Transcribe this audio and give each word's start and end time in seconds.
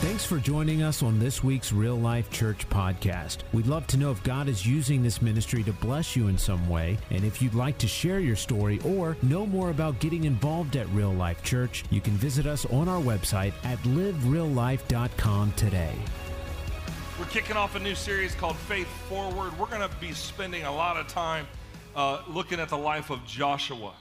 Thanks 0.00 0.24
for 0.24 0.38
joining 0.38 0.82
us 0.82 1.02
on 1.02 1.18
this 1.18 1.44
week's 1.44 1.72
Real 1.72 1.94
Life 1.94 2.30
Church 2.30 2.66
podcast. 2.70 3.40
We'd 3.52 3.66
love 3.66 3.86
to 3.88 3.98
know 3.98 4.10
if 4.10 4.22
God 4.22 4.48
is 4.48 4.64
using 4.64 5.02
this 5.02 5.20
ministry 5.20 5.62
to 5.64 5.74
bless 5.74 6.16
you 6.16 6.28
in 6.28 6.38
some 6.38 6.70
way, 6.70 6.96
and 7.10 7.22
if 7.22 7.42
you'd 7.42 7.52
like 7.52 7.76
to 7.76 7.86
share 7.86 8.18
your 8.18 8.34
story 8.34 8.80
or 8.82 9.18
know 9.20 9.44
more 9.44 9.68
about 9.68 10.00
getting 10.00 10.24
involved 10.24 10.76
at 10.76 10.88
Real 10.88 11.12
Life 11.12 11.42
Church, 11.42 11.84
you 11.90 12.00
can 12.00 12.14
visit 12.14 12.46
us 12.46 12.64
on 12.64 12.88
our 12.88 12.98
website 12.98 13.52
at 13.62 13.78
livereallife.com 13.80 15.52
today. 15.52 15.94
We're 17.18 17.26
kicking 17.26 17.58
off 17.58 17.74
a 17.74 17.80
new 17.80 17.94
series 17.94 18.34
called 18.34 18.56
Faith 18.56 18.88
Forward. 19.06 19.58
We're 19.58 19.66
going 19.66 19.86
to 19.86 19.94
be 20.00 20.12
spending 20.12 20.62
a 20.62 20.74
lot 20.74 20.96
of 20.96 21.08
time 21.08 21.46
uh, 21.94 22.22
looking 22.26 22.58
at 22.58 22.70
the 22.70 22.78
life 22.78 23.10
of 23.10 23.22
Joshua. 23.26 23.92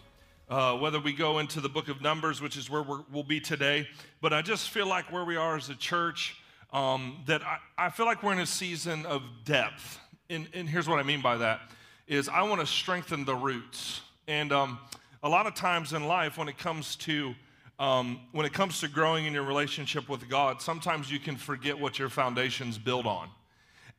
Uh, 0.49 0.75
whether 0.75 0.99
we 0.99 1.13
go 1.13 1.37
into 1.37 1.61
the 1.61 1.69
book 1.69 1.89
of 1.89 2.01
Numbers, 2.01 2.41
which 2.41 2.57
is 2.57 2.71
where 2.71 2.81
we 2.81 2.97
will 3.13 3.23
be 3.23 3.39
today. 3.39 3.87
But 4.19 4.33
I 4.33 4.41
just 4.41 4.71
feel 4.71 4.87
like 4.87 5.11
where 5.11 5.23
we 5.23 5.35
are 5.35 5.55
as 5.55 5.69
a 5.69 5.75
church, 5.75 6.35
um, 6.73 7.17
that 7.27 7.43
I, 7.43 7.57
I, 7.77 7.89
feel 7.91 8.07
like 8.07 8.23
we're 8.23 8.33
in 8.33 8.39
a 8.39 8.47
season 8.47 9.05
of 9.05 9.21
depth. 9.45 9.99
And, 10.27 10.47
and 10.55 10.67
here's 10.67 10.89
what 10.89 10.97
I 10.97 11.03
mean 11.03 11.21
by 11.21 11.37
that 11.37 11.61
is 12.07 12.27
I 12.29 12.41
want 12.41 12.61
to 12.61 12.65
strengthen 12.65 13.25
the 13.25 13.35
roots. 13.35 14.01
And 14.27 14.51
um, 14.51 14.79
a 15.21 15.29
lot 15.29 15.45
of 15.45 15.53
times 15.53 15.93
in 15.93 16.05
life, 16.05 16.35
when 16.35 16.47
it 16.47 16.57
comes 16.57 16.95
to 16.97 17.35
um, 17.77 18.19
when 18.31 18.45
it 18.45 18.51
comes 18.51 18.81
to 18.81 18.87
growing 18.87 19.25
in 19.25 19.33
your 19.33 19.43
relationship 19.43 20.09
with 20.09 20.27
God, 20.27 20.61
sometimes 20.61 21.11
you 21.11 21.19
can 21.19 21.37
forget 21.37 21.79
what 21.79 21.97
your 21.97 22.09
foundation's 22.09 22.77
built 22.77 23.05
on. 23.05 23.29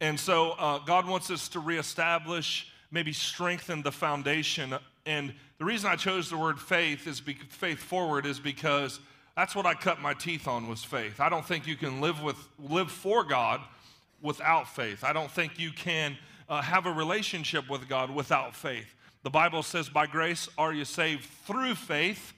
And 0.01 0.19
so 0.19 0.51
uh, 0.59 0.81
God 0.81 1.07
wants 1.07 1.31
us 1.31 1.49
to 1.51 1.61
reestablish, 1.61 2.71
maybe 2.91 3.13
strengthen 3.13 3.83
the 3.83 3.93
foundation 3.93 4.75
and 5.07 5.33
the 5.61 5.67
reason 5.67 5.91
I 5.91 5.97
chose 5.97 6.31
the 6.31 6.39
word 6.39 6.59
faith 6.59 7.07
is 7.07 7.21
be, 7.21 7.35
faith 7.35 7.81
forward 7.81 8.25
is 8.25 8.41
because 8.41 8.99
that's 9.37 9.55
what 9.55 9.67
I 9.67 9.75
cut 9.75 10.01
my 10.01 10.15
teeth 10.15 10.49
on 10.49 10.67
was 10.69 10.83
faith. 10.83 11.21
I 11.21 11.29
don't 11.29 11.45
think 11.45 11.67
you 11.67 11.77
can 11.77 12.01
live 12.01 12.23
with 12.23 12.39
live 12.59 12.91
for 12.91 13.25
God 13.25 13.61
without 14.23 14.75
faith. 14.75 15.05
I 15.05 15.13
don't 15.13 15.31
think 15.31 15.59
you 15.59 15.71
can 15.71 16.17
uh, 16.49 16.63
have 16.63 16.87
a 16.87 16.91
relationship 16.91 17.69
with 17.69 17.91
God 17.91 18.11
without 18.11 18.57
faith. 18.57 18.95
The 19.23 19.29
Bible 19.29 19.63
says, 19.63 19.91
"By 19.91 20.07
grace 20.07 20.49
are 20.57 20.73
you 20.73 20.87
saved 20.87 21.27
through 21.47 21.75
faith." 21.75 22.33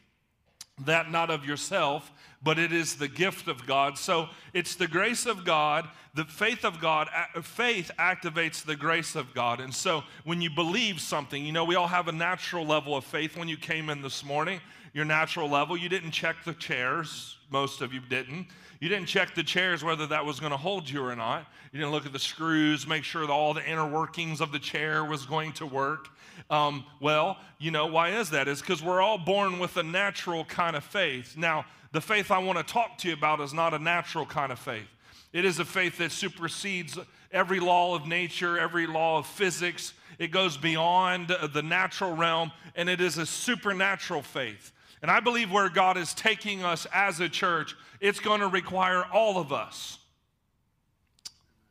That 0.86 1.10
not 1.10 1.30
of 1.30 1.44
yourself, 1.44 2.12
but 2.42 2.58
it 2.58 2.72
is 2.72 2.96
the 2.96 3.08
gift 3.08 3.48
of 3.48 3.66
God. 3.66 3.96
So 3.96 4.28
it's 4.52 4.74
the 4.74 4.88
grace 4.88 5.26
of 5.26 5.44
God, 5.44 5.88
the 6.14 6.24
faith 6.24 6.64
of 6.64 6.80
God, 6.80 7.08
faith 7.42 7.90
activates 7.98 8.64
the 8.64 8.76
grace 8.76 9.14
of 9.14 9.32
God. 9.32 9.60
And 9.60 9.72
so 9.72 10.02
when 10.24 10.40
you 10.40 10.50
believe 10.50 11.00
something, 11.00 11.44
you 11.44 11.52
know, 11.52 11.64
we 11.64 11.76
all 11.76 11.86
have 11.86 12.08
a 12.08 12.12
natural 12.12 12.66
level 12.66 12.96
of 12.96 13.04
faith 13.04 13.36
when 13.36 13.48
you 13.48 13.56
came 13.56 13.88
in 13.90 14.02
this 14.02 14.24
morning, 14.24 14.60
your 14.92 15.04
natural 15.04 15.48
level. 15.48 15.76
You 15.76 15.88
didn't 15.88 16.10
check 16.10 16.36
the 16.44 16.54
chairs, 16.54 17.36
most 17.50 17.80
of 17.80 17.92
you 17.92 18.00
didn't. 18.00 18.46
You 18.80 18.88
didn't 18.88 19.06
check 19.06 19.34
the 19.34 19.44
chairs 19.44 19.84
whether 19.84 20.06
that 20.08 20.24
was 20.24 20.40
going 20.40 20.50
to 20.50 20.56
hold 20.56 20.90
you 20.90 21.04
or 21.04 21.14
not. 21.14 21.46
You 21.72 21.78
didn't 21.78 21.92
look 21.92 22.04
at 22.04 22.12
the 22.12 22.18
screws, 22.18 22.86
make 22.86 23.04
sure 23.04 23.26
that 23.26 23.32
all 23.32 23.54
the 23.54 23.64
inner 23.64 23.86
workings 23.86 24.40
of 24.40 24.50
the 24.50 24.58
chair 24.58 25.04
was 25.04 25.24
going 25.24 25.52
to 25.52 25.66
work. 25.66 26.08
Um, 26.50 26.84
well, 27.00 27.38
you 27.58 27.70
know, 27.70 27.86
why 27.86 28.10
is 28.10 28.30
that? 28.30 28.48
Is 28.48 28.60
because 28.60 28.82
we're 28.82 29.00
all 29.00 29.18
born 29.18 29.58
with 29.58 29.76
a 29.76 29.82
natural 29.82 30.44
kind 30.44 30.74
of 30.74 30.82
faith. 30.82 31.36
Now, 31.36 31.64
the 31.92 32.00
faith 32.00 32.30
I 32.30 32.38
want 32.38 32.58
to 32.58 32.64
talk 32.64 32.98
to 32.98 33.08
you 33.08 33.14
about 33.14 33.40
is 33.40 33.54
not 33.54 33.72
a 33.72 33.78
natural 33.78 34.26
kind 34.26 34.50
of 34.50 34.58
faith. 34.58 34.88
It 35.32 35.44
is 35.44 35.58
a 35.60 35.64
faith 35.64 35.98
that 35.98 36.10
supersedes 36.10 36.98
every 37.30 37.60
law 37.60 37.94
of 37.94 38.06
nature, 38.06 38.58
every 38.58 38.86
law 38.86 39.18
of 39.18 39.26
physics. 39.26 39.94
It 40.18 40.28
goes 40.28 40.56
beyond 40.56 41.28
the 41.28 41.62
natural 41.62 42.14
realm, 42.14 42.52
and 42.74 42.88
it 42.88 43.00
is 43.00 43.16
a 43.16 43.26
supernatural 43.26 44.22
faith. 44.22 44.72
And 45.02 45.10
I 45.10 45.18
believe 45.18 45.50
where 45.50 45.68
God 45.68 45.96
is 45.96 46.14
taking 46.14 46.62
us 46.62 46.86
as 46.94 47.18
a 47.18 47.28
church, 47.28 47.76
it's 48.00 48.20
going 48.20 48.40
to 48.40 48.46
require 48.46 49.04
all 49.04 49.38
of 49.38 49.52
us. 49.52 49.98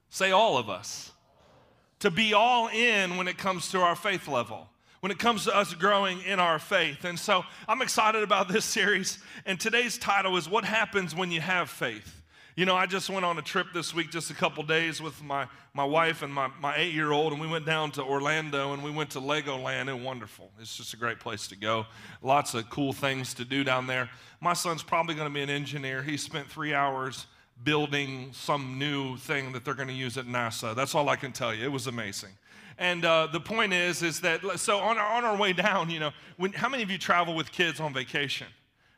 Say, 0.09 0.31
all 0.31 0.57
of 0.57 0.69
us. 0.69 1.11
To 1.99 2.11
be 2.11 2.33
all 2.33 2.67
in 2.67 3.15
when 3.15 3.29
it 3.29 3.37
comes 3.37 3.71
to 3.71 3.79
our 3.79 3.95
faith 3.95 4.27
level, 4.27 4.67
when 4.99 5.11
it 5.11 5.19
comes 5.19 5.45
to 5.45 5.55
us 5.55 5.73
growing 5.73 6.21
in 6.23 6.39
our 6.39 6.59
faith. 6.59 7.05
And 7.05 7.17
so 7.17 7.43
I'm 7.67 7.81
excited 7.81 8.21
about 8.21 8.49
this 8.49 8.65
series. 8.77 9.19
And 9.45 9.59
today's 9.59 9.97
title 9.97 10.35
is 10.35 10.49
What 10.49 10.65
Happens 10.65 11.15
When 11.15 11.31
You 11.31 11.39
Have 11.41 11.69
Faith. 11.69 12.20
You 12.57 12.65
know, 12.65 12.75
I 12.75 12.85
just 12.85 13.09
went 13.09 13.23
on 13.23 13.37
a 13.37 13.41
trip 13.41 13.67
this 13.73 13.93
week, 13.93 14.11
just 14.11 14.29
a 14.29 14.33
couple 14.33 14.61
days 14.63 15.01
with 15.01 15.23
my, 15.23 15.47
my 15.73 15.85
wife 15.85 16.21
and 16.21 16.33
my, 16.33 16.49
my 16.59 16.75
eight 16.75 16.93
year 16.93 17.11
old, 17.11 17.31
and 17.31 17.41
we 17.41 17.47
went 17.47 17.65
down 17.65 17.91
to 17.91 18.03
Orlando 18.03 18.73
and 18.73 18.83
we 18.83 18.91
went 18.91 19.09
to 19.11 19.21
Legoland. 19.21 19.89
And 19.89 20.03
wonderful. 20.03 20.51
It's 20.59 20.75
just 20.75 20.93
a 20.93 20.97
great 20.97 21.21
place 21.21 21.47
to 21.47 21.55
go. 21.55 21.85
Lots 22.21 22.53
of 22.53 22.69
cool 22.69 22.91
things 22.91 23.33
to 23.35 23.45
do 23.45 23.63
down 23.63 23.87
there. 23.87 24.09
My 24.41 24.51
son's 24.51 24.83
probably 24.83 25.15
going 25.15 25.29
to 25.29 25.33
be 25.33 25.41
an 25.41 25.49
engineer. 25.49 26.03
He 26.03 26.17
spent 26.17 26.49
three 26.49 26.73
hours 26.73 27.25
building 27.63 28.31
some 28.33 28.77
new 28.77 29.15
thing 29.15 29.53
that 29.53 29.63
they're 29.63 29.73
going 29.73 29.87
to 29.87 29.93
use 29.93 30.17
at 30.17 30.25
NASA. 30.25 30.75
That's 30.75 30.93
all 30.93 31.07
I 31.07 31.15
can 31.15 31.31
tell 31.31 31.53
you. 31.53 31.63
It 31.63 31.71
was 31.71 31.87
amazing. 31.87 32.31
And 32.77 33.05
uh, 33.05 33.27
the 33.31 33.39
point 33.39 33.71
is, 33.71 34.03
is 34.03 34.21
that 34.21 34.41
so 34.59 34.79
on 34.79 34.97
our, 34.97 35.13
on 35.13 35.23
our 35.23 35.37
way 35.37 35.53
down, 35.53 35.89
you 35.89 35.99
know, 35.99 36.11
when, 36.35 36.51
how 36.51 36.67
many 36.67 36.83
of 36.83 36.91
you 36.91 36.97
travel 36.97 37.33
with 37.33 37.51
kids 37.51 37.79
on 37.79 37.93
vacation? 37.93 38.47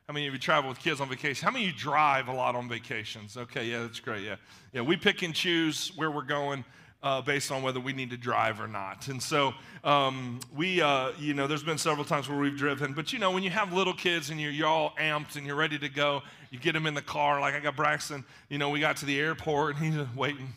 How 0.07 0.13
many 0.13 0.27
of 0.27 0.33
you 0.33 0.39
travel 0.39 0.69
with 0.69 0.79
kids 0.79 0.99
on 0.99 1.07
vacation? 1.09 1.45
How 1.45 1.51
many 1.51 1.65
of 1.65 1.71
you 1.71 1.77
drive 1.77 2.27
a 2.27 2.33
lot 2.33 2.55
on 2.55 2.67
vacations? 2.67 3.37
Okay, 3.37 3.65
yeah, 3.65 3.83
that's 3.83 4.01
great. 4.01 4.23
Yeah, 4.23 4.35
yeah, 4.73 4.81
we 4.81 4.97
pick 4.97 5.21
and 5.21 5.33
choose 5.33 5.91
where 5.95 6.11
we're 6.11 6.23
going. 6.23 6.65
Uh, 7.01 7.21
based 7.21 7.51
on 7.51 7.61
whether 7.61 7.81
we 7.81 7.91
need 7.91 8.09
to 8.09 8.15
drive 8.15 8.61
or 8.61 8.67
not. 8.69 9.09
And 9.09 9.21
so 9.21 9.53
um, 9.83 10.39
we, 10.55 10.81
uh, 10.81 11.11
you 11.19 11.33
know, 11.33 11.47
there's 11.47 11.61
been 11.61 11.77
several 11.77 12.05
times 12.05 12.29
where 12.29 12.39
we've 12.39 12.55
driven, 12.55 12.93
but 12.93 13.11
you 13.11 13.19
know, 13.19 13.31
when 13.31 13.43
you 13.43 13.49
have 13.49 13.73
little 13.73 13.93
kids 13.93 14.29
and 14.29 14.39
you're, 14.39 14.51
you're 14.53 14.69
all 14.69 14.93
amped 14.97 15.35
and 15.35 15.45
you're 15.45 15.57
ready 15.57 15.77
to 15.79 15.89
go, 15.89 16.21
you 16.49 16.59
get 16.59 16.71
them 16.71 16.87
in 16.87 16.93
the 16.93 17.01
car. 17.01 17.41
Like 17.41 17.55
I 17.55 17.59
got 17.59 17.75
Braxton, 17.75 18.23
you 18.47 18.57
know, 18.57 18.69
we 18.69 18.79
got 18.79 18.95
to 18.97 19.05
the 19.05 19.19
airport 19.19 19.75
and 19.75 19.93
he's 19.93 20.15
waiting, 20.15 20.53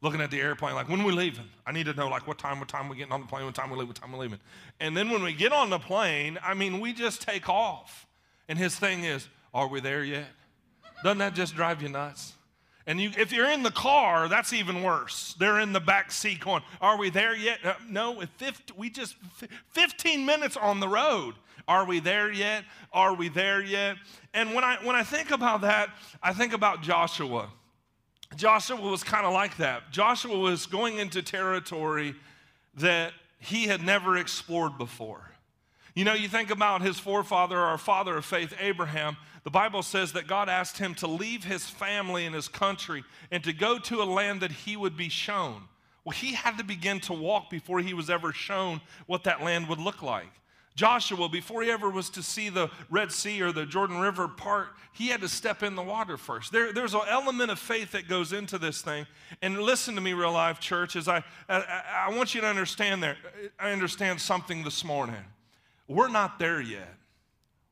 looking 0.00 0.20
at 0.20 0.30
the 0.30 0.40
airplane, 0.40 0.76
like, 0.76 0.88
when 0.88 1.02
we 1.02 1.10
leaving? 1.10 1.48
I 1.66 1.72
need 1.72 1.86
to 1.86 1.94
know, 1.94 2.08
like, 2.08 2.28
what 2.28 2.38
time, 2.38 2.60
what 2.60 2.68
time 2.68 2.88
we're 2.88 2.94
getting 2.94 3.12
on 3.12 3.22
the 3.22 3.26
plane, 3.26 3.44
what 3.44 3.56
time 3.56 3.68
we 3.68 3.76
leave, 3.76 3.88
what 3.88 3.96
time 3.96 4.12
we're 4.12 4.20
leaving. 4.20 4.38
And 4.78 4.96
then 4.96 5.10
when 5.10 5.24
we 5.24 5.32
get 5.32 5.52
on 5.52 5.68
the 5.68 5.80
plane, 5.80 6.38
I 6.44 6.54
mean, 6.54 6.78
we 6.78 6.92
just 6.92 7.22
take 7.22 7.48
off. 7.48 8.06
And 8.48 8.58
his 8.58 8.76
thing 8.76 9.04
is, 9.04 9.28
Are 9.52 9.68
we 9.68 9.80
there 9.80 10.04
yet? 10.04 10.28
Doesn't 11.02 11.18
that 11.18 11.34
just 11.34 11.54
drive 11.54 11.82
you 11.82 11.88
nuts? 11.88 12.34
And 12.86 12.98
you, 12.98 13.10
if 13.18 13.32
you're 13.32 13.50
in 13.50 13.62
the 13.62 13.70
car, 13.70 14.28
that's 14.28 14.54
even 14.54 14.82
worse. 14.82 15.34
They're 15.38 15.60
in 15.60 15.74
the 15.74 15.80
back 15.80 16.10
seat 16.10 16.40
going, 16.40 16.62
Are 16.80 16.96
we 16.96 17.10
there 17.10 17.36
yet? 17.36 17.58
Uh, 17.64 17.74
no, 17.88 18.22
50, 18.38 18.74
we 18.76 18.90
just 18.90 19.16
15 19.72 20.24
minutes 20.24 20.56
on 20.56 20.80
the 20.80 20.88
road. 20.88 21.34
Are 21.68 21.84
we 21.84 22.00
there 22.00 22.32
yet? 22.32 22.64
Are 22.94 23.14
we 23.14 23.28
there 23.28 23.62
yet? 23.62 23.96
And 24.32 24.54
when 24.54 24.64
I, 24.64 24.78
when 24.82 24.96
I 24.96 25.02
think 25.02 25.30
about 25.30 25.60
that, 25.60 25.90
I 26.22 26.32
think 26.32 26.54
about 26.54 26.80
Joshua. 26.82 27.50
Joshua 28.36 28.80
was 28.80 29.04
kind 29.04 29.26
of 29.26 29.34
like 29.34 29.58
that. 29.58 29.90
Joshua 29.90 30.38
was 30.38 30.64
going 30.64 30.96
into 30.96 31.22
territory 31.22 32.14
that 32.76 33.12
he 33.38 33.66
had 33.66 33.82
never 33.82 34.16
explored 34.16 34.78
before. 34.78 35.27
You 35.98 36.04
know, 36.04 36.14
you 36.14 36.28
think 36.28 36.50
about 36.50 36.80
his 36.80 37.00
forefather, 37.00 37.58
our 37.58 37.76
father 37.76 38.16
of 38.16 38.24
faith, 38.24 38.54
Abraham. 38.60 39.16
The 39.42 39.50
Bible 39.50 39.82
says 39.82 40.12
that 40.12 40.28
God 40.28 40.48
asked 40.48 40.78
him 40.78 40.94
to 40.94 41.08
leave 41.08 41.42
his 41.42 41.68
family 41.68 42.24
and 42.24 42.36
his 42.36 42.46
country 42.46 43.02
and 43.32 43.42
to 43.42 43.52
go 43.52 43.80
to 43.80 44.00
a 44.00 44.04
land 44.04 44.42
that 44.42 44.52
he 44.52 44.76
would 44.76 44.96
be 44.96 45.08
shown. 45.08 45.62
Well, 46.04 46.12
he 46.12 46.34
had 46.34 46.56
to 46.58 46.62
begin 46.62 47.00
to 47.00 47.12
walk 47.12 47.50
before 47.50 47.80
he 47.80 47.94
was 47.94 48.10
ever 48.10 48.32
shown 48.32 48.80
what 49.06 49.24
that 49.24 49.42
land 49.42 49.68
would 49.68 49.80
look 49.80 50.00
like. 50.00 50.30
Joshua, 50.76 51.28
before 51.28 51.64
he 51.64 51.70
ever 51.72 51.90
was 51.90 52.10
to 52.10 52.22
see 52.22 52.48
the 52.48 52.70
Red 52.88 53.10
Sea 53.10 53.42
or 53.42 53.50
the 53.50 53.66
Jordan 53.66 53.98
River 53.98 54.28
part, 54.28 54.68
he 54.92 55.08
had 55.08 55.20
to 55.22 55.28
step 55.28 55.64
in 55.64 55.74
the 55.74 55.82
water 55.82 56.16
first. 56.16 56.52
There, 56.52 56.72
there's 56.72 56.94
an 56.94 57.00
element 57.08 57.50
of 57.50 57.58
faith 57.58 57.90
that 57.90 58.06
goes 58.06 58.32
into 58.32 58.56
this 58.56 58.82
thing. 58.82 59.04
And 59.42 59.58
listen 59.58 59.96
to 59.96 60.00
me, 60.00 60.12
real 60.12 60.30
life 60.30 60.60
church, 60.60 60.94
as 60.94 61.08
I, 61.08 61.24
I, 61.48 61.82
I 62.06 62.16
want 62.16 62.36
you 62.36 62.40
to 62.42 62.46
understand 62.46 63.02
there. 63.02 63.16
I 63.58 63.72
understand 63.72 64.20
something 64.20 64.62
this 64.62 64.84
morning. 64.84 65.24
We're 65.88 66.08
not 66.08 66.38
there 66.38 66.60
yet. 66.60 66.94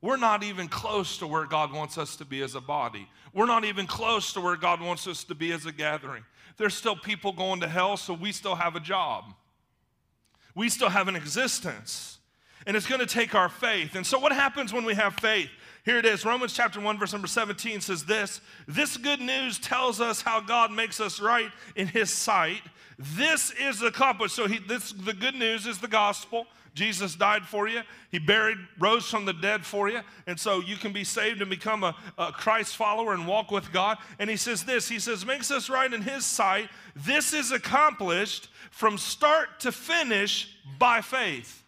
We're 0.01 0.17
not 0.17 0.43
even 0.43 0.69
close 0.69 1.19
to 1.19 1.27
where 1.27 1.47
God 1.47 1.73
wants 1.73 1.99
us 1.99 2.17
to 2.17 2.25
be 2.25 2.43
as 2.43 2.55
a 2.55 2.61
body. 2.61 3.09
We're 3.33 3.47
not 3.47 3.65
even 3.65 3.87
close 3.87 4.33
to 4.33 4.41
where 4.41 4.57
God 4.57 4.81
wants 4.81 5.07
us 5.07 5.25
to 5.25 5.35
be 5.35 5.53
as 5.53 5.67
a 5.67 5.73
gathering. 5.73 6.25
There's 6.57 6.75
still 6.75 6.97
people 6.97 7.33
going 7.33 7.61
to 7.61 7.69
hell, 7.69 7.97
so 7.97 8.15
we 8.15 8.33
still 8.33 8.55
have 8.55 8.77
a 8.77 8.81
job. 8.81 9.35
We 10.55 10.69
still 10.69 10.89
have 10.89 11.09
an 11.09 11.17
existence. 11.17 12.19
And 12.67 12.77
it's 12.77 12.87
going 12.87 13.01
to 13.01 13.07
take 13.07 13.35
our 13.35 13.49
faith. 13.49 13.95
And 13.95 14.07
so, 14.07 14.19
what 14.19 14.33
happens 14.33 14.73
when 14.73 14.85
we 14.85 14.95
have 14.95 15.15
faith? 15.17 15.51
Here 15.85 15.99
it 15.99 16.07
is 16.07 16.25
Romans 16.25 16.53
chapter 16.53 16.81
1, 16.81 16.99
verse 16.99 17.13
number 17.13 17.29
17 17.29 17.81
says 17.81 18.05
this 18.05 18.41
This 18.67 18.97
good 18.97 19.21
news 19.21 19.59
tells 19.59 20.01
us 20.01 20.21
how 20.21 20.41
God 20.41 20.73
makes 20.73 21.01
us 21.01 21.21
right 21.21 21.51
in 21.77 21.87
His 21.87 22.11
sight. 22.11 22.63
This 22.99 23.53
is 23.53 23.83
accomplished. 23.83 24.35
So, 24.35 24.49
he, 24.49 24.59
this, 24.59 24.93
the 24.93 25.15
good 25.15 25.35
news 25.35 25.67
is 25.67 25.79
the 25.79 25.89
gospel. 25.89 26.47
Jesus 26.77 27.15
died 27.15 27.47
for 27.47 27.67
you. 27.67 27.81
He 28.11 28.19
buried, 28.19 28.59
rose 28.79 29.07
from 29.07 29.25
the 29.25 29.33
dead 29.33 29.65
for 29.65 29.89
you. 29.89 30.03
And 30.27 30.39
so 30.39 30.61
you 30.61 30.77
can 30.77 30.93
be 30.93 31.05
saved 31.05 31.41
and 31.41 31.49
become 31.49 31.83
a, 31.83 31.97
a, 32.19 32.33
Christ 32.33 32.77
follower 32.77 33.15
and 33.15 33.27
walk 33.27 33.51
with 33.51 33.73
God. 33.73 33.97
And 34.19 34.29
he 34.29 34.37
says 34.37 34.63
this 34.65 34.87
He 34.89 34.99
says, 34.99 35.25
makes 35.25 35.51
us 35.51 35.71
right 35.71 35.93
in 35.93 36.03
his 36.03 36.27
sight. 36.27 36.69
This 36.95 37.33
is 37.33 37.51
accomplished 37.51 38.49
from 38.71 38.99
start 38.99 39.61
to 39.61 39.73
finish 39.73 40.55
by 40.79 41.01
faith. 41.01 41.65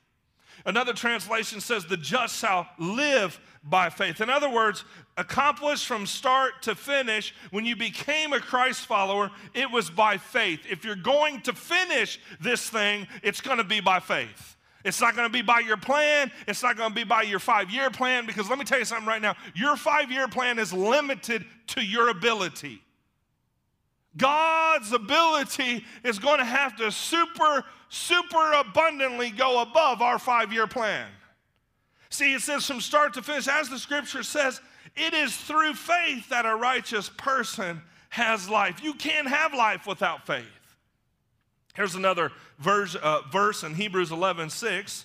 Another 0.66 0.92
translation 0.92 1.62
says, 1.62 1.86
the 1.86 1.96
just 1.96 2.38
shall 2.38 2.68
live 2.78 3.40
by 3.64 3.88
faith. 3.88 4.20
In 4.20 4.28
other 4.28 4.50
words, 4.50 4.84
accomplished 5.16 5.86
from 5.86 6.04
start 6.04 6.62
to 6.62 6.74
finish, 6.74 7.34
when 7.50 7.64
you 7.64 7.76
became 7.76 8.34
a 8.34 8.40
Christ 8.40 8.84
follower, 8.84 9.30
it 9.54 9.70
was 9.70 9.88
by 9.88 10.18
faith. 10.18 10.60
If 10.70 10.84
you're 10.84 10.96
going 10.96 11.40
to 11.42 11.54
finish 11.54 12.20
this 12.40 12.68
thing, 12.68 13.06
it's 13.22 13.40
going 13.40 13.56
to 13.56 13.64
be 13.64 13.80
by 13.80 14.00
faith. 14.00 14.56
It's 14.88 15.02
not 15.02 15.14
going 15.14 15.28
to 15.28 15.32
be 15.32 15.42
by 15.42 15.60
your 15.60 15.76
plan. 15.76 16.32
It's 16.46 16.62
not 16.62 16.78
going 16.78 16.88
to 16.88 16.94
be 16.94 17.04
by 17.04 17.22
your 17.22 17.38
five 17.38 17.70
year 17.70 17.90
plan 17.90 18.24
because 18.24 18.48
let 18.48 18.58
me 18.58 18.64
tell 18.64 18.78
you 18.78 18.86
something 18.86 19.06
right 19.06 19.20
now. 19.20 19.36
Your 19.54 19.76
five 19.76 20.10
year 20.10 20.26
plan 20.28 20.58
is 20.58 20.72
limited 20.72 21.44
to 21.68 21.84
your 21.84 22.08
ability. 22.08 22.82
God's 24.16 24.92
ability 24.92 25.84
is 26.02 26.18
going 26.18 26.38
to 26.38 26.44
have 26.44 26.74
to 26.76 26.90
super, 26.90 27.64
super 27.90 28.52
abundantly 28.52 29.30
go 29.30 29.60
above 29.60 30.00
our 30.00 30.18
five 30.18 30.52
year 30.52 30.66
plan. 30.66 31.06
See, 32.08 32.32
it 32.32 32.40
says 32.40 32.66
from 32.66 32.80
start 32.80 33.12
to 33.14 33.22
finish, 33.22 33.46
as 33.46 33.68
the 33.68 33.78
scripture 33.78 34.22
says, 34.22 34.60
it 34.96 35.12
is 35.12 35.36
through 35.36 35.74
faith 35.74 36.30
that 36.30 36.46
a 36.46 36.56
righteous 36.56 37.10
person 37.10 37.82
has 38.08 38.48
life. 38.48 38.82
You 38.82 38.94
can't 38.94 39.28
have 39.28 39.52
life 39.52 39.86
without 39.86 40.26
faith. 40.26 40.46
Here's 41.78 41.94
another 41.94 42.32
verse, 42.58 42.96
uh, 42.96 43.20
verse 43.30 43.62
in 43.62 43.72
Hebrews 43.72 44.10
11 44.10 44.50
6. 44.50 45.04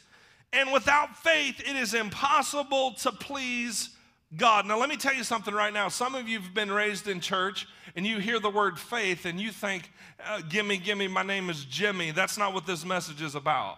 And 0.51 0.73
without 0.73 1.15
faith, 1.15 1.59
it 1.59 1.75
is 1.75 1.93
impossible 1.93 2.93
to 2.93 3.11
please 3.11 3.89
God. 4.35 4.65
Now, 4.65 4.79
let 4.79 4.89
me 4.89 4.97
tell 4.97 5.13
you 5.13 5.23
something 5.23 5.53
right 5.53 5.71
now. 5.71 5.87
Some 5.87 6.15
of 6.15 6.27
you 6.27 6.39
have 6.39 6.51
been 6.55 6.71
raised 6.71 7.07
in 7.07 7.19
church 7.19 7.67
and 7.95 8.07
you 8.07 8.17
hear 8.17 8.39
the 8.39 8.49
word 8.49 8.79
faith 8.79 9.27
and 9.27 9.39
you 9.39 9.51
think, 9.51 9.91
uh, 10.25 10.41
Gimme, 10.49 10.77
gimme, 10.77 11.07
my 11.07 11.21
name 11.21 11.51
is 11.51 11.63
Jimmy. 11.63 12.09
That's 12.09 12.39
not 12.39 12.55
what 12.55 12.65
this 12.65 12.83
message 12.83 13.21
is 13.21 13.35
about. 13.35 13.77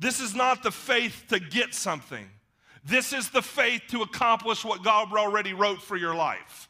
This 0.00 0.18
is 0.18 0.34
not 0.34 0.64
the 0.64 0.72
faith 0.72 1.26
to 1.28 1.38
get 1.38 1.74
something, 1.74 2.28
this 2.84 3.12
is 3.12 3.30
the 3.30 3.40
faith 3.40 3.82
to 3.90 4.02
accomplish 4.02 4.64
what 4.64 4.82
God 4.82 5.12
already 5.12 5.52
wrote 5.52 5.80
for 5.80 5.96
your 5.96 6.16
life. 6.16 6.68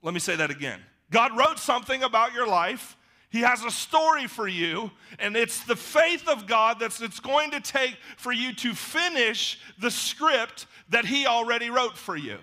Let 0.00 0.14
me 0.14 0.20
say 0.20 0.34
that 0.36 0.50
again. 0.50 0.80
God 1.10 1.36
wrote 1.36 1.58
something 1.58 2.02
about 2.02 2.32
your 2.32 2.46
life. 2.46 2.96
He 3.32 3.40
has 3.40 3.64
a 3.64 3.70
story 3.70 4.26
for 4.26 4.46
you, 4.46 4.90
and 5.18 5.38
it's 5.38 5.64
the 5.64 5.74
faith 5.74 6.28
of 6.28 6.46
God 6.46 6.78
that's 6.78 7.00
it's 7.00 7.18
going 7.18 7.50
to 7.52 7.60
take 7.60 7.96
for 8.18 8.30
you 8.30 8.54
to 8.56 8.74
finish 8.74 9.58
the 9.78 9.90
script 9.90 10.66
that 10.90 11.06
He 11.06 11.26
already 11.26 11.70
wrote 11.70 11.96
for 11.96 12.14
you. 12.14 12.36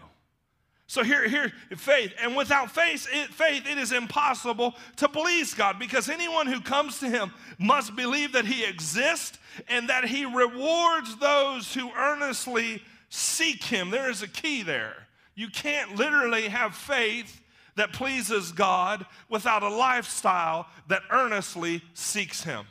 So 0.87 1.03
here, 1.03 1.29
here, 1.29 1.53
faith, 1.77 2.15
and 2.19 2.35
without 2.35 2.71
faith, 2.71 3.07
it, 3.13 3.29
faith, 3.29 3.69
it 3.69 3.77
is 3.77 3.91
impossible 3.91 4.73
to 4.95 5.07
please 5.07 5.53
God 5.53 5.77
because 5.77 6.09
anyone 6.09 6.47
who 6.47 6.59
comes 6.59 6.99
to 7.01 7.07
Him 7.07 7.31
must 7.59 7.95
believe 7.95 8.31
that 8.31 8.45
He 8.45 8.65
exists 8.65 9.37
and 9.67 9.89
that 9.89 10.05
He 10.05 10.25
rewards 10.25 11.15
those 11.17 11.71
who 11.71 11.91
earnestly 11.95 12.81
seek 13.09 13.63
Him. 13.63 13.91
There 13.91 14.09
is 14.09 14.23
a 14.23 14.27
key 14.27 14.63
there. 14.63 15.05
You 15.35 15.49
can't 15.49 15.95
literally 15.95 16.47
have 16.47 16.73
faith 16.73 17.39
that 17.79 17.93
pleases 17.93 18.51
God 18.51 19.05
without 19.29 19.63
a 19.63 19.69
lifestyle 19.69 20.67
that 20.89 21.01
earnestly 21.11 21.81
seeks 21.93 22.43
Him. 22.43 22.65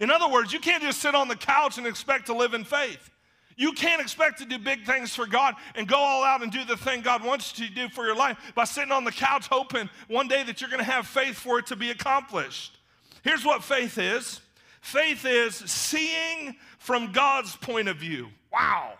In 0.00 0.10
other 0.10 0.28
words, 0.28 0.52
you 0.52 0.58
can't 0.58 0.82
just 0.82 1.00
sit 1.00 1.14
on 1.14 1.28
the 1.28 1.36
couch 1.36 1.78
and 1.78 1.86
expect 1.86 2.26
to 2.26 2.34
live 2.34 2.52
in 2.52 2.64
faith. 2.64 3.08
You 3.56 3.72
can't 3.72 4.00
expect 4.00 4.38
to 4.38 4.46
do 4.46 4.58
big 4.58 4.84
things 4.84 5.14
for 5.14 5.26
God 5.26 5.54
and 5.76 5.86
go 5.86 5.96
all 5.96 6.24
out 6.24 6.42
and 6.42 6.50
do 6.50 6.64
the 6.64 6.76
thing 6.76 7.02
God 7.02 7.24
wants 7.24 7.56
you 7.58 7.68
to 7.68 7.74
do 7.74 7.88
for 7.88 8.04
your 8.04 8.16
life 8.16 8.36
by 8.56 8.64
sitting 8.64 8.90
on 8.90 9.04
the 9.04 9.12
couch 9.12 9.46
hoping 9.48 9.88
one 10.08 10.26
day 10.26 10.42
that 10.42 10.60
you're 10.60 10.70
going 10.70 10.84
to 10.84 10.90
have 10.90 11.06
faith 11.06 11.36
for 11.36 11.58
it 11.58 11.66
to 11.66 11.76
be 11.76 11.90
accomplished. 11.90 12.78
Here's 13.22 13.44
what 13.44 13.62
faith 13.62 13.96
is 13.96 14.40
faith 14.80 15.24
is 15.24 15.54
seeing 15.54 16.56
from 16.78 17.12
God's 17.12 17.54
point 17.56 17.88
of 17.88 17.96
view. 17.98 18.28
Wow. 18.52 18.94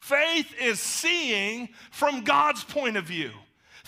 Faith 0.00 0.52
is 0.60 0.80
seeing 0.80 1.68
from 1.90 2.24
God's 2.24 2.64
point 2.64 2.96
of 2.96 3.04
view. 3.04 3.30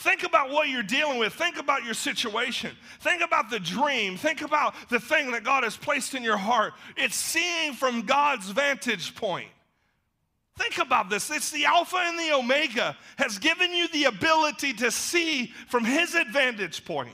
Think 0.00 0.23
about 0.23 0.49
what 0.49 0.70
you're 0.70 0.82
dealing 0.82 1.19
with. 1.19 1.35
Think 1.35 1.58
about 1.58 1.85
your 1.85 1.93
situation. 1.93 2.75
Think 3.00 3.20
about 3.20 3.50
the 3.50 3.61
dream. 3.61 4.17
Think 4.17 4.41
about 4.41 4.75
the 4.88 4.99
thing 4.99 5.31
that 5.32 5.44
God 5.44 5.62
has 5.62 5.76
placed 5.76 6.14
in 6.14 6.23
your 6.23 6.38
heart. 6.38 6.73
It's 6.97 7.17
seeing 7.17 7.75
from 7.75 8.06
God's 8.06 8.49
vantage 8.49 9.14
point. 9.14 9.50
Think 10.56 10.79
about 10.79 11.11
this. 11.11 11.31
It's 11.31 11.50
the 11.50 11.67
Alpha 11.67 11.99
and 11.99 12.19
the 12.19 12.32
Omega 12.32 12.97
has 13.19 13.38
given 13.38 13.75
you 13.75 13.88
the 13.88 14.05
ability 14.05 14.73
to 14.75 14.91
see 14.91 15.52
from 15.69 15.85
His 15.85 16.14
advantage 16.14 16.82
point. 16.87 17.12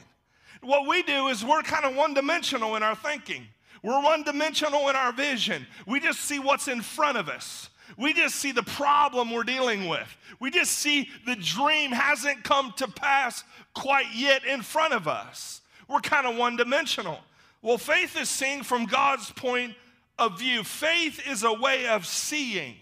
What 0.60 0.86
we 0.86 1.02
do 1.02 1.26
is 1.26 1.44
we're 1.44 1.62
kind 1.62 1.84
of 1.84 1.96
one 1.96 2.14
dimensional 2.14 2.76
in 2.76 2.84
our 2.84 2.94
thinking, 2.94 3.48
we're 3.82 4.00
one 4.00 4.22
dimensional 4.22 4.88
in 4.90 4.94
our 4.94 5.12
vision. 5.12 5.66
We 5.88 5.98
just 5.98 6.20
see 6.20 6.38
what's 6.38 6.68
in 6.68 6.82
front 6.82 7.18
of 7.18 7.28
us. 7.28 7.68
We 7.96 8.12
just 8.12 8.36
see 8.36 8.52
the 8.52 8.62
problem 8.62 9.30
we're 9.30 9.44
dealing 9.44 9.88
with. 9.88 10.08
We 10.40 10.50
just 10.50 10.72
see 10.72 11.08
the 11.24 11.36
dream 11.36 11.92
hasn't 11.92 12.44
come 12.44 12.72
to 12.76 12.88
pass 12.88 13.44
quite 13.74 14.14
yet 14.14 14.44
in 14.44 14.62
front 14.62 14.92
of 14.92 15.08
us. 15.08 15.60
We're 15.88 16.00
kind 16.00 16.26
of 16.26 16.36
one 16.36 16.56
dimensional. 16.56 17.20
Well, 17.62 17.78
faith 17.78 18.16
is 18.20 18.28
seeing 18.28 18.62
from 18.62 18.86
God's 18.86 19.30
point 19.32 19.74
of 20.18 20.38
view. 20.38 20.64
Faith 20.64 21.26
is 21.28 21.42
a 21.42 21.52
way 21.52 21.86
of 21.86 22.06
seeing. 22.06 22.76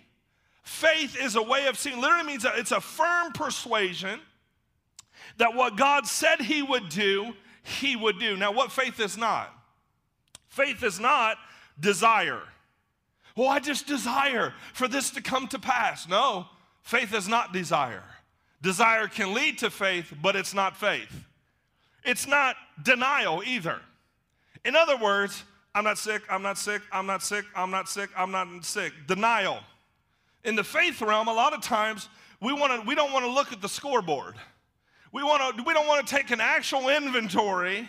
Faith 0.62 1.16
is 1.20 1.36
a 1.36 1.42
way 1.42 1.66
of 1.66 1.78
seeing. 1.78 2.00
Literally 2.00 2.26
means 2.26 2.42
that 2.42 2.58
it's 2.58 2.72
a 2.72 2.80
firm 2.80 3.32
persuasion 3.32 4.20
that 5.36 5.54
what 5.54 5.76
God 5.76 6.06
said 6.06 6.40
He 6.40 6.62
would 6.62 6.88
do, 6.88 7.34
He 7.62 7.96
would 7.96 8.18
do. 8.18 8.36
Now, 8.36 8.52
what 8.52 8.72
faith 8.72 9.00
is 9.00 9.16
not? 9.16 9.52
Faith 10.48 10.82
is 10.82 11.00
not 11.00 11.36
desire. 11.78 12.40
Well, 13.36 13.48
I 13.48 13.58
just 13.58 13.86
desire 13.86 14.54
for 14.72 14.86
this 14.86 15.10
to 15.10 15.22
come 15.22 15.48
to 15.48 15.58
pass. 15.58 16.08
No, 16.08 16.46
faith 16.82 17.12
is 17.14 17.28
not 17.28 17.52
desire. 17.52 18.04
Desire 18.62 19.08
can 19.08 19.34
lead 19.34 19.58
to 19.58 19.70
faith, 19.70 20.12
but 20.22 20.36
it's 20.36 20.54
not 20.54 20.76
faith. 20.76 21.26
It's 22.04 22.26
not 22.26 22.56
denial 22.82 23.42
either. 23.44 23.80
In 24.64 24.76
other 24.76 24.96
words, 24.96 25.44
I'm 25.74 25.84
not 25.84 25.98
sick, 25.98 26.22
I'm 26.30 26.42
not 26.42 26.56
sick, 26.56 26.82
I'm 26.92 27.06
not 27.06 27.22
sick, 27.22 27.44
I'm 27.56 27.70
not 27.70 27.88
sick, 27.88 28.10
I'm 28.16 28.30
not 28.30 28.64
sick. 28.64 28.92
Denial. 29.06 29.58
In 30.44 30.54
the 30.54 30.64
faith 30.64 31.02
realm, 31.02 31.28
a 31.28 31.32
lot 31.32 31.52
of 31.52 31.62
times 31.62 32.08
we, 32.40 32.52
wanna, 32.52 32.82
we 32.86 32.94
don't 32.94 33.12
want 33.12 33.24
to 33.24 33.30
look 33.30 33.52
at 33.52 33.60
the 33.60 33.68
scoreboard. 33.68 34.36
We, 35.12 35.22
wanna, 35.22 35.62
we 35.64 35.74
don't 35.74 35.86
want 35.86 36.06
to 36.06 36.14
take 36.14 36.30
an 36.30 36.40
actual 36.40 36.88
inventory 36.88 37.88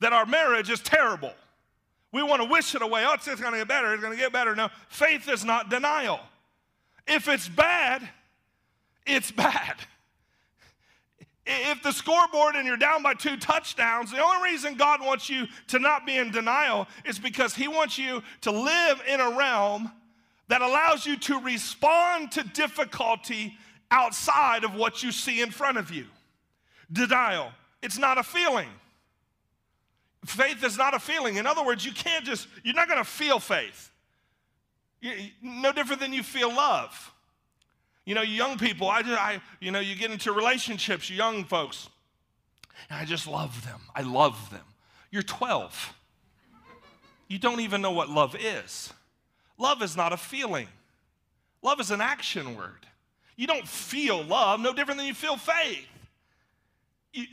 that 0.00 0.12
our 0.12 0.26
marriage 0.26 0.68
is 0.68 0.80
terrible. 0.80 1.32
We 2.12 2.22
want 2.22 2.42
to 2.42 2.48
wish 2.48 2.74
it 2.74 2.82
away. 2.82 3.04
Oh, 3.06 3.14
it's 3.14 3.26
going 3.26 3.52
to 3.52 3.58
get 3.58 3.68
better. 3.68 3.92
It's 3.94 4.02
going 4.02 4.14
to 4.16 4.22
get 4.22 4.32
better. 4.32 4.54
No, 4.54 4.68
faith 4.88 5.28
is 5.28 5.44
not 5.44 5.70
denial. 5.70 6.20
If 7.06 7.26
it's 7.26 7.48
bad, 7.48 8.06
it's 9.06 9.30
bad. 9.30 9.76
If 11.44 11.82
the 11.82 11.90
scoreboard 11.90 12.54
and 12.54 12.66
you're 12.66 12.76
down 12.76 13.02
by 13.02 13.14
two 13.14 13.36
touchdowns, 13.36 14.12
the 14.12 14.22
only 14.22 14.50
reason 14.50 14.74
God 14.74 15.00
wants 15.00 15.28
you 15.28 15.46
to 15.68 15.78
not 15.78 16.06
be 16.06 16.16
in 16.16 16.30
denial 16.30 16.86
is 17.04 17.18
because 17.18 17.54
He 17.54 17.66
wants 17.66 17.98
you 17.98 18.22
to 18.42 18.52
live 18.52 19.02
in 19.08 19.20
a 19.20 19.30
realm 19.36 19.90
that 20.48 20.62
allows 20.62 21.04
you 21.04 21.16
to 21.16 21.40
respond 21.40 22.30
to 22.32 22.44
difficulty 22.44 23.56
outside 23.90 24.64
of 24.64 24.74
what 24.74 25.02
you 25.02 25.10
see 25.10 25.40
in 25.40 25.50
front 25.50 25.78
of 25.78 25.90
you. 25.90 26.06
Denial, 26.92 27.50
it's 27.82 27.98
not 27.98 28.18
a 28.18 28.22
feeling. 28.22 28.68
Faith 30.24 30.62
is 30.64 30.78
not 30.78 30.94
a 30.94 30.98
feeling. 30.98 31.36
In 31.36 31.46
other 31.46 31.64
words, 31.64 31.84
you 31.84 31.92
can't 31.92 32.24
just, 32.24 32.46
you're 32.62 32.74
not 32.74 32.88
going 32.88 33.00
to 33.02 33.08
feel 33.08 33.38
faith. 33.40 33.90
You, 35.00 35.12
no 35.42 35.72
different 35.72 36.00
than 36.00 36.12
you 36.12 36.22
feel 36.22 36.48
love. 36.48 37.12
You 38.04 38.14
know, 38.14 38.22
young 38.22 38.58
people, 38.58 38.88
I, 38.88 39.02
just, 39.02 39.20
I, 39.20 39.40
you 39.60 39.70
know, 39.70 39.80
you 39.80 39.94
get 39.96 40.10
into 40.10 40.32
relationships, 40.32 41.10
young 41.10 41.44
folks, 41.44 41.88
and 42.88 42.98
I 42.98 43.04
just 43.04 43.26
love 43.26 43.64
them. 43.64 43.80
I 43.94 44.02
love 44.02 44.50
them. 44.50 44.64
You're 45.10 45.22
12. 45.22 45.94
You 47.28 47.38
don't 47.38 47.60
even 47.60 47.80
know 47.80 47.92
what 47.92 48.08
love 48.08 48.36
is. 48.38 48.92
Love 49.58 49.82
is 49.82 49.96
not 49.96 50.12
a 50.12 50.16
feeling. 50.16 50.68
Love 51.62 51.80
is 51.80 51.90
an 51.90 52.00
action 52.00 52.56
word. 52.56 52.86
You 53.36 53.46
don't 53.46 53.66
feel 53.66 54.22
love, 54.22 54.60
no 54.60 54.72
different 54.72 54.98
than 54.98 55.06
you 55.06 55.14
feel 55.14 55.36
faith. 55.36 55.86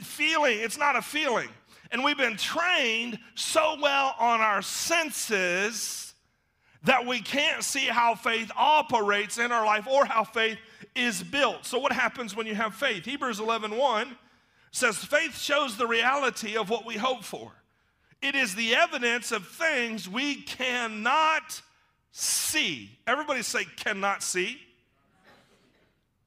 Feeling, 0.04 0.60
it's 0.60 0.78
not 0.78 0.96
a 0.96 1.02
feeling. 1.02 1.50
And 1.92 2.04
we've 2.04 2.18
been 2.18 2.38
trained 2.38 3.20
so 3.36 3.78
well 3.82 4.16
on 4.20 4.42
our 4.42 4.62
senses 4.62 6.14
that 6.84 7.06
we 7.06 7.20
can't 7.20 7.64
see 7.64 7.86
how 7.86 8.16
faith 8.16 8.52
operates 8.56 9.38
in 9.38 9.52
our 9.52 9.66
life 9.66 9.88
or 9.88 10.06
how 10.06 10.24
faith 10.24 10.58
is 10.96 11.24
built. 11.24 11.66
So 11.66 11.80
what 11.80 11.92
happens 11.92 12.36
when 12.36 12.48
you 12.48 12.56
have 12.56 12.74
faith? 12.76 13.06
Hebrews 13.06 13.40
11:1 13.40 13.78
1 13.78 14.18
says 14.72 14.98
faith 14.98 15.38
shows 15.38 15.78
the 15.78 15.88
reality 15.88 16.56
of 16.56 16.70
what 16.70 16.86
we 16.86 16.96
hope 16.96 17.24
for. 17.24 17.52
It 18.22 18.36
is 18.36 18.56
the 18.56 18.76
evidence 18.76 19.32
of 19.32 19.48
things 19.48 20.08
we 20.08 20.36
cannot 20.36 21.62
see. 22.12 22.98
Everybody 23.08 23.42
say 23.42 23.66
cannot 23.78 24.24
see. 24.24 24.62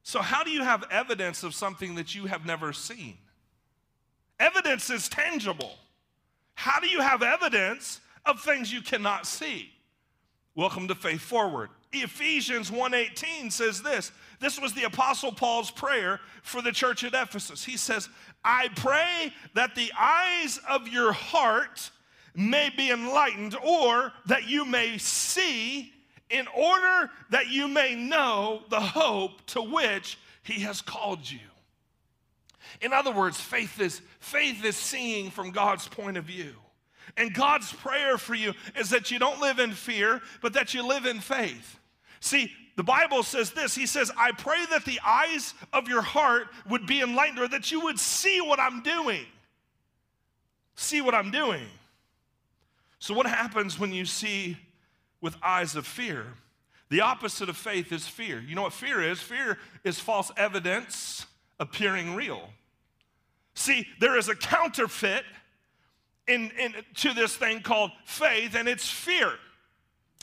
So 0.03 0.21
how 0.21 0.43
do 0.43 0.51
you 0.51 0.63
have 0.63 0.83
evidence 0.91 1.43
of 1.43 1.55
something 1.55 1.95
that 1.95 2.13
you 2.13 2.25
have 2.25 2.45
never 2.45 2.73
seen? 2.73 3.17
Evidence 4.43 4.89
is 4.89 5.07
tangible. 5.07 5.79
How 6.55 6.81
do 6.81 6.89
you 6.89 6.99
have 6.99 7.23
evidence 7.23 8.01
of 8.25 8.41
things 8.41 8.73
you 8.73 8.81
cannot 8.81 9.25
see? 9.25 9.71
Welcome 10.53 10.89
to 10.89 10.95
Faith 10.95 11.21
Forward. 11.21 11.69
Ephesians 11.93 12.69
1:18 12.69 13.49
says 13.49 13.81
this. 13.81 14.11
This 14.39 14.59
was 14.59 14.73
the 14.73 14.83
apostle 14.83 15.31
Paul's 15.31 15.71
prayer 15.71 16.19
for 16.41 16.61
the 16.61 16.73
church 16.73 17.05
at 17.05 17.13
Ephesus. 17.13 17.63
He 17.63 17.77
says, 17.77 18.09
"I 18.43 18.67
pray 18.75 19.33
that 19.53 19.75
the 19.75 19.93
eyes 19.93 20.57
of 20.67 20.89
your 20.89 21.13
heart 21.13 21.91
may 22.35 22.69
be 22.69 22.91
enlightened 22.91 23.55
or 23.55 24.11
that 24.25 24.43
you 24.43 24.65
may 24.65 24.97
see 24.97 25.93
in 26.29 26.47
order 26.47 27.09
that 27.29 27.47
you 27.47 27.69
may 27.69 27.95
know 27.95 28.65
the 28.67 28.81
hope 28.81 29.45
to 29.45 29.61
which 29.61 30.17
he 30.43 30.59
has 30.63 30.81
called 30.81 31.31
you." 31.31 31.52
In 32.81 32.93
other 32.93 33.11
words, 33.11 33.39
faith 33.39 33.79
is 33.79 34.01
faith 34.19 34.63
is 34.63 34.75
seeing 34.75 35.29
from 35.29 35.51
God's 35.51 35.87
point 35.87 36.17
of 36.17 36.25
view. 36.25 36.53
And 37.17 37.33
God's 37.33 37.71
prayer 37.71 38.17
for 38.17 38.33
you 38.33 38.53
is 38.77 38.89
that 38.89 39.11
you 39.11 39.19
don't 39.19 39.41
live 39.41 39.59
in 39.59 39.71
fear, 39.71 40.21
but 40.41 40.53
that 40.53 40.73
you 40.73 40.87
live 40.87 41.05
in 41.05 41.19
faith. 41.19 41.79
See, 42.19 42.51
the 42.75 42.83
Bible 42.83 43.23
says 43.23 43.51
this 43.51 43.75
He 43.75 43.85
says, 43.85 44.11
I 44.17 44.31
pray 44.31 44.65
that 44.71 44.85
the 44.85 44.99
eyes 45.05 45.53
of 45.71 45.87
your 45.87 46.01
heart 46.01 46.47
would 46.69 46.87
be 46.87 47.01
enlightened, 47.01 47.39
or 47.39 47.47
that 47.49 47.71
you 47.71 47.81
would 47.81 47.99
see 47.99 48.41
what 48.41 48.59
I'm 48.59 48.81
doing. 48.81 49.25
See 50.75 51.01
what 51.01 51.13
I'm 51.13 51.31
doing. 51.31 51.65
So, 52.99 53.13
what 53.13 53.27
happens 53.27 53.77
when 53.77 53.93
you 53.93 54.05
see 54.05 54.57
with 55.21 55.35
eyes 55.43 55.75
of 55.75 55.85
fear? 55.85 56.25
The 56.89 57.01
opposite 57.01 57.49
of 57.49 57.57
faith 57.57 57.91
is 57.91 58.07
fear. 58.07 58.39
You 58.39 58.55
know 58.55 58.63
what 58.63 58.73
fear 58.73 59.01
is? 59.01 59.19
Fear 59.19 59.57
is 59.83 59.99
false 59.99 60.31
evidence 60.37 61.25
appearing 61.59 62.15
real. 62.15 62.49
See, 63.55 63.87
there 63.99 64.17
is 64.17 64.29
a 64.29 64.35
counterfeit 64.35 65.23
in, 66.27 66.51
in, 66.59 66.73
to 66.95 67.13
this 67.13 67.35
thing 67.35 67.61
called 67.61 67.91
faith, 68.05 68.55
and 68.55 68.67
it's 68.67 68.89
fear. 68.89 69.33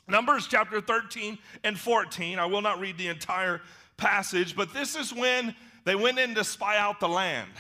Numbers 0.09 0.47
chapter 0.49 0.81
13 0.81 1.39
and 1.63 1.79
14. 1.79 2.39
I 2.39 2.47
will 2.47 2.63
not 2.63 2.81
read 2.81 2.99
the 2.99 3.09
entire 3.09 3.61
passage, 3.97 4.57
but 4.57 4.73
this 4.73 4.97
is 4.97 5.13
when 5.13 5.55
they 5.85 5.95
went 5.95 6.19
in 6.19 6.35
to 6.35 6.45
spy 6.45 6.79
out 6.79 7.01
the 7.01 7.09
land. 7.09 7.51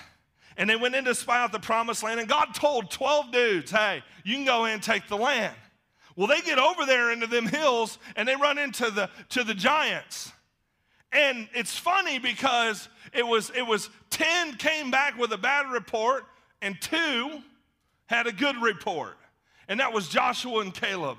And 0.57 0.69
they 0.69 0.77
went 0.77 0.95
in 0.95 1.05
to 1.05 1.15
spy 1.15 1.41
out 1.41 1.53
the 1.53 1.61
promised 1.61 2.03
land, 2.03 2.19
and 2.19 2.29
God 2.29 2.55
told 2.55 2.91
12 2.91 3.31
dudes, 3.31 3.71
hey, 3.71 4.03
you 4.25 4.35
can 4.35 4.45
go 4.45 4.65
in 4.65 4.75
and 4.75 4.83
take 4.83 5.07
the 5.09 5.17
land. 5.17 5.55
Well, 6.17 6.27
they 6.27 6.41
get 6.41 6.59
over 6.59 6.85
there 6.85 7.12
into 7.12 7.27
them 7.27 7.47
hills 7.47 7.99
and 8.17 8.29
they 8.29 8.37
run 8.37 8.59
into 8.59 8.91
the 8.91 9.09
to 9.31 9.45
the 9.45 9.55
giants. 9.55 10.33
And 11.12 11.49
it's 11.55 11.76
funny 11.76 12.19
because 12.19 12.88
it 13.12 13.26
was 13.26 13.50
it 13.57 13.67
was 13.67 13.90
10 14.11 14.57
came 14.57 14.90
back 14.90 15.19
with 15.19 15.33
a 15.33 15.38
bad 15.38 15.71
report, 15.71 16.25
and 16.62 16.81
two 16.81 17.40
had 18.07 18.26
a 18.26 18.33
good 18.33 18.57
report, 18.62 19.17
and 19.69 19.81
that 19.81 19.93
was 19.93 20.09
Joshua 20.09 20.61
and 20.61 20.75
Caleb. 20.75 21.19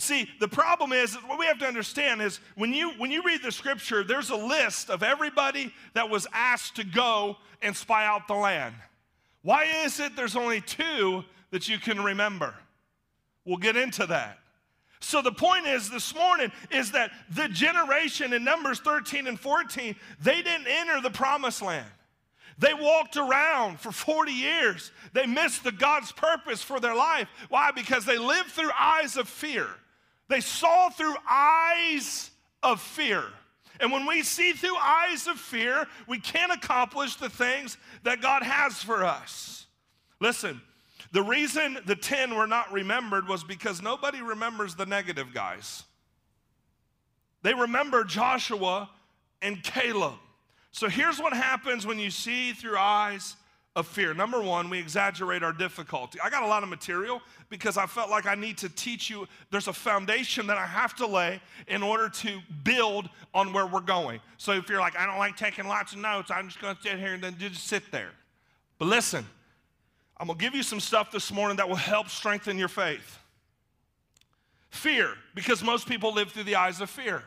See, 0.00 0.26
the 0.40 0.48
problem 0.48 0.92
is 0.92 1.14
what 1.26 1.38
we 1.38 1.44
have 1.44 1.58
to 1.58 1.66
understand 1.66 2.22
is 2.22 2.40
when 2.54 2.72
you 2.72 2.92
when 2.92 3.10
you 3.10 3.22
read 3.22 3.42
the 3.42 3.52
scripture, 3.52 4.02
there's 4.02 4.30
a 4.30 4.36
list 4.36 4.88
of 4.88 5.02
everybody 5.02 5.74
that 5.92 6.08
was 6.08 6.26
asked 6.32 6.76
to 6.76 6.84
go 6.84 7.36
and 7.60 7.76
spy 7.76 8.06
out 8.06 8.26
the 8.26 8.34
land. 8.34 8.74
Why 9.42 9.64
is 9.84 10.00
it 10.00 10.16
there's 10.16 10.36
only 10.36 10.62
two 10.62 11.24
that 11.50 11.68
you 11.68 11.78
can 11.78 12.02
remember? 12.02 12.54
We'll 13.44 13.58
get 13.58 13.76
into 13.76 14.06
that. 14.06 14.38
So 15.00 15.22
the 15.22 15.32
point 15.32 15.66
is 15.66 15.88
this 15.88 16.14
morning 16.14 16.52
is 16.70 16.92
that 16.92 17.10
the 17.30 17.48
generation 17.48 18.32
in 18.32 18.44
Numbers 18.44 18.80
13 18.80 19.26
and 19.26 19.40
14, 19.40 19.96
they 20.22 20.42
didn't 20.42 20.66
enter 20.66 21.00
the 21.00 21.10
promised 21.10 21.62
land. 21.62 21.86
They 22.58 22.74
walked 22.74 23.16
around 23.16 23.80
for 23.80 23.90
40 23.90 24.32
years. 24.32 24.92
They 25.14 25.24
missed 25.24 25.64
the 25.64 25.72
God's 25.72 26.12
purpose 26.12 26.62
for 26.62 26.78
their 26.78 26.94
life. 26.94 27.28
Why? 27.48 27.70
Because 27.70 28.04
they 28.04 28.18
lived 28.18 28.50
through 28.50 28.70
eyes 28.78 29.16
of 29.16 29.28
fear. 29.28 29.66
They 30.28 30.40
saw 30.40 30.90
through 30.90 31.14
eyes 31.28 32.30
of 32.62 32.80
fear. 32.80 33.24
And 33.80 33.90
when 33.90 34.04
we 34.04 34.22
see 34.22 34.52
through 34.52 34.76
eyes 34.76 35.26
of 35.26 35.38
fear, 35.38 35.86
we 36.06 36.20
can't 36.20 36.52
accomplish 36.52 37.16
the 37.16 37.30
things 37.30 37.78
that 38.02 38.20
God 38.20 38.42
has 38.42 38.82
for 38.82 39.04
us. 39.04 39.66
Listen, 40.20 40.60
the 41.12 41.22
reason 41.22 41.78
the 41.86 41.96
10 41.96 42.34
were 42.34 42.46
not 42.46 42.72
remembered 42.72 43.26
was 43.26 43.42
because 43.42 43.82
nobody 43.82 44.22
remembers 44.22 44.74
the 44.74 44.86
negative 44.86 45.34
guys. 45.34 45.84
They 47.42 47.54
remember 47.54 48.04
Joshua 48.04 48.90
and 49.42 49.62
Caleb. 49.62 50.14
So 50.72 50.88
here's 50.88 51.18
what 51.18 51.32
happens 51.32 51.86
when 51.86 51.98
you 51.98 52.10
see 52.10 52.52
through 52.52 52.78
eyes 52.78 53.34
of 53.76 53.86
fear. 53.86 54.14
Number 54.14 54.40
one, 54.40 54.68
we 54.68 54.78
exaggerate 54.78 55.42
our 55.42 55.52
difficulty. 55.52 56.18
I 56.22 56.30
got 56.30 56.42
a 56.42 56.46
lot 56.46 56.62
of 56.62 56.68
material 56.68 57.22
because 57.48 57.76
I 57.76 57.86
felt 57.86 58.10
like 58.10 58.26
I 58.26 58.34
need 58.34 58.58
to 58.58 58.68
teach 58.68 59.08
you. 59.08 59.26
There's 59.50 59.68
a 59.68 59.72
foundation 59.72 60.46
that 60.48 60.58
I 60.58 60.66
have 60.66 60.94
to 60.96 61.06
lay 61.06 61.40
in 61.68 61.82
order 61.82 62.08
to 62.08 62.40
build 62.64 63.08
on 63.32 63.52
where 63.52 63.66
we're 63.66 63.80
going. 63.80 64.20
So 64.38 64.52
if 64.52 64.68
you're 64.68 64.80
like, 64.80 64.96
I 64.96 65.06
don't 65.06 65.18
like 65.18 65.36
taking 65.36 65.66
lots 65.66 65.92
of 65.92 65.98
notes, 65.98 66.30
I'm 66.30 66.48
just 66.48 66.60
going 66.60 66.76
to 66.76 66.82
sit 66.82 66.98
here 66.98 67.14
and 67.14 67.22
then 67.22 67.36
just 67.38 67.66
sit 67.66 67.90
there. 67.90 68.10
But 68.78 68.86
listen, 68.86 69.24
I'm 70.20 70.28
to 70.28 70.34
give 70.34 70.54
you 70.54 70.62
some 70.62 70.80
stuff 70.80 71.10
this 71.10 71.32
morning 71.32 71.56
that 71.56 71.68
will 71.68 71.76
help 71.76 72.10
strengthen 72.10 72.58
your 72.58 72.68
faith. 72.68 73.18
Fear, 74.68 75.14
because 75.34 75.64
most 75.64 75.88
people 75.88 76.12
live 76.12 76.30
through 76.30 76.44
the 76.44 76.56
eyes 76.56 76.82
of 76.82 76.90
fear. 76.90 77.24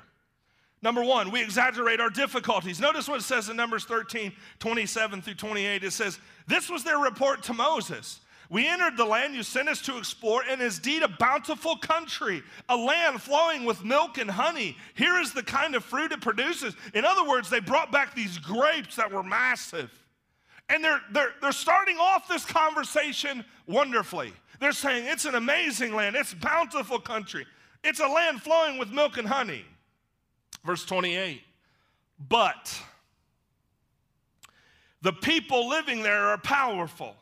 Number 0.83 1.03
one, 1.03 1.31
we 1.31 1.41
exaggerate 1.41 1.99
our 1.99 2.11
difficulties. 2.11 2.79
Notice 2.79 3.07
what 3.07 3.19
it 3.19 3.23
says 3.23 3.49
in 3.49 3.57
Numbers 3.57 3.85
13, 3.85 4.31
27 4.59 5.23
through 5.23 5.33
28. 5.33 5.83
It 5.83 5.91
says, 5.91 6.19
This 6.45 6.69
was 6.69 6.83
their 6.83 6.99
report 6.99 7.41
to 7.43 7.53
Moses. 7.53 8.19
We 8.49 8.67
entered 8.67 8.95
the 8.95 9.05
land 9.05 9.33
you 9.33 9.41
sent 9.41 9.69
us 9.69 9.81
to 9.83 9.97
explore, 9.97 10.43
and 10.47 10.61
is 10.61 10.77
indeed 10.77 11.01
a 11.01 11.07
bountiful 11.07 11.77
country, 11.77 12.43
a 12.69 12.77
land 12.77 13.23
flowing 13.23 13.65
with 13.65 13.83
milk 13.83 14.19
and 14.19 14.29
honey. 14.29 14.77
Here 14.93 15.17
is 15.19 15.33
the 15.33 15.41
kind 15.41 15.73
of 15.73 15.83
fruit 15.83 16.11
it 16.11 16.21
produces. 16.21 16.75
In 16.93 17.05
other 17.05 17.27
words, 17.27 17.49
they 17.49 17.59
brought 17.59 17.91
back 17.91 18.13
these 18.13 18.37
grapes 18.37 18.97
that 18.97 19.11
were 19.11 19.23
massive. 19.23 19.89
And 20.73 20.83
they're, 20.83 21.01
they're, 21.11 21.33
they're 21.39 21.51
starting 21.51 21.97
off 21.99 22.27
this 22.27 22.45
conversation 22.45 23.45
wonderfully. 23.67 24.33
They're 24.59 24.71
saying, 24.71 25.05
It's 25.05 25.25
an 25.25 25.35
amazing 25.35 25.93
land, 25.93 26.15
it's 26.15 26.33
bountiful 26.33 26.97
country, 26.97 27.45
it's 27.83 27.99
a 27.99 28.07
land 28.07 28.41
flowing 28.41 28.79
with 28.79 28.89
milk 28.89 29.17
and 29.17 29.27
honey. 29.27 29.65
Verse 30.65 30.83
28 30.83 31.43
But 32.27 32.75
the 35.03 35.13
people 35.13 35.69
living 35.69 36.01
there 36.01 36.29
are 36.29 36.39
powerful, 36.39 37.17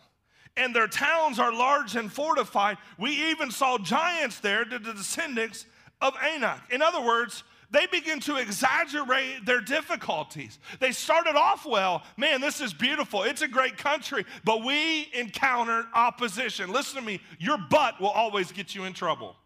and 0.55 0.73
their 0.73 0.87
towns 0.87 1.37
are 1.37 1.51
large 1.51 1.97
and 1.97 2.09
fortified. 2.09 2.77
We 2.97 3.31
even 3.31 3.51
saw 3.51 3.77
giants 3.77 4.39
there, 4.39 4.63
the 4.63 4.79
descendants 4.79 5.65
of 5.99 6.13
Anak. 6.23 6.61
In 6.71 6.81
other 6.81 7.01
words, 7.01 7.43
they 7.71 7.85
begin 7.87 8.19
to 8.21 8.35
exaggerate 8.35 9.45
their 9.45 9.61
difficulties. 9.61 10.59
They 10.79 10.91
started 10.91 11.35
off 11.35 11.65
well. 11.65 12.03
Man, 12.17 12.41
this 12.41 12.59
is 12.59 12.73
beautiful. 12.73 13.23
It's 13.23 13.41
a 13.41 13.47
great 13.47 13.77
country, 13.77 14.25
but 14.43 14.63
we 14.63 15.09
encountered 15.13 15.85
opposition. 15.93 16.71
Listen 16.71 16.99
to 16.99 17.05
me, 17.05 17.21
your 17.39 17.57
butt 17.57 17.99
will 18.01 18.09
always 18.09 18.51
get 18.51 18.75
you 18.75 18.83
in 18.83 18.93
trouble. 18.93 19.37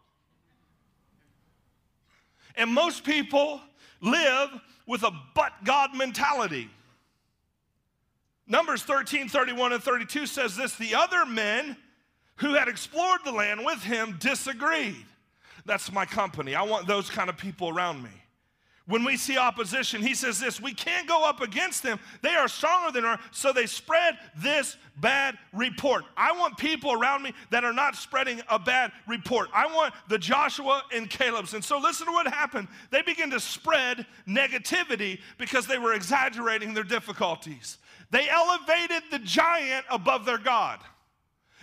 And 2.56 2.74
most 2.74 3.04
people 3.04 3.62
live 4.02 4.50
with 4.88 5.04
a 5.04 5.12
but 5.36 5.52
God 5.64 5.96
mentality. 5.96 6.70
Numbers 8.48 8.84
13, 8.84 9.30
31, 9.30 9.74
and 9.74 9.84
32 9.84 10.26
says 10.26 10.56
this 10.56 10.76
the 10.76 10.96
other 10.96 11.26
men 11.26 11.78
who 12.38 12.54
had 12.54 12.68
explored 12.68 13.22
the 13.24 13.32
land 13.32 13.64
with 13.66 13.82
him 13.82 14.18
disagreed. 14.20 15.06
That's 15.66 15.92
my 15.92 16.06
company. 16.06 16.56
I 16.56 16.62
want 16.64 16.88
those 16.88 17.10
kind 17.10 17.30
of 17.30 17.38
people 17.38 17.70
around 17.70 18.04
me. 18.04 18.12
When 18.88 19.04
we 19.04 19.18
see 19.18 19.36
opposition, 19.36 20.04
he 20.04 20.14
says 20.14 20.40
this 20.40 20.62
we 20.62 20.74
can't 20.74 21.08
go 21.08 21.28
up 21.28 21.42
against 21.42 21.82
them. 21.82 22.00
They 22.22 22.36
are 22.36 22.48
stronger 22.48 22.92
than 22.92 23.04
us, 23.04 23.20
so 23.32 23.52
they 23.52 23.66
spread 23.66 24.16
this 24.38 24.78
bad 24.98 25.40
report. 25.54 26.04
I 26.16 26.34
want 26.34 26.58
people 26.58 26.94
around 26.94 27.24
me 27.24 27.34
that 27.50 27.64
are 27.64 27.74
not 27.74 27.96
spreading 27.96 28.42
a 28.48 28.60
bad 28.60 28.92
report. 29.08 29.50
I 29.54 29.66
want 29.66 29.96
the 30.08 30.20
Joshua 30.20 30.84
and 30.94 31.10
Caleb's. 31.10 31.56
And 31.56 31.64
so 31.64 31.80
listen 31.80 32.06
to 32.06 32.12
what 32.12 32.28
happened. 32.28 32.68
They 32.92 33.02
begin 33.02 33.32
to 33.32 33.40
spread 33.40 34.06
negativity 34.28 35.20
because 35.40 35.66
they 35.66 35.80
were 35.80 35.94
exaggerating 35.94 36.76
their 36.76 36.84
difficulties. 36.84 37.80
They 38.12 38.30
elevated 38.30 39.02
the 39.10 39.20
giant 39.20 39.86
above 39.90 40.26
their 40.26 40.38
God. 40.38 40.80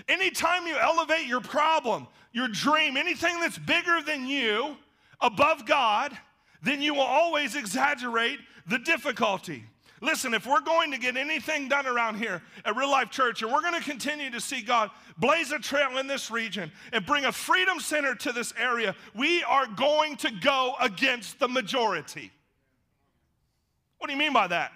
Anytime 0.08 0.66
you 0.66 0.76
elevate 0.76 1.26
your 1.26 1.40
problem, 1.40 2.06
your 2.32 2.48
dream, 2.48 2.96
anything 2.96 3.40
that's 3.40 3.58
bigger 3.58 4.00
than 4.04 4.26
you 4.26 4.76
above 5.20 5.66
God, 5.66 6.16
then 6.62 6.80
you 6.82 6.94
will 6.94 7.02
always 7.02 7.54
exaggerate 7.56 8.38
the 8.66 8.78
difficulty. 8.78 9.64
Listen, 10.00 10.34
if 10.34 10.46
we're 10.46 10.60
going 10.60 10.90
to 10.90 10.98
get 10.98 11.16
anything 11.16 11.68
done 11.68 11.86
around 11.86 12.16
here 12.16 12.42
at 12.64 12.74
Real 12.74 12.90
Life 12.90 13.10
Church, 13.10 13.42
and 13.42 13.52
we're 13.52 13.60
going 13.60 13.80
to 13.80 13.88
continue 13.88 14.30
to 14.30 14.40
see 14.40 14.60
God 14.60 14.90
blaze 15.16 15.52
a 15.52 15.60
trail 15.60 15.98
in 15.98 16.08
this 16.08 16.28
region 16.28 16.72
and 16.92 17.06
bring 17.06 17.24
a 17.24 17.32
freedom 17.32 17.78
center 17.78 18.14
to 18.16 18.32
this 18.32 18.52
area, 18.58 18.96
we 19.14 19.44
are 19.44 19.66
going 19.68 20.16
to 20.16 20.30
go 20.40 20.74
against 20.80 21.38
the 21.38 21.46
majority. 21.46 22.32
What 23.98 24.08
do 24.08 24.14
you 24.14 24.18
mean 24.18 24.32
by 24.32 24.48
that? 24.48 24.72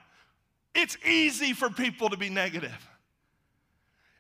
It's 0.77 0.97
easy 1.05 1.53
for 1.53 1.71
people 1.71 2.09
to 2.11 2.17
be 2.17 2.31
negative. 2.31 2.89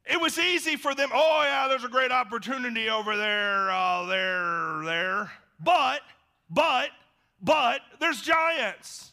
It 0.06 0.20
was 0.20 0.38
easy 0.38 0.76
for 0.76 0.94
them, 0.94 1.10
oh, 1.12 1.42
yeah, 1.42 1.66
there's 1.68 1.84
a 1.84 1.88
great 1.88 2.12
opportunity 2.12 2.88
over 2.88 3.16
there, 3.16 3.70
uh, 3.70 4.06
there, 4.06 4.84
there. 4.84 5.32
But, 5.58 6.00
but, 6.48 6.90
but 7.42 7.80
there's 7.98 8.22
giants. 8.22 9.12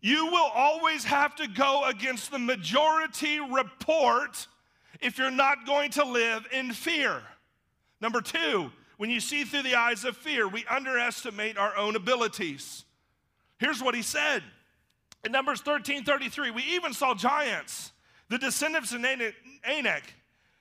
You 0.00 0.26
will 0.26 0.50
always 0.54 1.04
have 1.04 1.34
to 1.36 1.48
go 1.48 1.84
against 1.84 2.30
the 2.30 2.38
majority 2.38 3.40
report 3.40 4.46
if 5.00 5.18
you're 5.18 5.30
not 5.30 5.66
going 5.66 5.90
to 5.92 6.04
live 6.04 6.46
in 6.52 6.72
fear. 6.72 7.22
Number 8.00 8.20
two, 8.20 8.70
when 8.96 9.10
you 9.10 9.20
see 9.20 9.44
through 9.44 9.62
the 9.62 9.74
eyes 9.74 10.04
of 10.04 10.16
fear, 10.16 10.48
we 10.48 10.64
underestimate 10.70 11.58
our 11.58 11.76
own 11.76 11.96
abilities. 11.96 12.84
Here's 13.58 13.82
what 13.82 13.94
he 13.94 14.02
said 14.02 14.42
in 15.24 15.32
Numbers 15.32 15.60
13 15.60 16.04
33, 16.04 16.52
we 16.52 16.62
even 16.62 16.92
saw 16.92 17.14
giants, 17.14 17.92
the 18.28 18.38
descendants 18.38 18.92
of 18.92 19.04
Anak. 19.64 20.14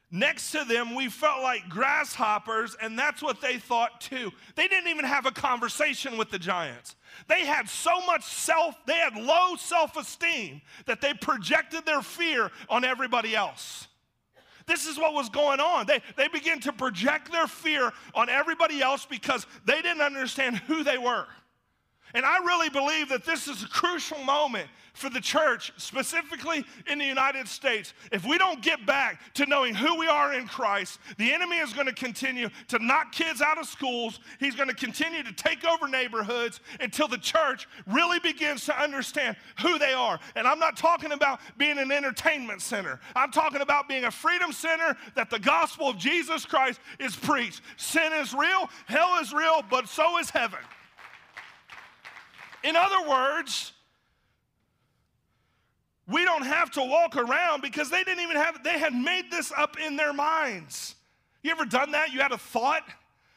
Next 0.09 0.51
to 0.51 0.63
them, 0.63 0.95
we 0.95 1.09
felt 1.09 1.43
like 1.43 1.67
grasshoppers, 1.67 2.77
and 2.81 2.97
that's 2.97 3.21
what 3.21 3.41
they 3.41 3.57
thought 3.57 3.99
too. 3.99 4.31
They 4.55 4.69
didn't 4.69 4.89
even 4.89 5.03
have 5.03 5.25
a 5.25 5.31
conversation 5.31 6.17
with 6.17 6.31
the 6.31 6.39
giants. 6.39 6.95
They 7.27 7.45
had 7.45 7.67
so 7.67 7.99
much 8.05 8.23
self, 8.23 8.75
they 8.85 8.95
had 8.95 9.15
low 9.15 9.57
self 9.57 9.97
esteem 9.97 10.61
that 10.85 11.01
they 11.01 11.13
projected 11.13 11.85
their 11.85 12.01
fear 12.01 12.51
on 12.69 12.85
everybody 12.85 13.35
else. 13.35 13.87
This 14.65 14.85
is 14.85 14.97
what 14.97 15.13
was 15.13 15.29
going 15.29 15.59
on. 15.59 15.87
They, 15.87 16.01
they 16.15 16.27
began 16.27 16.59
to 16.61 16.73
project 16.73 17.31
their 17.31 17.47
fear 17.47 17.91
on 18.13 18.29
everybody 18.29 18.81
else 18.81 19.05
because 19.05 19.45
they 19.65 19.81
didn't 19.81 20.01
understand 20.01 20.57
who 20.57 20.83
they 20.83 20.97
were. 20.97 21.25
And 22.17 22.25
I 22.25 22.39
really 22.39 22.69
believe 22.69 23.09
that 23.09 23.25
this 23.25 23.47
is 23.47 23.61
a 23.61 23.67
crucial 23.67 24.17
moment 24.23 24.67
for 24.95 25.07
the 25.07 25.21
church, 25.21 25.71
specifically 25.77 26.65
in 26.87 26.97
the 26.97 27.05
United 27.05 27.47
States. 27.47 27.93
If 28.11 28.25
we 28.25 28.39
don't 28.39 28.59
get 28.63 28.87
back 28.87 29.21
to 29.35 29.45
knowing 29.45 29.75
who 29.75 29.99
we 29.99 30.07
are 30.07 30.33
in 30.33 30.47
Christ, 30.47 30.97
the 31.19 31.31
enemy 31.31 31.57
is 31.57 31.73
going 31.73 31.85
to 31.85 31.93
continue 31.93 32.49
to 32.69 32.79
knock 32.79 33.11
kids 33.11 33.39
out 33.39 33.59
of 33.59 33.67
schools. 33.67 34.19
He's 34.39 34.55
going 34.55 34.67
to 34.67 34.73
continue 34.73 35.21
to 35.21 35.31
take 35.31 35.63
over 35.63 35.87
neighborhoods 35.87 36.59
until 36.79 37.07
the 37.07 37.19
church 37.19 37.67
really 37.85 38.17
begins 38.17 38.65
to 38.65 38.81
understand 38.81 39.35
who 39.61 39.77
they 39.77 39.93
are. 39.93 40.19
And 40.35 40.47
I'm 40.47 40.57
not 40.57 40.75
talking 40.75 41.11
about 41.11 41.39
being 41.59 41.77
an 41.77 41.91
entertainment 41.91 42.63
center, 42.63 42.99
I'm 43.15 43.31
talking 43.31 43.61
about 43.61 43.87
being 43.87 44.05
a 44.05 44.11
freedom 44.11 44.51
center 44.51 44.97
that 45.13 45.29
the 45.29 45.37
gospel 45.37 45.89
of 45.89 45.99
Jesus 45.99 46.47
Christ 46.47 46.79
is 46.99 47.15
preached. 47.15 47.61
Sin 47.75 48.11
is 48.13 48.33
real, 48.33 48.71
hell 48.87 49.19
is 49.21 49.33
real, 49.33 49.61
but 49.69 49.87
so 49.87 50.17
is 50.17 50.31
heaven. 50.31 50.57
In 52.63 52.75
other 52.75 53.07
words, 53.07 53.73
we 56.07 56.23
don't 56.23 56.45
have 56.45 56.71
to 56.71 56.81
walk 56.81 57.15
around 57.15 57.61
because 57.61 57.89
they 57.89 58.03
didn't 58.03 58.23
even 58.23 58.37
have, 58.37 58.63
they 58.63 58.79
had 58.79 58.93
made 58.93 59.29
this 59.29 59.51
up 59.55 59.77
in 59.79 59.97
their 59.97 60.13
minds. 60.13 60.95
You 61.43 61.51
ever 61.51 61.65
done 61.65 61.91
that? 61.91 62.11
You 62.11 62.21
had 62.21 62.31
a 62.31 62.37
thought 62.37 62.83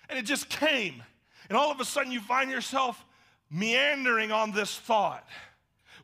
and 0.09 0.19
it 0.19 0.23
just 0.23 0.49
came. 0.49 1.03
And 1.49 1.59
all 1.59 1.71
of 1.71 1.81
a 1.81 1.85
sudden 1.85 2.13
you 2.13 2.21
find 2.21 2.51
yourself 2.51 3.05
meandering 3.51 4.31
on 4.31 4.53
this 4.53 4.79
thought. 4.79 5.27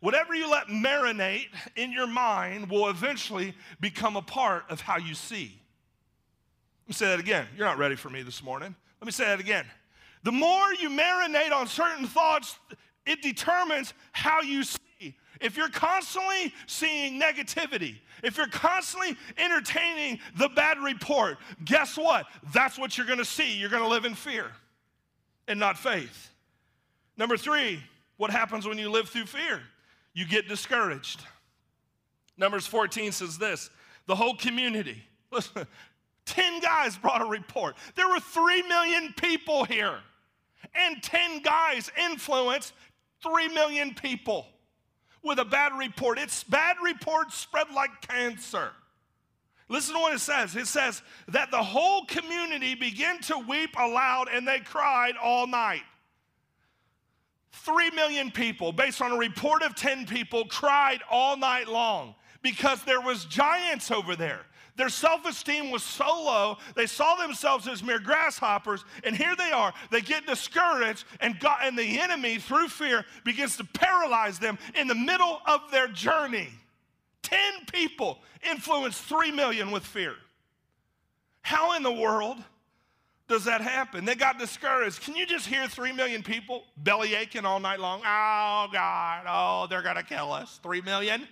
Whatever 0.00 0.34
you 0.34 0.50
let 0.50 0.66
marinate 0.66 1.48
in 1.76 1.92
your 1.92 2.06
mind 2.06 2.68
will 2.68 2.88
eventually 2.88 3.54
become 3.80 4.16
a 4.16 4.22
part 4.22 4.64
of 4.68 4.80
how 4.80 4.98
you 4.98 5.14
see. 5.14 5.58
Let 6.84 6.88
me 6.88 6.94
say 6.94 7.06
that 7.06 7.20
again. 7.20 7.46
You're 7.56 7.66
not 7.66 7.78
ready 7.78 7.96
for 7.96 8.10
me 8.10 8.22
this 8.22 8.42
morning. 8.42 8.74
Let 9.00 9.06
me 9.06 9.12
say 9.12 9.24
that 9.24 9.40
again. 9.40 9.66
The 10.22 10.32
more 10.32 10.72
you 10.74 10.90
marinate 10.90 11.52
on 11.52 11.66
certain 11.66 12.06
thoughts, 12.06 12.58
it 13.06 13.22
determines 13.22 13.94
how 14.12 14.40
you 14.40 14.62
see. 14.64 14.78
If 15.40 15.56
you're 15.56 15.68
constantly 15.68 16.52
seeing 16.66 17.20
negativity, 17.20 17.96
if 18.22 18.36
you're 18.36 18.48
constantly 18.48 19.16
entertaining 19.36 20.18
the 20.36 20.48
bad 20.48 20.78
report, 20.78 21.38
guess 21.64 21.96
what? 21.96 22.26
That's 22.54 22.78
what 22.78 22.96
you're 22.96 23.06
gonna 23.06 23.24
see. 23.24 23.56
You're 23.56 23.70
gonna 23.70 23.88
live 23.88 24.04
in 24.04 24.14
fear 24.14 24.50
and 25.46 25.60
not 25.60 25.78
faith. 25.78 26.30
Number 27.16 27.36
three, 27.36 27.82
what 28.16 28.30
happens 28.30 28.66
when 28.66 28.78
you 28.78 28.90
live 28.90 29.08
through 29.08 29.26
fear? 29.26 29.60
You 30.14 30.26
get 30.26 30.48
discouraged. 30.48 31.22
Numbers 32.38 32.66
14 32.66 33.12
says 33.12 33.38
this 33.38 33.70
the 34.06 34.14
whole 34.14 34.36
community, 34.36 35.02
listen, 35.30 35.66
10 36.26 36.60
guys 36.60 36.96
brought 36.96 37.22
a 37.22 37.26
report. 37.26 37.76
There 37.94 38.08
were 38.08 38.20
3 38.20 38.62
million 38.62 39.14
people 39.16 39.64
here, 39.64 39.98
and 40.74 41.02
10 41.02 41.42
guys 41.42 41.90
influenced 42.10 42.72
3 43.30 43.48
million 43.48 43.94
people 43.94 44.46
with 45.22 45.38
a 45.38 45.44
bad 45.44 45.72
report. 45.78 46.18
It's 46.18 46.44
bad 46.44 46.76
reports 46.82 47.36
spread 47.36 47.70
like 47.74 47.90
cancer. 48.06 48.70
Listen 49.68 49.94
to 49.94 50.00
what 50.00 50.14
it 50.14 50.20
says. 50.20 50.54
It 50.54 50.66
says 50.66 51.02
that 51.28 51.50
the 51.50 51.62
whole 51.62 52.04
community 52.06 52.74
began 52.74 53.20
to 53.22 53.38
weep 53.48 53.74
aloud 53.76 54.28
and 54.32 54.46
they 54.46 54.60
cried 54.60 55.14
all 55.20 55.46
night. 55.46 55.82
Three 57.50 57.90
million 57.90 58.30
people, 58.30 58.70
based 58.70 59.02
on 59.02 59.12
a 59.12 59.16
report 59.16 59.62
of 59.62 59.74
10 59.74 60.06
people, 60.06 60.44
cried 60.44 61.00
all 61.10 61.36
night 61.36 61.66
long 61.66 62.14
because 62.42 62.82
there 62.84 63.00
was 63.00 63.24
giants 63.24 63.90
over 63.90 64.16
there. 64.16 64.40
Their 64.76 64.88
self 64.90 65.24
esteem 65.24 65.70
was 65.70 65.82
so 65.82 66.04
low, 66.04 66.58
they 66.74 66.86
saw 66.86 67.14
themselves 67.16 67.66
as 67.66 67.82
mere 67.82 67.98
grasshoppers, 67.98 68.84
and 69.04 69.16
here 69.16 69.34
they 69.36 69.50
are. 69.50 69.72
They 69.90 70.02
get 70.02 70.26
discouraged, 70.26 71.04
and, 71.20 71.36
and 71.62 71.78
the 71.78 71.98
enemy, 71.98 72.38
through 72.38 72.68
fear, 72.68 73.04
begins 73.24 73.56
to 73.56 73.64
paralyze 73.64 74.38
them 74.38 74.58
in 74.74 74.86
the 74.86 74.94
middle 74.94 75.40
of 75.46 75.62
their 75.70 75.88
journey. 75.88 76.48
10 77.22 77.38
people 77.72 78.18
influence 78.48 78.98
3 79.00 79.32
million 79.32 79.70
with 79.70 79.84
fear. 79.84 80.14
How 81.42 81.74
in 81.76 81.82
the 81.82 81.92
world 81.92 82.36
does 83.28 83.44
that 83.44 83.60
happen? 83.60 84.04
They 84.04 84.14
got 84.14 84.38
discouraged. 84.38 85.00
Can 85.00 85.16
you 85.16 85.26
just 85.26 85.46
hear 85.46 85.66
3 85.66 85.92
million 85.92 86.22
people 86.22 86.64
belly 86.76 87.14
aching 87.14 87.44
all 87.44 87.58
night 87.58 87.80
long? 87.80 88.00
Oh, 88.00 88.68
God, 88.72 89.24
oh, 89.26 89.66
they're 89.68 89.82
to 89.82 90.02
kill 90.02 90.32
us. 90.32 90.60
3 90.62 90.82
million? 90.82 91.26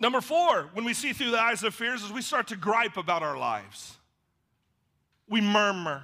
Number 0.00 0.22
four, 0.22 0.70
when 0.72 0.86
we 0.86 0.94
see 0.94 1.12
through 1.12 1.30
the 1.30 1.40
eyes 1.40 1.62
of 1.62 1.74
fears, 1.74 2.02
is 2.02 2.10
we 2.10 2.22
start 2.22 2.48
to 2.48 2.56
gripe 2.56 2.96
about 2.96 3.22
our 3.22 3.36
lives. 3.36 3.98
We 5.28 5.42
murmur. 5.42 6.02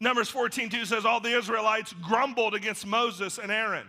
Numbers 0.00 0.30
14, 0.30 0.70
2 0.70 0.86
says, 0.86 1.04
All 1.04 1.20
the 1.20 1.36
Israelites 1.36 1.92
grumbled 2.02 2.54
against 2.54 2.86
Moses 2.86 3.38
and 3.38 3.52
Aaron. 3.52 3.86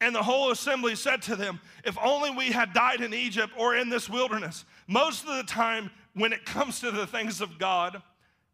And 0.00 0.14
the 0.14 0.22
whole 0.22 0.50
assembly 0.50 0.96
said 0.96 1.22
to 1.22 1.36
them, 1.36 1.60
If 1.84 1.96
only 2.02 2.30
we 2.30 2.46
had 2.46 2.74
died 2.74 3.00
in 3.00 3.14
Egypt 3.14 3.52
or 3.56 3.76
in 3.76 3.88
this 3.88 4.10
wilderness. 4.10 4.64
Most 4.88 5.26
of 5.26 5.36
the 5.36 5.44
time, 5.44 5.90
when 6.14 6.32
it 6.32 6.44
comes 6.44 6.80
to 6.80 6.90
the 6.90 7.06
things 7.06 7.40
of 7.40 7.58
God, 7.58 8.02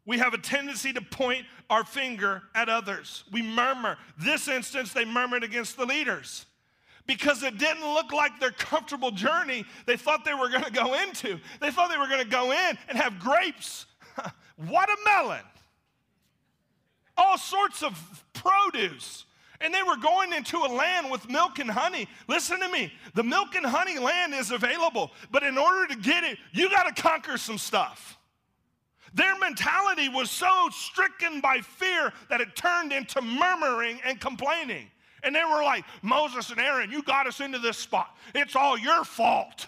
we 0.05 0.19
have 0.19 0.35
a 0.35 0.39
tendency 0.39 0.93
to 0.93 1.01
point 1.01 1.47
our 1.71 1.85
finger 1.85 2.43
at 2.55 2.69
others. 2.69 3.25
We 3.33 3.41
murmur. 3.43 3.97
This 4.19 4.49
instance, 4.49 4.93
they 4.93 5.05
murmured 5.05 5.45
against 5.45 5.77
the 5.77 5.87
leaders 5.87 6.47
because 7.07 7.43
it 7.43 7.59
didn't 7.59 7.85
look 7.95 8.13
like 8.13 8.39
their 8.41 8.53
comfortable 8.53 9.11
journey 9.11 9.65
they 9.87 9.97
thought 9.97 10.25
they 10.25 10.35
were 10.35 10.49
going 10.49 10.65
to 10.65 10.73
go 10.73 10.95
into. 10.95 11.39
They 11.61 11.71
thought 11.71 11.91
they 11.91 11.99
were 11.99 12.09
going 12.09 12.23
to 12.23 12.31
go 12.31 12.53
in 12.53 12.79
and 12.89 12.99
have 12.99 13.19
grapes, 13.19 13.87
watermelon, 14.59 15.43
all 17.17 17.39
sorts 17.39 17.83
of 17.83 18.25
produce. 18.33 19.25
And 19.61 19.73
they 19.73 19.83
were 19.83 19.97
going 19.97 20.33
into 20.33 20.57
a 20.57 20.67
land 20.67 21.09
with 21.09 21.29
milk 21.31 21.61
and 21.61 21.71
honey. 21.71 22.09
Listen 22.27 22.59
to 22.59 22.69
me. 22.69 22.93
The 23.15 23.23
milk 23.23 23.55
and 23.55 23.65
honey 23.65 23.97
land 23.97 24.35
is 24.35 24.51
available, 24.51 25.13
but 25.31 25.45
in 25.45 25.57
order 25.57 25.95
to 25.95 26.01
get 26.01 26.25
it, 26.25 26.39
you 26.53 26.69
got 26.69 26.95
to 26.95 27.01
conquer 27.01 27.39
some 27.39 27.59
stuff. 27.59 28.19
Their 29.15 29.39
mentality 29.39 30.09
was 30.09 30.31
so 30.31 30.69
stricken 30.73 31.41
by 31.41 31.59
fear 31.59 32.13
that 32.29 32.41
it 32.41 32.57
turned 32.57 32.93
into 32.93 33.21
murmuring 33.21 34.01
and 34.05 34.21
complaining. 34.21 34.91
And 35.23 35.35
they 35.35 35.45
were 35.45 35.63
like, 35.63 35.85
Moses 36.03 36.51
and 36.51 36.59
Aaron, 36.59 36.91
you 36.91 37.03
got 37.03 37.27
us 37.27 37.41
into 37.41 37.59
this 37.59 37.79
spot. 37.79 38.17
It's 38.35 38.57
all 38.57 38.79
your 38.79 39.05
fault. 39.05 39.67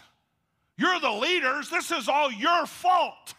You're 0.76 0.98
the 0.98 1.10
leaders. 1.10 1.70
This 1.70 1.92
is 1.92 2.08
all 2.08 2.32
your 2.32 2.66
fault. 2.66 3.34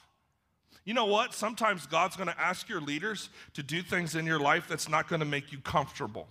You 0.86 0.93
know 0.93 1.06
what? 1.06 1.34
Sometimes 1.34 1.88
God's 1.88 2.15
going 2.15 2.30
to 2.30 2.39
ask 2.39 2.69
your 2.69 2.80
leaders 2.80 3.30
to 3.56 3.63
do 3.63 3.82
things 3.82 4.15
in 4.15 4.25
your 4.25 4.39
life 4.39 4.67
that's 4.67 4.88
not 4.88 5.10
going 5.10 5.19
to 5.19 5.25
make 5.25 5.51
you 5.51 5.60
comfortable. 5.60 6.28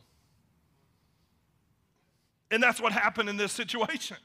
And 2.51 2.63
that's 2.63 2.81
what 2.81 2.93
happened 2.93 3.29
in 3.29 3.37
this 3.37 3.53
situation. 3.53 4.17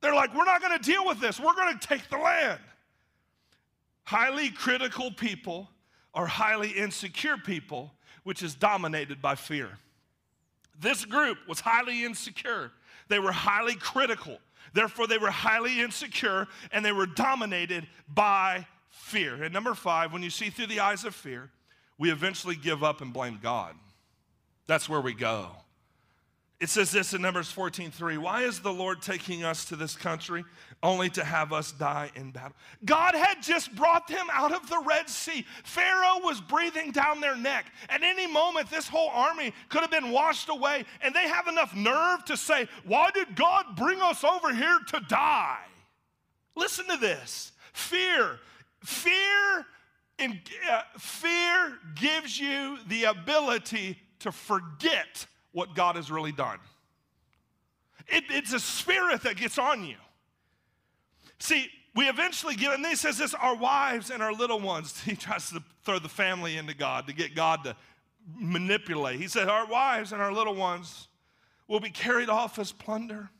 They're 0.00 0.14
like, 0.14 0.34
we're 0.34 0.44
not 0.44 0.60
going 0.60 0.78
to 0.78 0.82
deal 0.84 1.04
with 1.04 1.20
this. 1.20 1.40
We're 1.40 1.54
going 1.54 1.76
to 1.76 1.88
take 1.88 2.08
the 2.10 2.18
land. 2.18 2.60
Highly 4.04 4.50
critical 4.50 5.10
people 5.10 5.68
are 6.14 6.26
highly 6.26 6.70
insecure 6.70 7.36
people, 7.36 7.90
which 8.22 8.42
is 8.42 8.54
dominated 8.54 9.20
by 9.20 9.34
fear. 9.34 9.70
This 10.80 11.04
group 11.04 11.38
was 11.48 11.60
highly 11.60 12.04
insecure. 12.04 12.72
They 13.08 13.18
were 13.18 13.32
highly 13.32 13.74
critical. 13.74 14.38
Therefore, 14.72 15.06
they 15.06 15.18
were 15.18 15.30
highly 15.30 15.80
insecure 15.80 16.48
and 16.72 16.84
they 16.84 16.92
were 16.92 17.06
dominated 17.06 17.86
by 18.08 18.66
fear. 18.90 19.42
And 19.42 19.52
number 19.52 19.74
five, 19.74 20.12
when 20.12 20.22
you 20.22 20.30
see 20.30 20.50
through 20.50 20.66
the 20.66 20.80
eyes 20.80 21.04
of 21.04 21.14
fear, 21.14 21.50
we 21.98 22.10
eventually 22.10 22.56
give 22.56 22.82
up 22.82 23.00
and 23.00 23.12
blame 23.12 23.38
God. 23.42 23.74
That's 24.66 24.88
where 24.88 25.00
we 25.00 25.14
go. 25.14 25.50
It 26.60 26.70
says 26.70 26.92
this 26.92 27.12
in 27.12 27.20
Numbers 27.20 27.50
14:3. 27.50 28.16
Why 28.16 28.42
is 28.42 28.60
the 28.60 28.72
Lord 28.72 29.02
taking 29.02 29.44
us 29.44 29.64
to 29.66 29.76
this 29.76 29.96
country 29.96 30.44
only 30.82 31.10
to 31.10 31.24
have 31.24 31.52
us 31.52 31.72
die 31.72 32.12
in 32.14 32.30
battle? 32.30 32.56
God 32.84 33.14
had 33.14 33.42
just 33.42 33.74
brought 33.74 34.06
them 34.06 34.28
out 34.32 34.52
of 34.52 34.68
the 34.68 34.78
Red 34.78 35.10
Sea. 35.10 35.44
Pharaoh 35.64 36.20
was 36.22 36.40
breathing 36.40 36.92
down 36.92 37.20
their 37.20 37.36
neck. 37.36 37.66
At 37.88 38.02
any 38.02 38.28
moment, 38.28 38.70
this 38.70 38.86
whole 38.86 39.10
army 39.10 39.52
could 39.68 39.80
have 39.80 39.90
been 39.90 40.10
washed 40.10 40.48
away, 40.48 40.84
and 41.00 41.14
they 41.14 41.28
have 41.28 41.48
enough 41.48 41.74
nerve 41.74 42.24
to 42.26 42.36
say, 42.36 42.68
Why 42.84 43.10
did 43.10 43.34
God 43.34 43.74
bring 43.76 44.00
us 44.00 44.22
over 44.22 44.54
here 44.54 44.78
to 44.88 45.00
die? 45.00 45.64
Listen 46.54 46.86
to 46.86 46.96
this. 46.96 47.52
Fear. 47.72 48.38
Fear 48.84 49.66
in, 50.18 50.40
uh, 50.70 50.82
fear 50.98 51.78
gives 51.96 52.38
you 52.38 52.78
the 52.86 53.04
ability 53.04 53.98
to 54.20 54.30
forget 54.30 55.26
what 55.54 55.74
God 55.74 55.96
has 55.96 56.10
really 56.10 56.32
done. 56.32 56.58
It, 58.08 58.24
it's 58.28 58.52
a 58.52 58.60
spirit 58.60 59.22
that 59.22 59.36
gets 59.36 59.56
on 59.56 59.84
you. 59.84 59.96
See, 61.38 61.68
we 61.94 62.08
eventually 62.08 62.56
get, 62.56 62.74
and 62.74 62.84
he 62.84 62.96
says 62.96 63.16
this 63.16 63.32
our 63.34 63.56
wives 63.56 64.10
and 64.10 64.22
our 64.22 64.32
little 64.32 64.60
ones. 64.60 65.00
He 65.04 65.16
tries 65.16 65.48
to 65.50 65.62
throw 65.84 65.98
the 65.98 66.08
family 66.08 66.58
into 66.58 66.74
God 66.74 67.06
to 67.06 67.14
get 67.14 67.34
God 67.34 67.64
to 67.64 67.76
manipulate. 68.34 69.20
He 69.20 69.28
said, 69.28 69.48
Our 69.48 69.66
wives 69.66 70.12
and 70.12 70.20
our 70.20 70.32
little 70.32 70.54
ones 70.54 71.08
will 71.68 71.80
be 71.80 71.90
carried 71.90 72.28
off 72.28 72.58
as 72.58 72.72
plunder. 72.72 73.30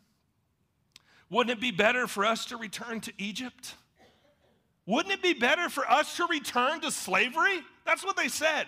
Wouldn't 1.31 1.59
it 1.59 1.61
be 1.61 1.73
better 1.73 2.07
for 2.07 2.25
us 2.25 2.47
to 2.47 2.57
return 2.57 3.01
to 3.03 3.13
Egypt? 3.19 3.75
Wouldn't 4.87 5.13
it 5.13 5.23
be 5.23 5.33
better 5.33 5.69
for 5.69 5.91
us 5.91 6.17
to 6.19 6.27
return 6.27 6.81
to 6.83 6.91
slavery? 6.91 7.61
That's 7.85 8.05
what 8.05 8.17
they 8.17 8.29
said. 8.29 8.67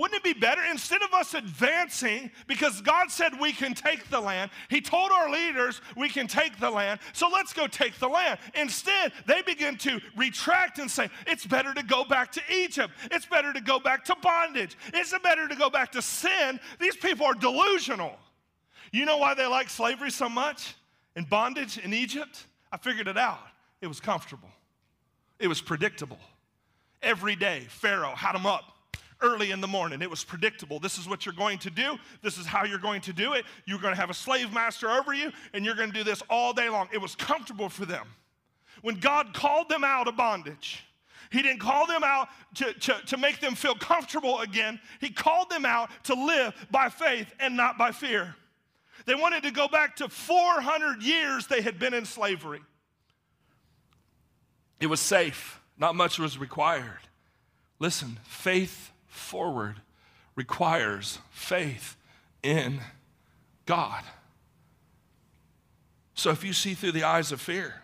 Wouldn't 0.00 0.16
it 0.16 0.34
be 0.34 0.40
better 0.40 0.62
instead 0.64 1.02
of 1.02 1.12
us 1.12 1.34
advancing 1.34 2.30
because 2.46 2.80
God 2.80 3.10
said 3.10 3.38
we 3.38 3.52
can 3.52 3.74
take 3.74 4.08
the 4.08 4.18
land? 4.18 4.50
He 4.70 4.80
told 4.80 5.12
our 5.12 5.28
leaders 5.30 5.82
we 5.94 6.08
can 6.08 6.26
take 6.26 6.58
the 6.58 6.70
land, 6.70 7.00
so 7.12 7.28
let's 7.28 7.52
go 7.52 7.66
take 7.66 7.98
the 7.98 8.08
land. 8.08 8.38
Instead, 8.54 9.12
they 9.26 9.42
begin 9.42 9.76
to 9.76 10.00
retract 10.16 10.78
and 10.78 10.90
say 10.90 11.10
it's 11.26 11.44
better 11.44 11.74
to 11.74 11.82
go 11.82 12.06
back 12.06 12.32
to 12.32 12.40
Egypt. 12.50 12.94
It's 13.10 13.26
better 13.26 13.52
to 13.52 13.60
go 13.60 13.78
back 13.78 14.02
to 14.06 14.16
bondage. 14.22 14.74
It's 14.94 15.14
better 15.22 15.46
to 15.46 15.54
go 15.54 15.68
back 15.68 15.92
to 15.92 16.00
sin. 16.00 16.58
These 16.78 16.96
people 16.96 17.26
are 17.26 17.34
delusional. 17.34 18.16
You 18.92 19.04
know 19.04 19.18
why 19.18 19.34
they 19.34 19.46
like 19.46 19.68
slavery 19.68 20.10
so 20.10 20.30
much 20.30 20.76
and 21.14 21.28
bondage 21.28 21.76
in 21.76 21.92
Egypt? 21.92 22.46
I 22.72 22.78
figured 22.78 23.06
it 23.06 23.18
out. 23.18 23.40
It 23.82 23.86
was 23.86 24.00
comfortable, 24.00 24.48
it 25.38 25.48
was 25.48 25.60
predictable. 25.60 26.20
Every 27.02 27.36
day, 27.36 27.66
Pharaoh 27.68 28.14
had 28.14 28.34
them 28.34 28.46
up 28.46 28.79
early 29.22 29.50
in 29.50 29.60
the 29.60 29.68
morning. 29.68 30.02
It 30.02 30.10
was 30.10 30.24
predictable. 30.24 30.78
This 30.78 30.98
is 30.98 31.08
what 31.08 31.26
you're 31.26 31.34
going 31.34 31.58
to 31.58 31.70
do. 31.70 31.98
This 32.22 32.38
is 32.38 32.46
how 32.46 32.64
you're 32.64 32.78
going 32.78 33.00
to 33.02 33.12
do 33.12 33.34
it. 33.34 33.44
You're 33.66 33.78
going 33.78 33.94
to 33.94 34.00
have 34.00 34.10
a 34.10 34.14
slave 34.14 34.52
master 34.52 34.90
over 34.90 35.12
you, 35.12 35.32
and 35.52 35.64
you're 35.64 35.74
going 35.74 35.90
to 35.90 35.96
do 35.96 36.04
this 36.04 36.22
all 36.30 36.52
day 36.52 36.68
long. 36.68 36.88
It 36.92 37.00
was 37.00 37.14
comfortable 37.14 37.68
for 37.68 37.86
them. 37.86 38.06
When 38.82 38.96
God 38.96 39.34
called 39.34 39.68
them 39.68 39.84
out 39.84 40.08
of 40.08 40.16
bondage, 40.16 40.84
He 41.30 41.42
didn't 41.42 41.60
call 41.60 41.86
them 41.86 42.02
out 42.04 42.28
to, 42.56 42.72
to, 42.72 42.96
to 43.06 43.16
make 43.16 43.40
them 43.40 43.54
feel 43.54 43.74
comfortable 43.74 44.40
again. 44.40 44.80
He 45.00 45.10
called 45.10 45.50
them 45.50 45.64
out 45.64 45.90
to 46.04 46.14
live 46.14 46.54
by 46.70 46.88
faith 46.88 47.32
and 47.38 47.56
not 47.56 47.76
by 47.76 47.92
fear. 47.92 48.34
They 49.06 49.14
wanted 49.14 49.42
to 49.44 49.50
go 49.50 49.68
back 49.68 49.96
to 49.96 50.08
400 50.08 51.02
years 51.02 51.46
they 51.46 51.62
had 51.62 51.78
been 51.78 51.94
in 51.94 52.04
slavery. 52.04 52.60
It 54.78 54.86
was 54.86 55.00
safe, 55.00 55.60
not 55.78 55.94
much 55.94 56.18
was 56.18 56.38
required. 56.38 57.00
Listen, 57.78 58.18
faith 58.24 58.89
forward 59.10 59.76
requires 60.36 61.18
faith 61.30 61.96
in 62.42 62.80
God. 63.66 64.02
So 66.14 66.30
if 66.30 66.44
you 66.44 66.52
see 66.52 66.74
through 66.74 66.92
the 66.92 67.04
eyes 67.04 67.32
of 67.32 67.40
fear, 67.40 67.82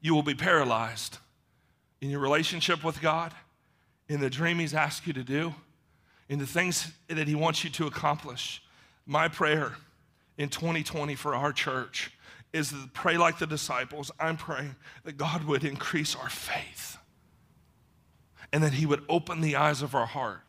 you 0.00 0.14
will 0.14 0.22
be 0.22 0.34
paralyzed 0.34 1.18
in 2.00 2.10
your 2.10 2.20
relationship 2.20 2.84
with 2.84 3.00
God, 3.00 3.32
in 4.08 4.20
the 4.20 4.28
dream 4.28 4.58
He's 4.58 4.74
asked 4.74 5.06
you 5.06 5.12
to 5.14 5.24
do, 5.24 5.54
in 6.28 6.38
the 6.38 6.46
things 6.46 6.92
that 7.08 7.28
He 7.28 7.34
wants 7.34 7.64
you 7.64 7.70
to 7.70 7.86
accomplish. 7.86 8.62
My 9.06 9.28
prayer 9.28 9.72
in 10.36 10.48
2020 10.48 11.14
for 11.14 11.34
our 11.34 11.52
church 11.52 12.10
is 12.52 12.70
to 12.70 12.88
pray 12.92 13.16
like 13.16 13.38
the 13.38 13.46
disciples. 13.46 14.10
I'm 14.18 14.36
praying 14.36 14.76
that 15.04 15.16
God 15.16 15.44
would 15.44 15.64
increase 15.64 16.14
our 16.14 16.28
faith 16.28 16.98
and 18.54 18.62
that 18.62 18.72
He 18.72 18.86
would 18.86 19.02
open 19.08 19.40
the 19.40 19.56
eyes 19.56 19.82
of 19.82 19.96
our 19.96 20.06
heart. 20.06 20.40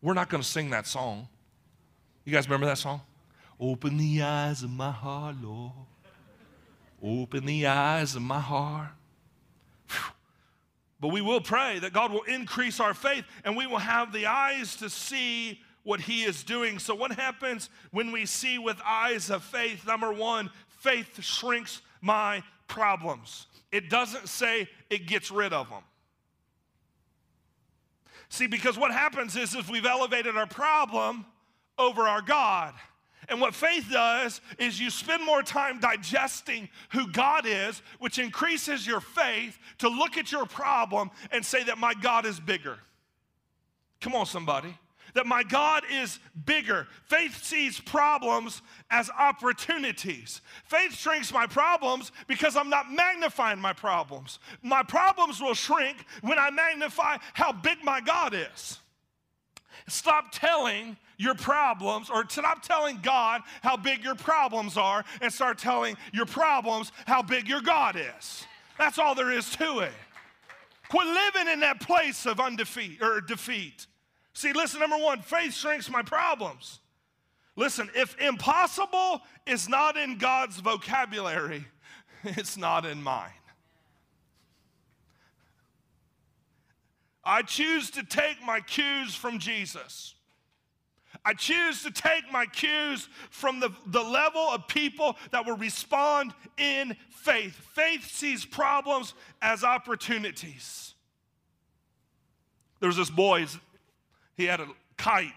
We're 0.00 0.14
not 0.14 0.30
going 0.30 0.44
to 0.44 0.48
sing 0.48 0.70
that 0.70 0.86
song. 0.86 1.26
You 2.24 2.32
guys 2.32 2.46
remember 2.46 2.66
that 2.66 2.78
song? 2.78 3.00
Open 3.58 3.96
the 3.96 4.22
eyes 4.22 4.62
of 4.62 4.70
my 4.70 4.92
heart, 4.92 5.34
Lord. 5.42 5.72
Open 7.02 7.44
the 7.44 7.66
eyes 7.66 8.14
of 8.14 8.22
my 8.22 8.38
heart. 8.38 8.90
But 11.00 11.08
we 11.08 11.20
will 11.20 11.40
pray 11.40 11.80
that 11.80 11.92
God 11.92 12.12
will 12.12 12.22
increase 12.22 12.78
our 12.78 12.94
faith 12.94 13.24
and 13.44 13.56
we 13.56 13.66
will 13.66 13.78
have 13.78 14.12
the 14.12 14.26
eyes 14.26 14.76
to 14.76 14.88
see 14.88 15.58
what 15.82 16.00
He 16.00 16.22
is 16.22 16.44
doing. 16.44 16.78
So, 16.78 16.94
what 16.94 17.10
happens 17.10 17.70
when 17.90 18.12
we 18.12 18.24
see 18.24 18.56
with 18.56 18.80
eyes 18.86 19.30
of 19.30 19.42
faith? 19.42 19.84
Number 19.84 20.12
one, 20.12 20.48
faith 20.68 21.20
shrinks 21.20 21.82
my 22.00 22.44
problems. 22.68 23.48
It 23.72 23.90
doesn't 23.90 24.28
say 24.28 24.68
it 24.90 25.08
gets 25.08 25.32
rid 25.32 25.52
of 25.52 25.68
them. 25.70 25.82
See, 28.32 28.46
because 28.46 28.78
what 28.78 28.92
happens 28.92 29.36
is 29.36 29.54
if 29.54 29.68
we've 29.68 29.84
elevated 29.84 30.38
our 30.38 30.46
problem 30.46 31.26
over 31.78 32.08
our 32.08 32.22
God, 32.22 32.72
and 33.28 33.42
what 33.42 33.54
faith 33.54 33.88
does 33.92 34.40
is 34.58 34.80
you 34.80 34.88
spend 34.88 35.22
more 35.22 35.42
time 35.42 35.78
digesting 35.80 36.70
who 36.92 37.12
God 37.12 37.44
is, 37.46 37.82
which 37.98 38.18
increases 38.18 38.86
your 38.86 39.02
faith 39.02 39.58
to 39.80 39.88
look 39.90 40.16
at 40.16 40.32
your 40.32 40.46
problem 40.46 41.10
and 41.30 41.44
say 41.44 41.62
that 41.64 41.76
my 41.76 41.92
God 41.92 42.24
is 42.24 42.40
bigger. 42.40 42.78
Come 44.00 44.14
on, 44.14 44.24
somebody 44.24 44.78
that 45.14 45.26
my 45.26 45.42
God 45.42 45.82
is 45.90 46.18
bigger. 46.44 46.86
Faith 47.06 47.42
sees 47.44 47.80
problems 47.80 48.62
as 48.90 49.10
opportunities. 49.10 50.40
Faith 50.66 50.94
shrinks 50.94 51.32
my 51.32 51.46
problems 51.46 52.12
because 52.26 52.56
I'm 52.56 52.70
not 52.70 52.90
magnifying 52.90 53.60
my 53.60 53.72
problems. 53.72 54.38
My 54.62 54.82
problems 54.82 55.40
will 55.40 55.54
shrink 55.54 56.04
when 56.22 56.38
I 56.38 56.50
magnify 56.50 57.18
how 57.34 57.52
big 57.52 57.78
my 57.84 58.00
God 58.00 58.34
is. 58.34 58.78
Stop 59.88 60.32
telling 60.32 60.96
your 61.16 61.34
problems 61.34 62.10
or 62.10 62.28
stop 62.28 62.62
telling 62.62 62.98
God 63.02 63.42
how 63.62 63.76
big 63.76 64.02
your 64.02 64.14
problems 64.14 64.76
are 64.76 65.04
and 65.20 65.32
start 65.32 65.58
telling 65.58 65.96
your 66.12 66.26
problems 66.26 66.92
how 67.06 67.22
big 67.22 67.48
your 67.48 67.60
God 67.60 67.96
is. 67.96 68.46
That's 68.78 68.98
all 68.98 69.14
there 69.14 69.30
is 69.30 69.48
to 69.56 69.80
it. 69.80 69.92
Quit 70.88 71.06
living 71.06 71.52
in 71.52 71.60
that 71.60 71.80
place 71.80 72.26
of 72.26 72.40
undefeat 72.40 73.02
or 73.02 73.20
defeat. 73.20 73.86
See, 74.34 74.52
listen, 74.52 74.80
number 74.80 74.98
one, 74.98 75.20
faith 75.20 75.54
shrinks 75.54 75.90
my 75.90 76.02
problems. 76.02 76.80
Listen, 77.54 77.90
if 77.94 78.18
impossible 78.18 79.20
is 79.46 79.68
not 79.68 79.96
in 79.96 80.16
God's 80.16 80.58
vocabulary, 80.60 81.66
it's 82.24 82.56
not 82.56 82.86
in 82.86 83.02
mine. 83.02 83.30
I 87.24 87.42
choose 87.42 87.90
to 87.90 88.02
take 88.02 88.42
my 88.44 88.60
cues 88.60 89.14
from 89.14 89.38
Jesus. 89.38 90.14
I 91.24 91.34
choose 91.34 91.82
to 91.84 91.90
take 91.92 92.24
my 92.32 92.46
cues 92.46 93.08
from 93.30 93.60
the, 93.60 93.70
the 93.86 94.02
level 94.02 94.40
of 94.40 94.66
people 94.66 95.16
that 95.30 95.46
will 95.46 95.56
respond 95.56 96.32
in 96.58 96.96
faith. 97.10 97.54
Faith 97.74 98.10
sees 98.10 98.44
problems 98.44 99.14
as 99.40 99.62
opportunities. 99.62 100.94
There 102.80 102.88
was 102.88 102.96
this 102.96 103.10
boy, 103.10 103.46
he 104.36 104.46
had 104.46 104.60
a 104.60 104.68
kite. 104.96 105.32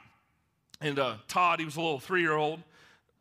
And 0.81 0.99
uh, 0.99 1.15
Todd, 1.27 1.59
he 1.59 1.65
was 1.65 1.77
a 1.77 1.81
little 1.81 1.99
three 1.99 2.21
year 2.21 2.35
old, 2.35 2.61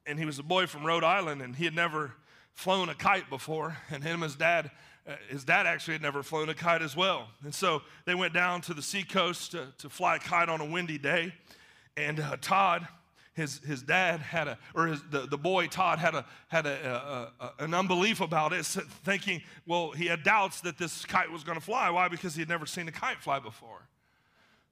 and 0.06 0.18
he 0.18 0.24
was 0.24 0.38
a 0.38 0.42
boy 0.42 0.66
from 0.66 0.84
Rhode 0.84 1.04
Island, 1.04 1.40
and 1.42 1.54
he 1.54 1.64
had 1.64 1.74
never 1.74 2.12
flown 2.52 2.88
a 2.88 2.94
kite 2.94 3.28
before. 3.30 3.76
And 3.90 4.02
him 4.02 4.14
and 4.14 4.24
his 4.24 4.36
dad, 4.36 4.70
uh, 5.06 5.14
his 5.28 5.44
dad 5.44 5.66
actually 5.66 5.94
had 5.94 6.02
never 6.02 6.22
flown 6.22 6.48
a 6.48 6.54
kite 6.54 6.82
as 6.82 6.96
well. 6.96 7.28
And 7.44 7.54
so 7.54 7.82
they 8.04 8.14
went 8.14 8.34
down 8.34 8.60
to 8.62 8.74
the 8.74 8.82
seacoast 8.82 9.52
to, 9.52 9.68
to 9.78 9.88
fly 9.88 10.16
a 10.16 10.18
kite 10.18 10.48
on 10.48 10.60
a 10.60 10.64
windy 10.64 10.98
day. 10.98 11.32
And 11.96 12.18
uh, 12.18 12.36
Todd, 12.40 12.86
his, 13.34 13.58
his 13.60 13.82
dad 13.82 14.20
had 14.20 14.48
a, 14.48 14.58
or 14.74 14.86
his, 14.88 15.02
the, 15.10 15.26
the 15.26 15.38
boy 15.38 15.66
Todd 15.66 15.98
had, 15.98 16.14
a, 16.14 16.24
had 16.48 16.66
a, 16.66 17.32
a, 17.40 17.44
a, 17.44 17.64
an 17.64 17.74
unbelief 17.74 18.20
about 18.20 18.52
it, 18.52 18.64
thinking, 18.64 19.42
well, 19.66 19.90
he 19.90 20.06
had 20.06 20.22
doubts 20.22 20.60
that 20.62 20.78
this 20.78 21.04
kite 21.04 21.30
was 21.30 21.44
going 21.44 21.58
to 21.58 21.64
fly. 21.64 21.90
Why? 21.90 22.08
Because 22.08 22.34
he 22.34 22.40
had 22.40 22.48
never 22.48 22.66
seen 22.66 22.88
a 22.88 22.92
kite 22.92 23.20
fly 23.20 23.38
before. 23.38 23.88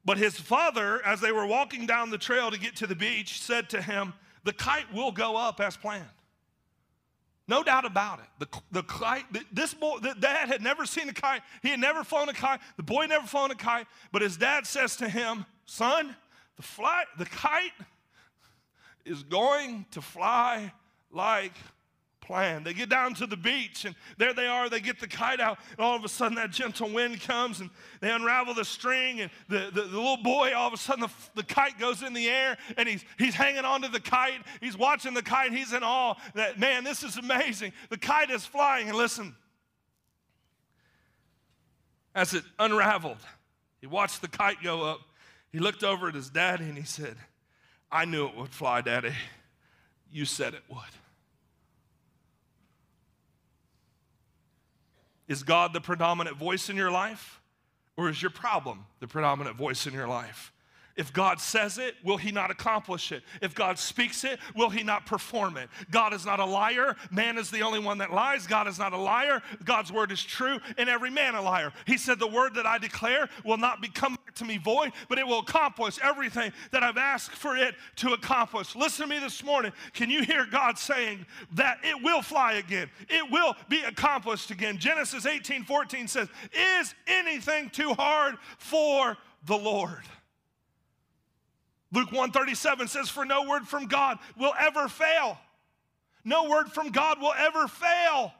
But 0.04 0.18
his 0.18 0.38
father, 0.38 1.04
as 1.04 1.20
they 1.20 1.32
were 1.32 1.46
walking 1.46 1.86
down 1.86 2.10
the 2.10 2.18
trail 2.18 2.50
to 2.50 2.58
get 2.58 2.76
to 2.76 2.86
the 2.86 2.96
beach, 2.96 3.40
said 3.40 3.70
to 3.70 3.80
him, 3.80 4.14
The 4.44 4.52
kite 4.52 4.92
will 4.92 5.12
go 5.12 5.36
up 5.36 5.60
as 5.60 5.76
planned. 5.76 6.08
No 7.48 7.62
doubt 7.62 7.84
about 7.84 8.20
it. 8.20 8.26
The, 8.38 8.60
the 8.70 8.82
kite, 8.84 9.24
this 9.52 9.74
boy, 9.74 9.98
the 9.98 10.14
dad 10.14 10.48
had 10.48 10.62
never 10.62 10.86
seen 10.86 11.08
a 11.08 11.12
kite. 11.12 11.42
He 11.62 11.68
had 11.68 11.80
never 11.80 12.04
flown 12.04 12.28
a 12.28 12.32
kite. 12.32 12.60
The 12.76 12.82
boy 12.82 13.06
never 13.06 13.26
flown 13.26 13.50
a 13.50 13.54
kite. 13.54 13.86
But 14.12 14.22
his 14.22 14.36
dad 14.36 14.66
says 14.66 14.96
to 14.96 15.08
him, 15.08 15.44
Son, 15.66 16.16
the 16.56 16.62
flight, 16.62 17.06
the 17.18 17.26
kite 17.26 17.72
is 19.04 19.22
going 19.22 19.86
to 19.90 20.00
fly 20.00 20.72
like 21.10 21.52
plan. 22.22 22.64
They 22.64 22.72
get 22.72 22.88
down 22.88 23.14
to 23.14 23.26
the 23.26 23.36
beach 23.36 23.84
and 23.84 23.94
there 24.16 24.32
they 24.32 24.46
are. 24.46 24.70
They 24.70 24.80
get 24.80 24.98
the 24.98 25.06
kite 25.06 25.40
out, 25.40 25.58
and 25.72 25.80
all 25.80 25.94
of 25.94 26.04
a 26.04 26.08
sudden 26.08 26.36
that 26.36 26.50
gentle 26.50 26.88
wind 26.90 27.20
comes 27.20 27.60
and 27.60 27.68
they 28.00 28.10
unravel 28.10 28.54
the 28.54 28.64
string. 28.64 29.20
And 29.20 29.30
the, 29.48 29.70
the, 29.72 29.82
the 29.82 29.96
little 29.96 30.16
boy, 30.16 30.52
all 30.56 30.68
of 30.68 30.72
a 30.72 30.78
sudden, 30.78 31.02
the, 31.02 31.10
the 31.34 31.42
kite 31.42 31.78
goes 31.78 32.02
in 32.02 32.14
the 32.14 32.28
air 32.28 32.56
and 32.76 32.88
he's, 32.88 33.04
he's 33.18 33.34
hanging 33.34 33.64
onto 33.64 33.88
the 33.88 34.00
kite. 34.00 34.40
He's 34.60 34.76
watching 34.78 35.12
the 35.12 35.22
kite. 35.22 35.52
He's 35.52 35.72
in 35.72 35.82
awe 35.82 36.14
that, 36.34 36.58
man, 36.58 36.84
this 36.84 37.02
is 37.02 37.18
amazing. 37.18 37.72
The 37.90 37.98
kite 37.98 38.30
is 38.30 38.46
flying. 38.46 38.88
And 38.88 38.96
listen, 38.96 39.36
as 42.14 42.32
it 42.32 42.44
unraveled, 42.58 43.18
he 43.80 43.86
watched 43.86 44.22
the 44.22 44.28
kite 44.28 44.62
go 44.62 44.82
up. 44.82 45.00
He 45.50 45.58
looked 45.58 45.84
over 45.84 46.08
at 46.08 46.14
his 46.14 46.30
daddy 46.30 46.64
and 46.64 46.78
he 46.78 46.84
said, 46.84 47.16
I 47.90 48.06
knew 48.06 48.26
it 48.26 48.36
would 48.36 48.50
fly, 48.50 48.80
Daddy. 48.80 49.12
You 50.10 50.24
said 50.24 50.54
it 50.54 50.62
would. 50.68 50.78
Is 55.32 55.42
God 55.42 55.72
the 55.72 55.80
predominant 55.80 56.36
voice 56.36 56.68
in 56.68 56.76
your 56.76 56.90
life? 56.90 57.40
Or 57.96 58.10
is 58.10 58.20
your 58.20 58.30
problem 58.30 58.84
the 59.00 59.08
predominant 59.08 59.56
voice 59.56 59.86
in 59.86 59.94
your 59.94 60.06
life? 60.06 60.52
If 60.94 61.10
God 61.10 61.40
says 61.40 61.78
it, 61.78 61.94
will 62.04 62.18
he 62.18 62.30
not 62.30 62.50
accomplish 62.50 63.12
it? 63.12 63.22
If 63.40 63.54
God 63.54 63.78
speaks 63.78 64.24
it, 64.24 64.38
will 64.54 64.68
he 64.68 64.82
not 64.82 65.06
perform 65.06 65.56
it? 65.56 65.70
God 65.90 66.12
is 66.12 66.26
not 66.26 66.38
a 66.38 66.44
liar. 66.44 66.96
Man 67.10 67.38
is 67.38 67.50
the 67.50 67.62
only 67.62 67.78
one 67.78 67.96
that 67.96 68.12
lies. 68.12 68.46
God 68.46 68.68
is 68.68 68.78
not 68.78 68.92
a 68.92 68.98
liar. 68.98 69.42
God's 69.64 69.90
word 69.90 70.12
is 70.12 70.22
true, 70.22 70.58
and 70.76 70.90
every 70.90 71.08
man 71.08 71.34
a 71.34 71.40
liar. 71.40 71.72
He 71.86 71.96
said, 71.96 72.18
The 72.18 72.26
word 72.26 72.56
that 72.56 72.66
I 72.66 72.76
declare 72.76 73.30
will 73.42 73.56
not 73.56 73.80
become 73.80 74.18
to 74.36 74.44
me 74.44 74.58
void, 74.58 74.92
but 75.08 75.18
it 75.18 75.26
will 75.26 75.40
accomplish 75.40 75.98
everything 76.02 76.52
that 76.70 76.82
I've 76.82 76.96
asked 76.96 77.36
for 77.36 77.56
it 77.56 77.74
to 77.96 78.12
accomplish. 78.12 78.74
Listen 78.74 79.08
to 79.08 79.14
me 79.14 79.20
this 79.20 79.42
morning. 79.44 79.72
Can 79.92 80.10
you 80.10 80.22
hear 80.22 80.46
God 80.46 80.78
saying 80.78 81.26
that 81.52 81.78
it 81.82 82.02
will 82.02 82.22
fly 82.22 82.54
again? 82.54 82.90
It 83.08 83.30
will 83.30 83.54
be 83.68 83.82
accomplished 83.82 84.50
again. 84.50 84.78
Genesis 84.78 85.26
18 85.26 85.64
14 85.64 86.08
says, 86.08 86.28
Is 86.52 86.94
anything 87.06 87.70
too 87.70 87.94
hard 87.94 88.36
for 88.58 89.16
the 89.46 89.56
Lord? 89.56 90.02
Luke 91.92 92.10
137 92.10 92.88
says, 92.88 93.08
For 93.08 93.24
no 93.24 93.46
word 93.48 93.68
from 93.68 93.86
God 93.86 94.18
will 94.38 94.54
ever 94.58 94.88
fail. 94.88 95.38
No 96.24 96.48
word 96.48 96.72
from 96.72 96.90
God 96.90 97.20
will 97.20 97.34
ever 97.36 97.68
fail. 97.68 98.32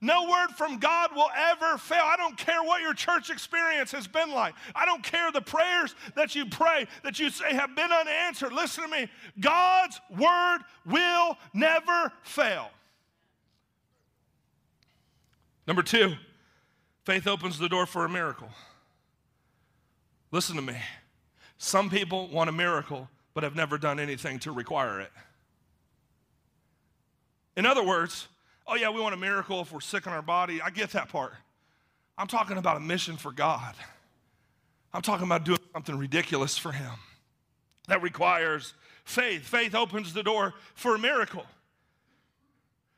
No 0.00 0.28
word 0.28 0.48
from 0.56 0.78
God 0.78 1.10
will 1.14 1.30
ever 1.34 1.78
fail. 1.78 2.02
I 2.04 2.16
don't 2.16 2.36
care 2.36 2.62
what 2.62 2.82
your 2.82 2.94
church 2.94 3.30
experience 3.30 3.92
has 3.92 4.06
been 4.06 4.30
like. 4.30 4.54
I 4.74 4.84
don't 4.84 5.02
care 5.02 5.32
the 5.32 5.40
prayers 5.40 5.94
that 6.14 6.34
you 6.34 6.46
pray 6.46 6.86
that 7.02 7.18
you 7.18 7.30
say 7.30 7.54
have 7.54 7.74
been 7.74 7.90
unanswered. 7.90 8.52
Listen 8.52 8.84
to 8.84 8.90
me. 8.90 9.08
God's 9.40 10.00
word 10.18 10.58
will 10.84 11.38
never 11.54 12.12
fail. 12.22 12.70
Number 15.66 15.82
two, 15.82 16.14
faith 17.04 17.26
opens 17.26 17.58
the 17.58 17.68
door 17.68 17.86
for 17.86 18.04
a 18.04 18.08
miracle. 18.08 18.48
Listen 20.30 20.56
to 20.56 20.62
me. 20.62 20.76
Some 21.58 21.88
people 21.88 22.28
want 22.28 22.50
a 22.50 22.52
miracle, 22.52 23.08
but 23.32 23.42
have 23.42 23.56
never 23.56 23.78
done 23.78 23.98
anything 23.98 24.38
to 24.40 24.52
require 24.52 25.00
it. 25.00 25.10
In 27.56 27.64
other 27.64 27.82
words, 27.82 28.28
oh, 28.66 28.74
yeah, 28.74 28.90
we 28.90 29.00
want 29.00 29.14
a 29.14 29.18
miracle 29.18 29.60
if 29.60 29.72
we're 29.72 29.80
sick 29.80 30.06
in 30.06 30.12
our 30.12 30.22
body. 30.22 30.60
I 30.60 30.70
get 30.70 30.90
that 30.90 31.08
part. 31.08 31.34
I'm 32.18 32.26
talking 32.26 32.56
about 32.56 32.76
a 32.76 32.80
mission 32.80 33.16
for 33.16 33.32
God. 33.32 33.74
I'm 34.92 35.02
talking 35.02 35.26
about 35.26 35.44
doing 35.44 35.58
something 35.72 35.96
ridiculous 35.98 36.56
for 36.56 36.72
Him 36.72 36.92
that 37.88 38.02
requires 38.02 38.74
faith. 39.04 39.42
Faith 39.42 39.74
opens 39.74 40.14
the 40.14 40.22
door 40.22 40.54
for 40.74 40.94
a 40.94 40.98
miracle 40.98 41.44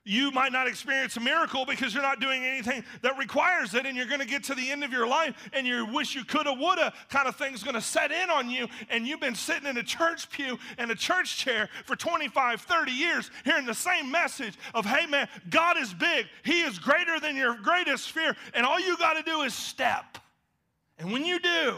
you 0.08 0.30
might 0.30 0.52
not 0.52 0.66
experience 0.66 1.16
a 1.18 1.20
miracle 1.20 1.66
because 1.66 1.92
you're 1.92 2.02
not 2.02 2.18
doing 2.18 2.42
anything 2.42 2.82
that 3.02 3.18
requires 3.18 3.74
it, 3.74 3.84
and 3.84 3.94
you're 3.94 4.06
going 4.06 4.20
to 4.20 4.26
get 4.26 4.42
to 4.44 4.54
the 4.54 4.70
end 4.70 4.82
of 4.82 4.90
your 4.90 5.06
life, 5.06 5.50
and 5.52 5.66
you 5.66 5.84
wish 5.84 6.14
you 6.14 6.24
coulda, 6.24 6.52
woulda 6.52 6.94
kind 7.10 7.28
of 7.28 7.36
thing's 7.36 7.62
going 7.62 7.74
to 7.74 7.80
set 7.80 8.10
in 8.10 8.30
on 8.30 8.48
you, 8.48 8.66
and 8.88 9.06
you've 9.06 9.20
been 9.20 9.34
sitting 9.34 9.68
in 9.68 9.76
a 9.76 9.82
church 9.82 10.30
pew 10.30 10.58
and 10.78 10.90
a 10.90 10.94
church 10.94 11.36
chair 11.36 11.68
for 11.84 11.94
25, 11.94 12.62
30 12.62 12.90
years, 12.90 13.30
hearing 13.44 13.66
the 13.66 13.74
same 13.74 14.10
message 14.10 14.54
of, 14.74 14.86
hey 14.86 15.04
man, 15.06 15.28
God 15.50 15.76
is 15.76 15.92
big, 15.92 16.26
He 16.42 16.62
is 16.62 16.78
greater 16.78 17.20
than 17.20 17.36
your 17.36 17.56
greatest 17.56 18.10
fear, 18.10 18.34
and 18.54 18.64
all 18.64 18.80
you 18.80 18.96
got 18.96 19.14
to 19.14 19.22
do 19.22 19.42
is 19.42 19.52
step. 19.52 20.16
And 20.98 21.12
when 21.12 21.26
you 21.26 21.38
do, 21.38 21.76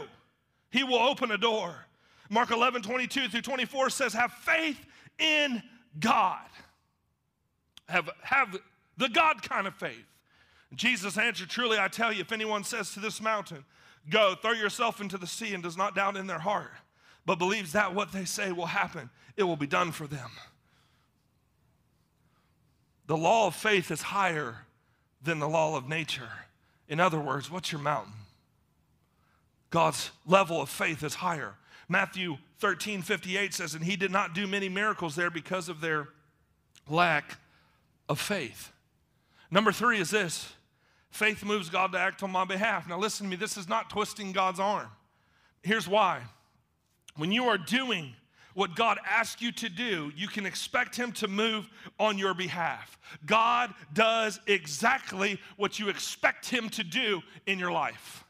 He 0.69 0.85
will 0.85 0.99
open 0.99 1.31
a 1.31 1.37
door. 1.37 1.75
Mark 2.29 2.51
11, 2.51 2.81
22 2.81 3.27
through 3.27 3.41
24 3.41 3.89
says, 3.89 4.13
have 4.13 4.31
faith 4.31 4.79
in 5.19 5.61
God 5.99 6.39
have, 7.91 8.09
have 8.23 8.57
the 8.97 9.09
God 9.09 9.41
kind 9.41 9.67
of 9.67 9.75
faith. 9.75 10.05
Jesus 10.73 11.17
answered, 11.17 11.49
Truly 11.49 11.77
I 11.77 11.87
tell 11.87 12.11
you, 12.11 12.21
if 12.21 12.31
anyone 12.31 12.63
says 12.63 12.93
to 12.93 12.99
this 12.99 13.21
mountain, 13.21 13.65
Go, 14.09 14.35
throw 14.41 14.53
yourself 14.53 14.99
into 14.99 15.17
the 15.17 15.27
sea, 15.27 15.53
and 15.53 15.61
does 15.61 15.77
not 15.77 15.95
doubt 15.95 16.17
in 16.17 16.25
their 16.25 16.39
heart, 16.39 16.71
but 17.25 17.37
believes 17.37 17.73
that 17.73 17.93
what 17.93 18.11
they 18.11 18.25
say 18.25 18.51
will 18.51 18.65
happen, 18.65 19.09
it 19.37 19.43
will 19.43 19.57
be 19.57 19.67
done 19.67 19.91
for 19.91 20.07
them. 20.07 20.29
The 23.07 23.17
law 23.17 23.47
of 23.47 23.55
faith 23.55 23.91
is 23.91 24.01
higher 24.01 24.65
than 25.21 25.39
the 25.39 25.49
law 25.49 25.77
of 25.77 25.87
nature. 25.87 26.29
In 26.87 26.99
other 26.99 27.19
words, 27.19 27.51
what's 27.51 27.71
your 27.71 27.81
mountain? 27.81 28.13
God's 29.69 30.11
level 30.25 30.61
of 30.61 30.69
faith 30.69 31.03
is 31.03 31.15
higher. 31.15 31.55
Matthew 31.87 32.37
13 32.59 33.01
58 33.01 33.53
says, 33.53 33.73
And 33.73 33.83
he 33.83 33.95
did 33.95 34.11
not 34.11 34.33
do 34.33 34.47
many 34.47 34.69
miracles 34.69 35.15
there 35.15 35.29
because 35.29 35.69
of 35.69 35.81
their 35.81 36.09
lack 36.89 37.37
of 38.11 38.19
faith. 38.19 38.73
Number 39.49 39.71
three 39.71 39.99
is 39.99 40.11
this 40.11 40.53
faith 41.09 41.43
moves 41.45 41.69
God 41.69 41.93
to 41.93 41.99
act 41.99 42.21
on 42.23 42.31
my 42.31 42.45
behalf. 42.45 42.87
Now, 42.87 42.99
listen 42.99 43.25
to 43.25 43.29
me, 43.29 43.37
this 43.37 43.57
is 43.57 43.69
not 43.69 43.89
twisting 43.89 44.33
God's 44.33 44.59
arm. 44.59 44.89
Here's 45.63 45.87
why. 45.87 46.21
When 47.15 47.31
you 47.31 47.45
are 47.45 47.57
doing 47.57 48.13
what 48.53 48.75
God 48.75 48.97
asks 49.09 49.41
you 49.41 49.51
to 49.53 49.69
do, 49.69 50.11
you 50.15 50.27
can 50.27 50.45
expect 50.45 50.95
Him 50.95 51.13
to 51.13 51.27
move 51.29 51.69
on 51.99 52.17
your 52.17 52.33
behalf. 52.33 52.97
God 53.25 53.73
does 53.93 54.41
exactly 54.45 55.39
what 55.55 55.79
you 55.79 55.87
expect 55.87 56.49
Him 56.49 56.69
to 56.69 56.83
do 56.83 57.21
in 57.45 57.59
your 57.59 57.71
life. 57.71 58.20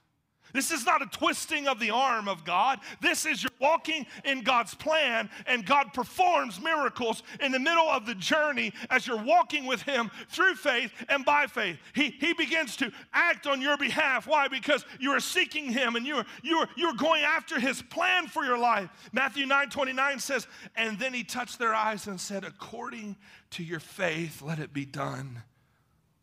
This 0.53 0.71
is 0.71 0.85
not 0.85 1.01
a 1.01 1.05
twisting 1.05 1.67
of 1.67 1.79
the 1.79 1.91
arm 1.91 2.27
of 2.27 2.45
God. 2.45 2.79
This 3.01 3.25
is 3.25 3.43
you're 3.43 3.51
walking 3.59 4.05
in 4.25 4.43
God's 4.43 4.73
plan, 4.73 5.29
and 5.45 5.65
God 5.65 5.93
performs 5.93 6.61
miracles 6.61 7.23
in 7.39 7.51
the 7.51 7.59
middle 7.59 7.87
of 7.87 8.05
the 8.05 8.15
journey 8.15 8.73
as 8.89 9.07
you're 9.07 9.21
walking 9.21 9.65
with 9.65 9.81
Him 9.81 10.09
through 10.29 10.55
faith 10.55 10.91
and 11.09 11.25
by 11.25 11.47
faith. 11.47 11.77
He, 11.93 12.11
he 12.11 12.33
begins 12.33 12.75
to 12.77 12.91
act 13.13 13.47
on 13.47 13.61
your 13.61 13.77
behalf. 13.77 14.27
Why? 14.27 14.47
Because 14.47 14.85
you 14.99 15.11
are 15.11 15.19
seeking 15.19 15.71
Him 15.71 15.95
and 15.95 16.05
you're, 16.05 16.25
you're, 16.41 16.67
you're 16.75 16.93
going 16.93 17.23
after 17.23 17.59
His 17.59 17.81
plan 17.81 18.27
for 18.27 18.43
your 18.43 18.57
life. 18.57 18.89
Matthew 19.11 19.45
9 19.45 19.69
29 19.69 20.19
says, 20.19 20.47
And 20.75 20.97
then 20.97 21.13
He 21.13 21.23
touched 21.23 21.59
their 21.59 21.73
eyes 21.73 22.07
and 22.07 22.19
said, 22.19 22.43
According 22.43 23.17
to 23.51 23.63
your 23.63 23.79
faith, 23.79 24.41
let 24.41 24.59
it 24.59 24.73
be 24.73 24.85
done 24.85 25.43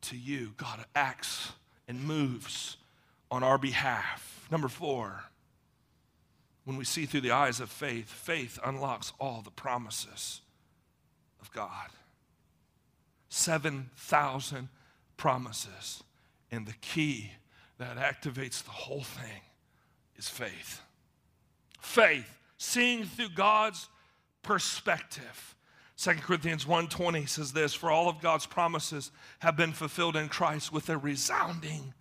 to 0.02 0.16
you. 0.16 0.54
God 0.56 0.84
acts 0.94 1.52
and 1.86 2.02
moves 2.02 2.77
on 3.30 3.42
our 3.42 3.58
behalf. 3.58 4.46
Number 4.50 4.68
four, 4.68 5.24
when 6.64 6.76
we 6.76 6.84
see 6.84 7.06
through 7.06 7.22
the 7.22 7.30
eyes 7.30 7.60
of 7.60 7.70
faith, 7.70 8.10
faith 8.10 8.58
unlocks 8.64 9.12
all 9.18 9.42
the 9.42 9.50
promises 9.50 10.40
of 11.40 11.52
God. 11.52 11.88
7,000 13.28 14.68
promises. 15.16 16.02
And 16.50 16.66
the 16.66 16.74
key 16.80 17.32
that 17.78 17.96
activates 17.96 18.62
the 18.62 18.70
whole 18.70 19.02
thing 19.02 19.42
is 20.16 20.28
faith. 20.28 20.82
Faith, 21.80 22.38
seeing 22.56 23.04
through 23.04 23.30
God's 23.30 23.88
perspective. 24.42 25.54
2 25.96 26.14
Corinthians 26.22 26.64
1:20 26.64 27.28
says 27.28 27.52
this, 27.52 27.74
for 27.74 27.90
all 27.90 28.08
of 28.08 28.20
God's 28.20 28.46
promises 28.46 29.10
have 29.40 29.56
been 29.56 29.72
fulfilled 29.72 30.16
in 30.16 30.28
Christ 30.28 30.72
with 30.72 30.88
a 30.88 30.96
resounding 30.96 31.92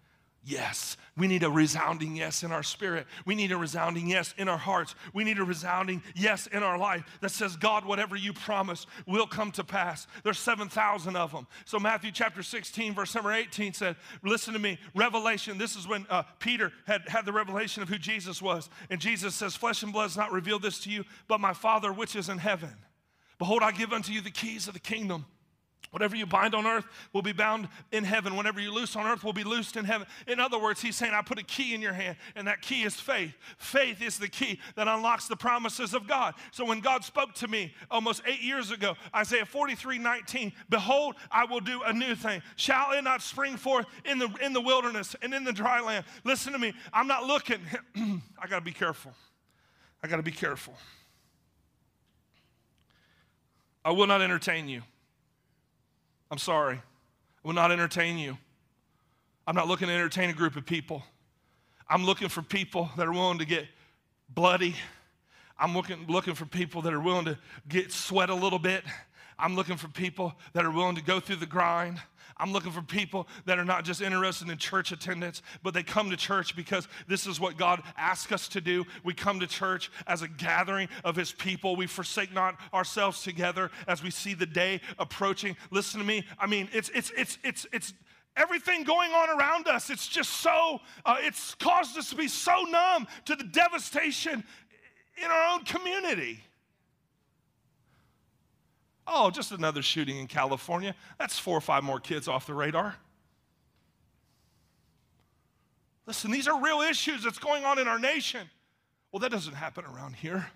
yes. 0.47 0.97
We 1.17 1.27
need 1.27 1.43
a 1.43 1.49
resounding 1.49 2.15
yes 2.15 2.43
in 2.43 2.51
our 2.51 2.63
spirit. 2.63 3.07
We 3.25 3.35
need 3.35 3.51
a 3.51 3.57
resounding 3.57 4.07
yes 4.07 4.33
in 4.37 4.47
our 4.47 4.57
hearts. 4.57 4.95
We 5.13 5.23
need 5.23 5.39
a 5.39 5.43
resounding 5.43 6.01
yes 6.15 6.47
in 6.47 6.63
our 6.63 6.77
life 6.77 7.03
that 7.21 7.31
says, 7.31 7.55
God, 7.55 7.85
whatever 7.85 8.15
you 8.15 8.33
promise 8.33 8.85
will 9.05 9.27
come 9.27 9.51
to 9.53 9.63
pass. 9.63 10.07
There's 10.23 10.39
7,000 10.39 11.15
of 11.15 11.31
them. 11.31 11.47
So, 11.65 11.79
Matthew 11.79 12.11
chapter 12.11 12.43
16, 12.43 12.93
verse 12.93 13.13
number 13.13 13.31
18 13.31 13.73
said, 13.73 13.95
Listen 14.23 14.53
to 14.53 14.59
me, 14.59 14.79
revelation. 14.95 15.57
This 15.57 15.75
is 15.75 15.87
when 15.87 16.05
uh, 16.09 16.23
Peter 16.39 16.71
had 16.85 17.01
had 17.07 17.25
the 17.25 17.33
revelation 17.33 17.83
of 17.83 17.89
who 17.89 17.97
Jesus 17.97 18.41
was. 18.41 18.69
And 18.89 19.01
Jesus 19.01 19.35
says, 19.35 19.55
Flesh 19.55 19.83
and 19.83 19.91
blood 19.91 20.03
has 20.03 20.17
not 20.17 20.31
revealed 20.31 20.61
this 20.61 20.79
to 20.81 20.89
you, 20.89 21.03
but 21.27 21.41
my 21.41 21.53
Father 21.53 21.91
which 21.91 22.15
is 22.15 22.29
in 22.29 22.37
heaven. 22.37 22.73
Behold, 23.39 23.63
I 23.63 23.71
give 23.71 23.91
unto 23.91 24.11
you 24.11 24.21
the 24.21 24.31
keys 24.31 24.67
of 24.67 24.73
the 24.73 24.79
kingdom 24.79 25.25
Whatever 25.91 26.15
you 26.15 26.25
bind 26.25 26.53
on 26.53 26.65
earth 26.65 26.85
will 27.13 27.21
be 27.21 27.31
bound 27.31 27.67
in 27.91 28.03
heaven. 28.03 28.35
Whatever 28.35 28.59
you 28.59 28.71
loose 28.73 28.95
on 28.95 29.05
earth 29.05 29.23
will 29.23 29.33
be 29.33 29.43
loosed 29.43 29.77
in 29.77 29.85
heaven. 29.85 30.07
In 30.27 30.39
other 30.39 30.59
words, 30.59 30.81
he's 30.81 30.95
saying, 30.95 31.13
I 31.13 31.21
put 31.21 31.39
a 31.39 31.43
key 31.43 31.73
in 31.73 31.81
your 31.81 31.93
hand, 31.93 32.17
and 32.35 32.47
that 32.47 32.61
key 32.61 32.83
is 32.83 32.95
faith. 32.95 33.33
Faith 33.57 34.01
is 34.01 34.17
the 34.19 34.27
key 34.27 34.59
that 34.75 34.87
unlocks 34.87 35.27
the 35.27 35.35
promises 35.35 35.93
of 35.93 36.07
God. 36.07 36.33
So 36.51 36.65
when 36.65 36.81
God 36.81 37.03
spoke 37.03 37.33
to 37.35 37.47
me 37.47 37.73
almost 37.89 38.21
eight 38.25 38.41
years 38.41 38.71
ago, 38.71 38.95
Isaiah 39.15 39.45
43 39.45 39.99
19, 39.99 40.53
Behold, 40.69 41.15
I 41.31 41.45
will 41.45 41.61
do 41.61 41.81
a 41.83 41.93
new 41.93 42.15
thing. 42.15 42.41
Shall 42.55 42.91
it 42.91 43.03
not 43.03 43.21
spring 43.21 43.57
forth 43.57 43.85
in 44.05 44.19
the, 44.19 44.29
in 44.41 44.53
the 44.53 44.61
wilderness 44.61 45.15
and 45.21 45.33
in 45.33 45.43
the 45.43 45.53
dry 45.53 45.79
land? 45.81 46.05
Listen 46.23 46.53
to 46.53 46.59
me. 46.59 46.73
I'm 46.93 47.07
not 47.07 47.25
looking. 47.25 47.59
I 47.95 48.47
got 48.47 48.59
to 48.59 48.65
be 48.65 48.71
careful. 48.71 49.13
I 50.03 50.07
got 50.07 50.17
to 50.17 50.23
be 50.23 50.31
careful. 50.31 50.75
I 53.83 53.91
will 53.91 54.07
not 54.07 54.21
entertain 54.21 54.67
you. 54.67 54.81
I'm 56.29 56.37
sorry. 56.37 56.75
I 56.75 57.47
will 57.47 57.53
not 57.53 57.71
entertain 57.71 58.17
you. 58.17 58.37
I'm 59.45 59.55
not 59.55 59.67
looking 59.67 59.87
to 59.87 59.93
entertain 59.93 60.29
a 60.29 60.33
group 60.33 60.55
of 60.55 60.65
people. 60.65 61.03
I'm 61.89 62.05
looking 62.05 62.27
for 62.27 62.41
people 62.41 62.89
that 62.97 63.07
are 63.07 63.13
willing 63.13 63.39
to 63.39 63.45
get 63.45 63.65
bloody. 64.29 64.75
I'm 65.57 65.73
looking, 65.73 66.05
looking 66.07 66.35
for 66.35 66.45
people 66.45 66.81
that 66.83 66.93
are 66.93 66.99
willing 66.99 67.25
to 67.25 67.37
get 67.67 67.91
sweat 67.91 68.29
a 68.29 68.35
little 68.35 68.59
bit. 68.59 68.83
I'm 69.39 69.55
looking 69.55 69.77
for 69.77 69.87
people 69.87 70.33
that 70.53 70.65
are 70.65 70.71
willing 70.71 70.95
to 70.95 71.03
go 71.03 71.19
through 71.19 71.37
the 71.37 71.45
grind. 71.45 71.99
I'm 72.39 72.53
looking 72.53 72.71
for 72.71 72.81
people 72.81 73.27
that 73.45 73.57
are 73.57 73.65
not 73.65 73.83
just 73.83 74.01
interested 74.01 74.49
in 74.49 74.57
church 74.57 74.91
attendance, 74.91 75.41
but 75.63 75.73
they 75.73 75.83
come 75.83 76.09
to 76.11 76.17
church 76.17 76.55
because 76.55 76.87
this 77.07 77.25
is 77.25 77.39
what 77.39 77.57
God 77.57 77.81
asks 77.97 78.31
us 78.31 78.47
to 78.49 78.61
do. 78.61 78.85
We 79.03 79.13
come 79.13 79.39
to 79.39 79.47
church 79.47 79.91
as 80.05 80.21
a 80.21 80.27
gathering 80.27 80.87
of 81.03 81.15
His 81.15 81.31
people. 81.31 81.75
We 81.75 81.87
forsake 81.87 82.33
not 82.33 82.59
ourselves 82.73 83.23
together 83.23 83.71
as 83.87 84.03
we 84.03 84.11
see 84.11 84.33
the 84.33 84.45
day 84.45 84.81
approaching. 84.99 85.57
Listen 85.71 85.99
to 85.99 86.05
me. 86.05 86.25
I 86.39 86.47
mean, 86.47 86.69
it's 86.73 86.89
it's 86.89 87.11
it's 87.17 87.37
it's 87.43 87.65
it's 87.73 87.93
everything 88.35 88.83
going 88.83 89.11
on 89.11 89.37
around 89.37 89.67
us. 89.67 89.89
It's 89.89 90.07
just 90.07 90.31
so 90.33 90.79
uh, 91.05 91.17
it's 91.19 91.55
caused 91.55 91.97
us 91.97 92.09
to 92.11 92.15
be 92.15 92.27
so 92.27 92.63
numb 92.63 93.07
to 93.25 93.35
the 93.35 93.45
devastation 93.45 94.43
in 95.17 95.31
our 95.31 95.53
own 95.53 95.63
community. 95.63 96.43
Oh, 99.07 99.31
just 99.31 99.53
another 99.53 99.81
shooting 99.81 100.17
in 100.17 100.27
California. 100.27 100.93
That's 101.17 101.39
four 101.39 101.57
or 101.57 101.61
five 101.61 101.83
more 101.83 101.99
kids 101.99 102.27
off 102.27 102.45
the 102.45 102.53
radar. 102.53 102.95
Listen, 106.05 106.29
these 106.29 106.47
are 106.47 106.61
real 106.61 106.81
issues 106.81 107.23
that's 107.23 107.39
going 107.39 107.63
on 107.63 107.79
in 107.79 107.87
our 107.87 107.99
nation. 107.99 108.49
Well, 109.11 109.21
that 109.21 109.31
doesn't 109.31 109.53
happen 109.53 109.85
around 109.85 110.15
here. 110.15 110.47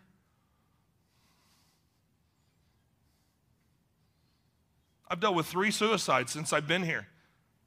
I've 5.07 5.19
dealt 5.19 5.35
with 5.35 5.45
three 5.45 5.71
suicides 5.71 6.31
since 6.31 6.53
I've 6.53 6.67
been 6.67 6.83
here 6.83 7.07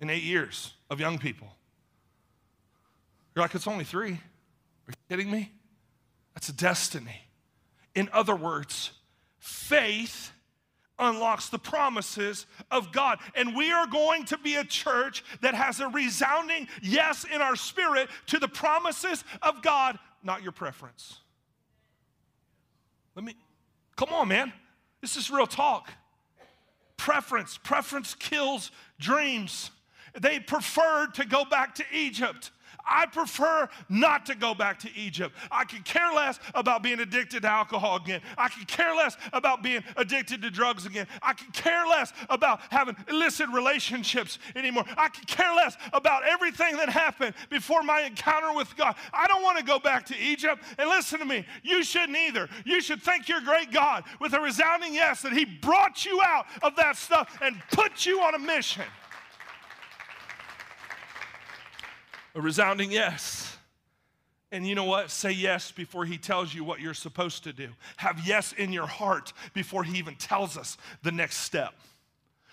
in 0.00 0.08
eight 0.08 0.22
years 0.22 0.72
of 0.90 1.00
young 1.00 1.18
people. 1.18 1.48
You're 3.34 3.42
like, 3.42 3.54
it's 3.54 3.66
only 3.66 3.84
three. 3.84 4.12
Are 4.12 4.90
you 4.90 4.94
kidding 5.08 5.30
me? 5.30 5.52
That's 6.34 6.48
a 6.48 6.52
destiny. 6.52 7.22
In 7.94 8.08
other 8.12 8.34
words, 8.34 8.92
faith 9.38 10.32
unlocks 10.98 11.48
the 11.48 11.58
promises 11.58 12.46
of 12.70 12.92
God. 12.92 13.18
And 13.34 13.56
we 13.56 13.72
are 13.72 13.86
going 13.86 14.24
to 14.26 14.38
be 14.38 14.56
a 14.56 14.64
church 14.64 15.24
that 15.40 15.54
has 15.54 15.80
a 15.80 15.88
resounding 15.88 16.68
yes 16.82 17.24
in 17.24 17.40
our 17.40 17.56
spirit 17.56 18.08
to 18.26 18.38
the 18.38 18.48
promises 18.48 19.24
of 19.42 19.62
God, 19.62 19.98
not 20.22 20.42
your 20.42 20.52
preference. 20.52 21.20
Let 23.14 23.24
me, 23.24 23.34
come 23.96 24.10
on, 24.10 24.28
man. 24.28 24.52
This 25.00 25.16
is 25.16 25.30
real 25.30 25.46
talk. 25.46 25.90
Preference, 26.96 27.58
preference 27.58 28.14
kills 28.14 28.70
dreams. 28.98 29.70
They 30.18 30.38
preferred 30.38 31.14
to 31.14 31.26
go 31.26 31.44
back 31.44 31.74
to 31.76 31.84
Egypt. 31.92 32.50
I 32.86 33.06
prefer 33.06 33.68
not 33.88 34.26
to 34.26 34.34
go 34.34 34.54
back 34.54 34.78
to 34.80 34.88
Egypt. 34.94 35.34
I 35.50 35.64
could 35.64 35.84
care 35.84 36.12
less 36.12 36.38
about 36.54 36.82
being 36.82 37.00
addicted 37.00 37.42
to 37.42 37.50
alcohol 37.50 37.96
again. 37.96 38.20
I 38.36 38.48
could 38.48 38.68
care 38.68 38.94
less 38.94 39.16
about 39.32 39.62
being 39.62 39.82
addicted 39.96 40.42
to 40.42 40.50
drugs 40.50 40.86
again. 40.86 41.06
I 41.22 41.32
could 41.32 41.52
care 41.52 41.86
less 41.86 42.12
about 42.28 42.60
having 42.70 42.96
illicit 43.08 43.48
relationships 43.50 44.38
anymore. 44.54 44.84
I 44.96 45.08
could 45.08 45.26
care 45.26 45.54
less 45.54 45.76
about 45.92 46.24
everything 46.26 46.76
that 46.76 46.88
happened 46.88 47.34
before 47.50 47.82
my 47.82 48.02
encounter 48.02 48.54
with 48.54 48.76
God. 48.76 48.94
I 49.12 49.26
don't 49.26 49.42
want 49.42 49.58
to 49.58 49.64
go 49.64 49.78
back 49.78 50.06
to 50.06 50.18
Egypt. 50.18 50.62
And 50.78 50.88
listen 50.88 51.18
to 51.20 51.24
me, 51.24 51.46
you 51.62 51.82
shouldn't 51.82 52.16
either. 52.16 52.48
You 52.64 52.80
should 52.80 53.02
thank 53.02 53.28
your 53.28 53.40
great 53.40 53.72
God 53.72 54.04
with 54.20 54.34
a 54.34 54.40
resounding 54.40 54.94
yes 54.94 55.22
that 55.22 55.32
He 55.32 55.44
brought 55.44 56.04
you 56.04 56.20
out 56.24 56.46
of 56.62 56.76
that 56.76 56.96
stuff 56.96 57.38
and 57.40 57.60
put 57.72 58.06
you 58.06 58.20
on 58.20 58.34
a 58.34 58.38
mission. 58.38 58.84
A 62.34 62.40
resounding 62.40 62.90
yes. 62.90 63.56
And 64.50 64.66
you 64.66 64.74
know 64.74 64.84
what? 64.84 65.10
Say 65.10 65.32
yes 65.32 65.72
before 65.72 66.04
he 66.04 66.16
tells 66.16 66.54
you 66.54 66.62
what 66.64 66.80
you're 66.80 66.94
supposed 66.94 67.44
to 67.44 67.52
do. 67.52 67.68
Have 67.96 68.24
yes 68.24 68.52
in 68.52 68.72
your 68.72 68.86
heart 68.86 69.32
before 69.52 69.84
he 69.84 69.98
even 69.98 70.14
tells 70.16 70.56
us 70.56 70.76
the 71.02 71.12
next 71.12 71.38
step. 71.38 71.74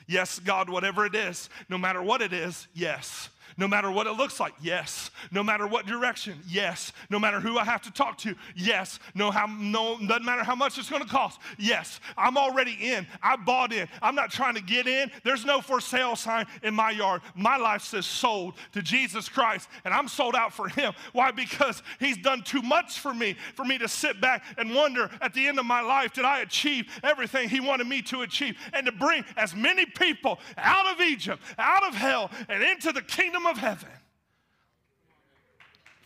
Yes, 0.08 0.40
God, 0.40 0.70
whatever 0.70 1.06
it 1.06 1.16
is, 1.16 1.50
no 1.70 1.78
matter 1.78 2.02
what 2.02 2.22
it 2.22 2.34
is, 2.34 2.68
yes. 2.74 3.30
No 3.58 3.68
matter 3.68 3.92
what 3.92 4.08
it 4.08 4.14
looks 4.14 4.40
like, 4.40 4.54
yes. 4.62 5.12
No 5.32 5.44
matter 5.44 5.68
what 5.68 5.86
direction, 5.86 6.40
yes. 6.48 6.94
No 7.10 7.20
matter 7.20 7.40
who 7.40 7.58
I 7.58 7.64
have 7.64 7.82
to 7.84 7.92
talk 7.92 8.18
to, 8.20 8.36
yes. 8.56 9.00
No, 9.14 9.32
how, 9.32 9.46
no 9.48 9.98
doesn't 10.00 10.26
matter 10.26 10.44
how 10.44 10.56
much 10.56 10.78
it's 10.78 10.90
going 10.90 11.04
to 11.04 11.08
cost, 11.08 11.40
yes. 11.58 12.00
I'm 12.18 12.38
already 12.38 12.74
in. 12.74 13.06
I 13.22 13.36
bought 13.36 13.74
in. 13.74 13.88
I'm 14.02 14.16
not 14.16 14.32
trying 14.32 14.56
to 14.56 14.62
get 14.62 14.88
in. 14.88 15.12
There's 15.24 15.46
no 15.46 15.62
for 15.62 15.82
sale 15.82 16.16
sign 16.16 16.46
in 16.64 16.74
my 16.74 16.92
yard. 16.92 17.22
My 17.36 17.58
life 17.58 17.84
says 17.84 18.06
sold 18.06 18.56
to 18.74 18.82
Jesus 18.82 19.30
Christ, 19.30 19.68
and 19.86 19.94
I'm 19.94 20.08
sold 20.08 20.36
out 20.36 20.54
for 20.54 20.68
Him. 20.68 20.94
Why? 21.14 21.32
Because 21.32 21.84
He's 22.00 22.18
done 22.18 22.42
too 22.44 22.62
much 22.62 23.00
for 23.00 23.14
me, 23.14 23.36
for 23.56 23.66
me 23.66 23.78
to 23.78 23.88
sit 23.88 24.22
back 24.22 24.44
and 24.58 24.74
wonder 24.74 25.10
at 25.22 25.34
the 25.34 25.48
end 25.48 25.60
of 25.60 25.66
my 25.66 25.82
life, 25.82 26.14
did 26.14 26.26
I 26.26 26.42
achieve 26.42 26.88
everything 27.04 27.50
He 27.50 27.60
wanted 27.60 27.88
me 27.88 28.02
to 28.04 28.22
achieve? 28.22 28.58
And 28.74 28.86
to 28.86 28.92
bring 28.92 29.26
as 29.38 29.56
many 29.56 29.86
people 29.86 30.40
out 30.58 30.88
of 30.88 31.02
Egypt, 31.02 31.42
out 31.58 31.88
of 31.88 31.96
hell, 31.96 32.32
and 32.50 32.64
into 32.64 32.92
the 32.92 33.02
kingdom 33.02 33.41
kingdom 33.42 33.52
of 33.52 33.58
heaven. 33.58 33.90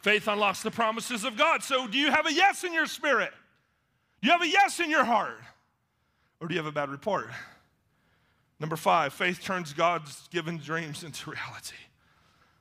Faith 0.01 0.27
unlocks 0.27 0.61
the 0.61 0.71
promises 0.71 1.23
of 1.23 1.37
God. 1.37 1.63
So, 1.63 1.87
do 1.87 1.97
you 1.97 2.11
have 2.11 2.27
a 2.27 2.33
yes 2.33 2.63
in 2.63 2.73
your 2.73 2.85
spirit? 2.85 3.31
Do 4.21 4.27
you 4.27 4.31
have 4.31 4.41
a 4.41 4.47
yes 4.47 4.79
in 4.79 4.89
your 4.89 5.03
heart? 5.03 5.39
Or 6.39 6.47
do 6.47 6.53
you 6.53 6.59
have 6.59 6.67
a 6.67 6.71
bad 6.71 6.89
report? 6.89 7.27
Number 8.59 8.75
five, 8.75 9.13
faith 9.13 9.41
turns 9.41 9.73
God's 9.73 10.27
given 10.29 10.57
dreams 10.57 11.03
into 11.03 11.31
reality. 11.31 11.75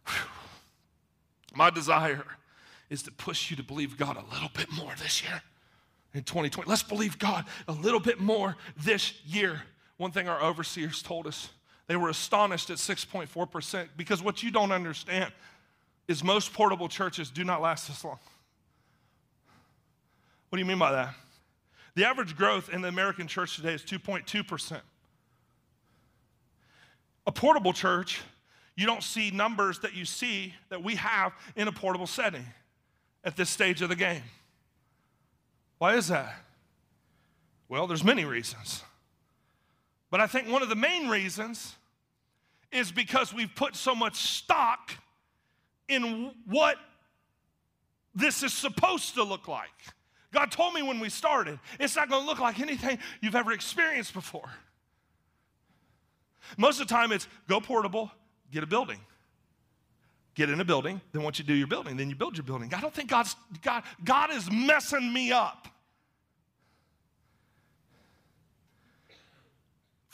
Whew. 0.07 0.31
My 1.55 1.71
desire 1.71 2.25
is 2.91 3.03
to 3.05 3.13
push 3.13 3.51
you 3.51 3.57
to 3.57 3.63
believe 3.63 3.97
God 3.97 4.17
a 4.17 4.35
little 4.35 4.51
bit 4.55 4.73
more 4.73 4.93
this 5.01 5.23
year 5.23 5.43
in 6.15 6.23
2020. 6.23 6.69
Let's 6.69 6.83
believe 6.83 7.19
God 7.19 7.45
a 7.69 7.73
little 7.73 8.01
bit 8.01 8.21
more 8.21 8.57
this 8.77 9.25
year. 9.25 9.63
One 9.99 10.11
thing 10.11 10.29
our 10.29 10.43
overseers 10.43 11.03
told 11.03 11.27
us 11.27 11.51
they 11.87 11.97
were 11.97 12.09
astonished 12.09 12.71
at 12.71 12.79
6.4% 12.79 13.89
because 13.97 14.23
what 14.23 14.43
you 14.43 14.51
don't 14.51 14.73
understand 14.73 15.33
is 16.09 16.25
most 16.25 16.53
portable 16.53 16.89
churches 16.89 17.31
do 17.31 17.45
not 17.45 17.61
last 17.61 17.89
this 17.89 18.05
long. 18.05 18.19
What 20.49 20.57
do 20.57 20.61
you 20.61 20.67
mean 20.67 20.79
by 20.79 20.93
that? 20.93 21.15
The 21.95 22.05
average 22.05 22.37
growth 22.37 22.71
in 22.73 22.81
the 22.81 22.89
American 22.89 23.27
church 23.27 23.57
today 23.57 23.75
is 23.75 23.83
2.2%. 23.83 24.81
A 27.27 27.33
portable 27.33 27.73
church, 27.73 28.21
you 28.77 28.87
don't 28.87 29.03
see 29.03 29.31
numbers 29.31 29.79
that 29.81 29.95
you 29.95 30.05
see 30.05 30.55
that 30.69 30.83
we 30.83 30.97
have 30.97 31.33
in 31.57 31.69
a 31.69 31.73
portable 31.73 32.07
setting 32.07 32.45
at 33.25 33.37
this 33.37 33.49
stage 33.49 33.81
of 33.83 33.89
the 33.89 33.97
game. 33.97 34.23
Why 35.79 35.95
is 35.95 36.09
that? 36.09 36.35
Well, 37.69 37.87
there's 37.87 38.05
many 38.05 38.25
reasons. 38.25 38.83
But 40.15 40.21
I 40.21 40.29
think 40.29 40.49
one 40.49 40.63
of 40.63 40.69
the 40.69 40.77
main 40.77 41.09
reasons 41.09 41.75
is 42.71 42.93
because 42.93 43.35
we've 43.35 43.53
put 43.53 43.75
so 43.75 43.97
much 43.97 44.15
stock 44.15 44.93
in 45.89 46.31
what 46.47 46.77
this 48.15 48.45
is 48.45 48.53
supposed 48.53 49.15
to 49.15 49.25
look 49.25 49.49
like. 49.49 49.73
God 50.33 50.53
told 50.53 50.73
me 50.73 50.83
when 50.83 51.01
we 51.01 51.09
started, 51.09 51.59
it's 51.81 51.97
not 51.97 52.09
gonna 52.09 52.25
look 52.25 52.39
like 52.39 52.61
anything 52.61 53.01
you've 53.23 53.35
ever 53.35 53.51
experienced 53.51 54.15
before. 54.15 54.49
Most 56.57 56.81
of 56.81 56.87
the 56.87 56.95
time, 56.95 57.11
it's 57.11 57.27
go 57.49 57.61
portable, 57.61 58.13
get 58.53 58.63
a 58.63 58.69
building. 58.69 59.01
Get 60.37 60.49
in 60.49 60.61
a 60.61 60.65
building, 60.65 61.01
then 61.11 61.25
once 61.25 61.41
you 61.41 61.45
do 61.45 61.55
your 61.55 61.67
building, 61.67 61.97
then 61.97 62.09
you 62.09 62.15
build 62.15 62.37
your 62.37 62.45
building. 62.45 62.73
I 62.73 62.81
don't 62.81 62.95
think 62.95 63.11
God's 63.11 63.35
God, 63.63 63.83
God 64.05 64.31
is 64.31 64.49
messing 64.49 65.13
me 65.13 65.33
up. 65.33 65.67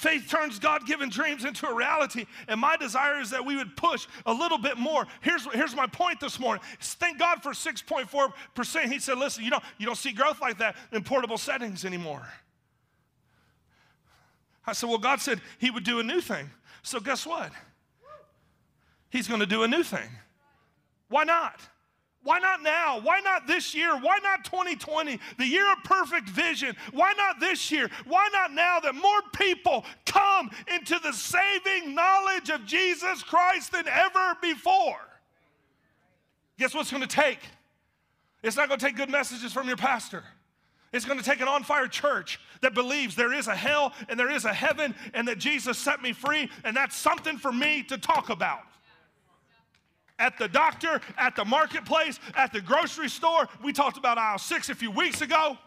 Faith 0.00 0.30
turns 0.30 0.58
God 0.58 0.86
given 0.86 1.10
dreams 1.10 1.44
into 1.44 1.66
a 1.66 1.74
reality. 1.74 2.24
And 2.48 2.58
my 2.58 2.74
desire 2.78 3.20
is 3.20 3.28
that 3.30 3.44
we 3.44 3.54
would 3.56 3.76
push 3.76 4.06
a 4.24 4.32
little 4.32 4.56
bit 4.56 4.78
more. 4.78 5.06
Here's, 5.20 5.44
here's 5.52 5.76
my 5.76 5.86
point 5.86 6.20
this 6.20 6.40
morning. 6.40 6.64
Thank 6.80 7.18
God 7.18 7.42
for 7.42 7.50
6.4%. 7.50 8.90
He 8.90 8.98
said, 8.98 9.18
listen, 9.18 9.44
you 9.44 9.50
don't, 9.50 9.62
you 9.76 9.84
don't 9.84 9.98
see 9.98 10.12
growth 10.12 10.40
like 10.40 10.56
that 10.56 10.76
in 10.90 11.04
portable 11.04 11.36
settings 11.36 11.84
anymore. 11.84 12.26
I 14.66 14.72
said, 14.72 14.88
Well, 14.88 14.98
God 14.98 15.20
said 15.20 15.42
He 15.58 15.70
would 15.70 15.84
do 15.84 15.98
a 15.98 16.02
new 16.02 16.22
thing. 16.22 16.48
So 16.82 17.00
guess 17.00 17.26
what? 17.26 17.52
He's 19.10 19.28
going 19.28 19.40
to 19.40 19.46
do 19.46 19.64
a 19.64 19.68
new 19.68 19.82
thing. 19.82 20.08
Why 21.08 21.24
not? 21.24 21.60
Why 22.22 22.38
not 22.38 22.62
now? 22.62 23.00
Why 23.00 23.20
not 23.20 23.46
this 23.46 23.74
year? 23.74 23.96
Why 23.98 24.18
not 24.22 24.44
2020, 24.44 25.18
the 25.38 25.46
year 25.46 25.72
of 25.72 25.82
perfect 25.84 26.28
vision? 26.28 26.76
Why 26.92 27.14
not 27.14 27.40
this 27.40 27.70
year? 27.70 27.88
Why 28.06 28.28
not 28.32 28.52
now 28.52 28.78
that 28.80 28.94
more 28.94 29.22
people 29.34 29.86
come 30.04 30.50
into 30.72 30.98
the 31.02 31.12
saving 31.12 31.94
knowledge 31.94 32.50
of 32.50 32.66
Jesus 32.66 33.22
Christ 33.22 33.72
than 33.72 33.88
ever 33.88 34.36
before? 34.42 35.00
Guess 36.58 36.74
what's 36.74 36.90
going 36.90 37.02
to 37.02 37.08
take? 37.08 37.40
It's 38.42 38.56
not 38.56 38.68
going 38.68 38.78
to 38.78 38.84
take 38.84 38.96
good 38.96 39.10
messages 39.10 39.52
from 39.52 39.66
your 39.66 39.78
pastor. 39.78 40.22
It's 40.92 41.06
going 41.06 41.18
to 41.18 41.24
take 41.24 41.40
an 41.40 41.48
on 41.48 41.62
fire 41.62 41.86
church 41.86 42.38
that 42.60 42.74
believes 42.74 43.14
there 43.14 43.32
is 43.32 43.46
a 43.46 43.54
hell 43.54 43.94
and 44.08 44.20
there 44.20 44.30
is 44.30 44.44
a 44.44 44.52
heaven 44.52 44.94
and 45.14 45.26
that 45.28 45.38
Jesus 45.38 45.78
set 45.78 46.02
me 46.02 46.12
free, 46.12 46.50
and 46.64 46.76
that's 46.76 46.96
something 46.96 47.38
for 47.38 47.52
me 47.52 47.82
to 47.84 47.96
talk 47.96 48.28
about 48.28 48.60
at 50.20 50.38
the 50.38 50.46
doctor, 50.46 51.00
at 51.18 51.34
the 51.34 51.44
marketplace, 51.44 52.20
at 52.36 52.52
the 52.52 52.60
grocery 52.60 53.08
store. 53.08 53.48
We 53.64 53.72
talked 53.72 53.96
about 53.96 54.18
aisle 54.18 54.38
six 54.38 54.68
a 54.68 54.74
few 54.74 54.92
weeks 54.92 55.22
ago. 55.22 55.58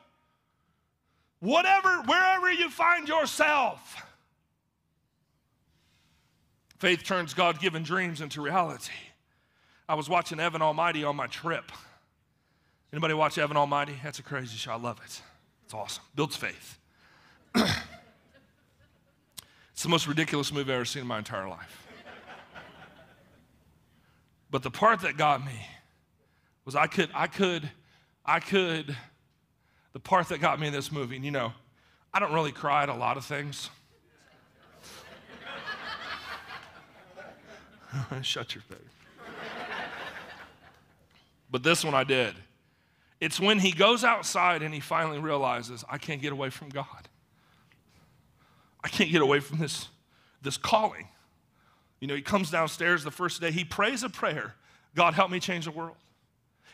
Whatever, 1.39 2.04
wherever 2.04 2.49
you 2.49 2.70
find 2.70 3.06
yourself, 3.10 4.01
faith 6.78 7.04
turns 7.04 7.34
God 7.34 7.60
given 7.60 7.84
dreams 7.84 8.22
into 8.22 8.41
reality. 8.41 8.93
I 9.89 9.95
was 9.95 10.08
watching 10.08 10.39
Evan 10.39 10.62
Almighty 10.62 11.04
on 11.04 11.18
my 11.18 11.28
trip. 11.28 11.70
Anybody 12.93 13.14
watch 13.16 13.38
Evan 13.38 13.58
Almighty? 13.58 13.95
That's 14.04 14.20
a 14.20 14.24
crazy 14.24 14.56
show. 14.56 14.72
I 14.72 14.78
love 14.78 15.01
it. 15.04 15.22
It's 15.66 15.74
awesome. 15.74 16.04
Builds 16.16 16.38
faith. 16.38 16.78
it's 17.56 17.74
the 19.82 19.89
most 19.89 20.08
ridiculous 20.08 20.54
movie 20.54 20.72
I've 20.72 20.76
ever 20.76 20.86
seen 20.86 21.01
in 21.01 21.08
my 21.08 21.18
entire 21.18 21.49
life. 21.49 21.83
But 24.54 24.62
the 24.62 24.70
part 24.70 25.01
that 25.01 25.18
got 25.18 25.43
me 25.43 25.66
was 26.64 26.76
I 26.76 26.86
could, 26.86 27.10
I 27.12 27.26
could, 27.26 27.68
I 28.24 28.39
could, 28.39 28.95
the 29.93 29.99
part 29.99 30.30
that 30.30 30.41
got 30.41 30.60
me 30.60 30.68
in 30.68 30.74
this 30.74 30.91
movie, 30.91 31.16
and 31.16 31.26
you 31.26 31.32
know, 31.32 31.54
I 32.14 32.20
don't 32.20 32.32
really 32.34 32.51
cry 32.51 32.84
at 32.84 32.89
a 32.89 32.93
lot 32.93 33.18
of 33.18 33.26
things. 33.26 33.72
Shut 38.22 38.54
your 38.54 38.62
face. 38.62 38.78
But 41.49 41.64
this 41.64 41.84
one 41.84 41.95
I 41.95 42.04
did. 42.04 42.36
It's 43.20 43.39
when 43.39 43.58
he 43.58 43.72
goes 43.72 44.04
outside 44.04 44.62
and 44.62 44.72
he 44.72 44.80
finally 44.80 45.18
realizes, 45.18 45.84
I 45.89 45.97
can't 45.97 46.22
get 46.22 46.32
away 46.32 46.51
from 46.51 46.70
God. 46.70 47.10
I 48.84 48.88
can't 48.88 49.10
get 49.10 49.24
away 49.24 49.39
from 49.39 49.58
this, 49.58 49.88
this 50.43 50.58
calling. 50.58 51.08
You 52.04 52.08
know, 52.08 52.16
he 52.16 52.22
comes 52.22 52.51
downstairs 52.51 53.06
the 53.06 53.12
first 53.12 53.39
day, 53.39 53.49
he 53.49 53.64
prays 53.64 54.04
a 54.04 54.10
prayer 54.10 54.56
God, 54.93 55.14
help 55.14 55.32
me 55.32 55.39
change 55.39 55.64
the 55.64 55.72
world. 55.72 55.95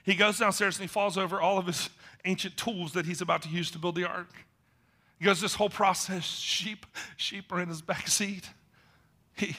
He 0.03 0.15
goes 0.15 0.39
downstairs 0.39 0.77
and 0.77 0.81
he 0.81 0.87
falls 0.87 1.19
over 1.19 1.39
all 1.39 1.59
of 1.59 1.67
his 1.67 1.91
ancient 2.25 2.57
tools 2.57 2.93
that 2.93 3.05
he's 3.05 3.21
about 3.21 3.43
to 3.43 3.49
use 3.49 3.69
to 3.71 3.77
build 3.77 3.93
the 3.93 4.05
ark. 4.05 4.33
He 5.19 5.25
goes 5.25 5.39
this 5.39 5.53
whole 5.53 5.69
process. 5.69 6.23
Sheep, 6.23 6.87
sheep 7.15 7.53
are 7.53 7.61
in 7.61 7.69
his 7.69 7.83
back 7.83 8.07
seat. 8.07 8.49
He, 9.37 9.55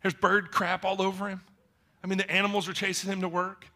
there's 0.00 0.14
bird 0.14 0.50
crap 0.50 0.82
all 0.82 1.02
over 1.02 1.28
him. 1.28 1.42
I 2.02 2.06
mean, 2.06 2.16
the 2.16 2.30
animals 2.30 2.66
are 2.66 2.72
chasing 2.72 3.12
him 3.12 3.20
to 3.20 3.28
work. 3.28 3.66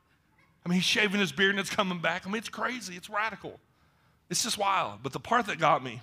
I 0.64 0.70
mean, 0.70 0.76
he's 0.76 0.84
shaving 0.84 1.20
his 1.20 1.32
beard 1.32 1.50
and 1.50 1.60
it's 1.60 1.68
coming 1.68 2.00
back. 2.00 2.26
I 2.26 2.30
mean, 2.30 2.38
it's 2.38 2.48
crazy. 2.48 2.96
It's 2.96 3.10
radical. 3.10 3.60
It's 4.30 4.42
just 4.42 4.56
wild. 4.56 5.00
But 5.02 5.12
the 5.12 5.20
part 5.20 5.44
that 5.48 5.58
got 5.58 5.84
me 5.84 6.00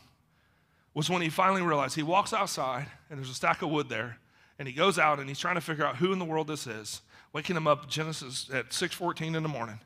was 0.93 1.09
when 1.09 1.23
he 1.23 1.29
finally 1.29 1.63
realized 1.63 1.95
he 1.95 2.03
walks 2.03 2.33
outside 2.33 2.85
and 3.09 3.17
there's 3.17 3.31
a 3.31 3.33
stack 3.33 3.63
of 3.63 3.71
wood 3.71 3.89
there 3.89 4.19
and 4.63 4.67
he 4.69 4.73
goes 4.73 4.97
out 4.97 5.19
and 5.19 5.27
he's 5.27 5.39
trying 5.39 5.55
to 5.55 5.61
figure 5.61 5.85
out 5.85 5.97
who 5.97 6.13
in 6.13 6.19
the 6.19 6.25
world 6.25 6.47
this 6.47 6.67
is, 6.67 7.01
waking 7.33 7.57
him 7.57 7.67
up 7.67 7.89
Genesis 7.89 8.49
at 8.49 8.69
6:14 8.69 9.35
in 9.35 9.43
the 9.43 9.49
morning. 9.49 9.77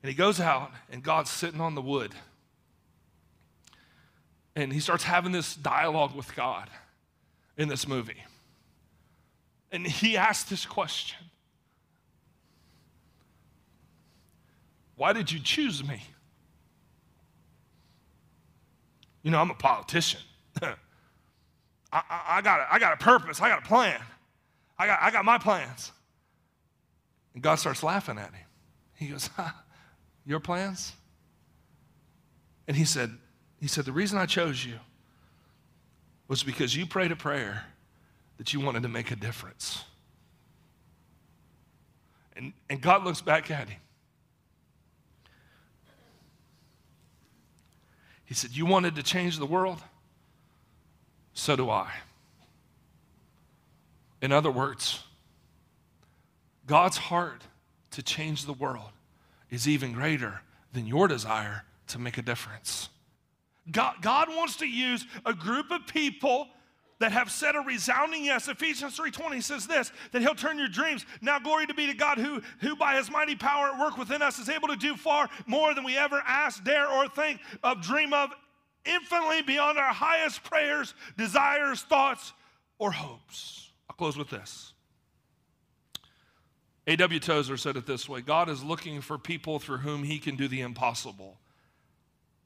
And 0.00 0.08
he 0.08 0.14
goes 0.14 0.38
out 0.38 0.70
and 0.88 1.02
God's 1.02 1.28
sitting 1.28 1.60
on 1.60 1.74
the 1.74 1.82
wood. 1.82 2.14
And 4.54 4.72
he 4.72 4.78
starts 4.78 5.02
having 5.02 5.32
this 5.32 5.56
dialogue 5.56 6.14
with 6.14 6.36
God 6.36 6.70
in 7.56 7.66
this 7.66 7.88
movie. 7.88 8.22
And 9.72 9.84
he 9.84 10.16
asks 10.16 10.48
this 10.48 10.64
question. 10.64 11.18
Why 14.94 15.12
did 15.12 15.32
you 15.32 15.40
choose 15.40 15.82
me? 15.82 16.00
You 19.24 19.32
know, 19.32 19.40
I'm 19.40 19.50
a 19.50 19.54
politician. 19.54 20.20
I, 21.92 22.02
I, 22.26 22.42
got 22.42 22.60
a, 22.60 22.72
I 22.72 22.78
got 22.78 22.94
a 22.94 22.96
purpose. 22.96 23.40
I 23.40 23.48
got 23.48 23.58
a 23.58 23.66
plan. 23.66 24.00
I 24.78 24.86
got, 24.86 24.98
I 25.02 25.10
got 25.10 25.24
my 25.24 25.38
plans. 25.38 25.92
And 27.34 27.42
God 27.42 27.56
starts 27.56 27.82
laughing 27.82 28.18
at 28.18 28.32
him. 28.32 28.46
He 28.94 29.08
goes, 29.08 29.28
Your 30.26 30.40
plans? 30.40 30.92
And 32.66 32.76
he 32.76 32.84
said, 32.84 33.10
he 33.60 33.66
said, 33.68 33.84
the 33.84 33.92
reason 33.92 34.18
I 34.18 34.26
chose 34.26 34.64
you 34.64 34.78
was 36.28 36.42
because 36.42 36.74
you 36.74 36.86
prayed 36.86 37.12
a 37.12 37.16
prayer 37.16 37.64
that 38.38 38.52
you 38.52 38.60
wanted 38.60 38.82
to 38.82 38.88
make 38.88 39.10
a 39.10 39.16
difference. 39.16 39.84
And, 42.36 42.52
and 42.70 42.80
God 42.80 43.04
looks 43.04 43.20
back 43.20 43.50
at 43.50 43.68
him. 43.68 43.78
He 48.24 48.34
said, 48.34 48.52
You 48.52 48.64
wanted 48.64 48.94
to 48.96 49.02
change 49.02 49.38
the 49.38 49.46
world? 49.46 49.82
So 51.34 51.56
do 51.56 51.70
I. 51.70 51.90
In 54.20 54.32
other 54.32 54.50
words, 54.50 55.02
God's 56.66 56.96
heart 56.96 57.42
to 57.92 58.02
change 58.02 58.46
the 58.46 58.52
world 58.52 58.90
is 59.50 59.68
even 59.68 59.92
greater 59.92 60.40
than 60.72 60.86
your 60.86 61.08
desire 61.08 61.64
to 61.88 61.98
make 61.98 62.18
a 62.18 62.22
difference. 62.22 62.88
God, 63.70 63.96
God 64.00 64.28
wants 64.28 64.56
to 64.56 64.66
use 64.66 65.04
a 65.26 65.34
group 65.34 65.70
of 65.70 65.86
people 65.86 66.48
that 67.02 67.12
have 67.12 67.30
said 67.30 67.56
a 67.56 67.60
resounding 67.60 68.24
yes. 68.24 68.46
Ephesians 68.48 68.96
3:20 68.96 69.42
says 69.42 69.66
this, 69.66 69.92
that 70.12 70.22
he'll 70.22 70.36
turn 70.36 70.56
your 70.56 70.68
dreams. 70.68 71.04
Now 71.20 71.38
glory 71.40 71.66
to 71.66 71.74
be 71.74 71.86
to 71.88 71.94
God 71.94 72.16
who, 72.16 72.40
who 72.60 72.76
by 72.76 72.96
his 72.96 73.10
mighty 73.10 73.34
power 73.34 73.68
at 73.68 73.80
work 73.80 73.98
within 73.98 74.22
us 74.22 74.38
is 74.38 74.48
able 74.48 74.68
to 74.68 74.76
do 74.76 74.96
far 74.96 75.28
more 75.46 75.74
than 75.74 75.82
we 75.82 75.98
ever 75.98 76.22
ask, 76.26 76.62
dare, 76.62 76.88
or 76.88 77.08
think 77.08 77.40
of, 77.64 77.82
dream 77.82 78.12
of 78.12 78.30
infinitely 78.84 79.42
beyond 79.42 79.78
our 79.78 79.92
highest 79.92 80.42
prayers, 80.44 80.94
desires, 81.16 81.82
thoughts, 81.82 82.32
or 82.78 82.92
hopes. 82.92 83.70
I'll 83.88 83.96
close 83.96 84.16
with 84.16 84.30
this. 84.30 84.72
A.W. 86.86 87.20
Tozer 87.20 87.56
said 87.56 87.76
it 87.76 87.86
this 87.86 88.08
way 88.08 88.20
God 88.22 88.48
is 88.48 88.64
looking 88.64 89.00
for 89.00 89.18
people 89.18 89.58
through 89.58 89.78
whom 89.78 90.02
he 90.02 90.18
can 90.18 90.36
do 90.36 90.48
the 90.48 90.60
impossible. 90.60 91.38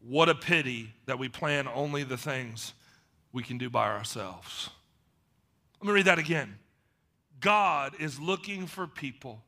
What 0.00 0.28
a 0.28 0.34
pity 0.34 0.92
that 1.06 1.18
we 1.18 1.28
plan 1.28 1.66
only 1.72 2.04
the 2.04 2.18
things 2.18 2.74
we 3.32 3.42
can 3.42 3.58
do 3.58 3.70
by 3.70 3.88
ourselves. 3.88 4.70
Let 5.80 5.88
me 5.88 5.94
read 5.94 6.04
that 6.04 6.18
again. 6.18 6.58
God 7.40 7.94
is 7.98 8.20
looking 8.20 8.66
for 8.66 8.86
people 8.86 9.42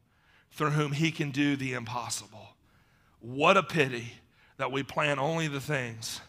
through 0.53 0.71
whom 0.71 0.93
he 0.93 1.11
can 1.11 1.31
do 1.31 1.57
the 1.57 1.75
impossible. 1.75 2.49
What 3.21 3.57
a 3.57 3.63
pity 3.63 4.13
that 4.57 4.73
we 4.73 4.83
plan 4.83 5.19
only 5.19 5.49
the 5.49 5.61
things 5.61 6.21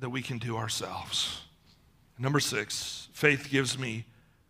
that 0.00 0.10
we 0.10 0.22
can 0.22 0.38
do 0.38 0.56
ourselves. 0.56 1.42
Number 2.18 2.40
six, 2.40 3.08
faith 3.12 3.48
gives 3.50 3.78
me, 3.78 4.04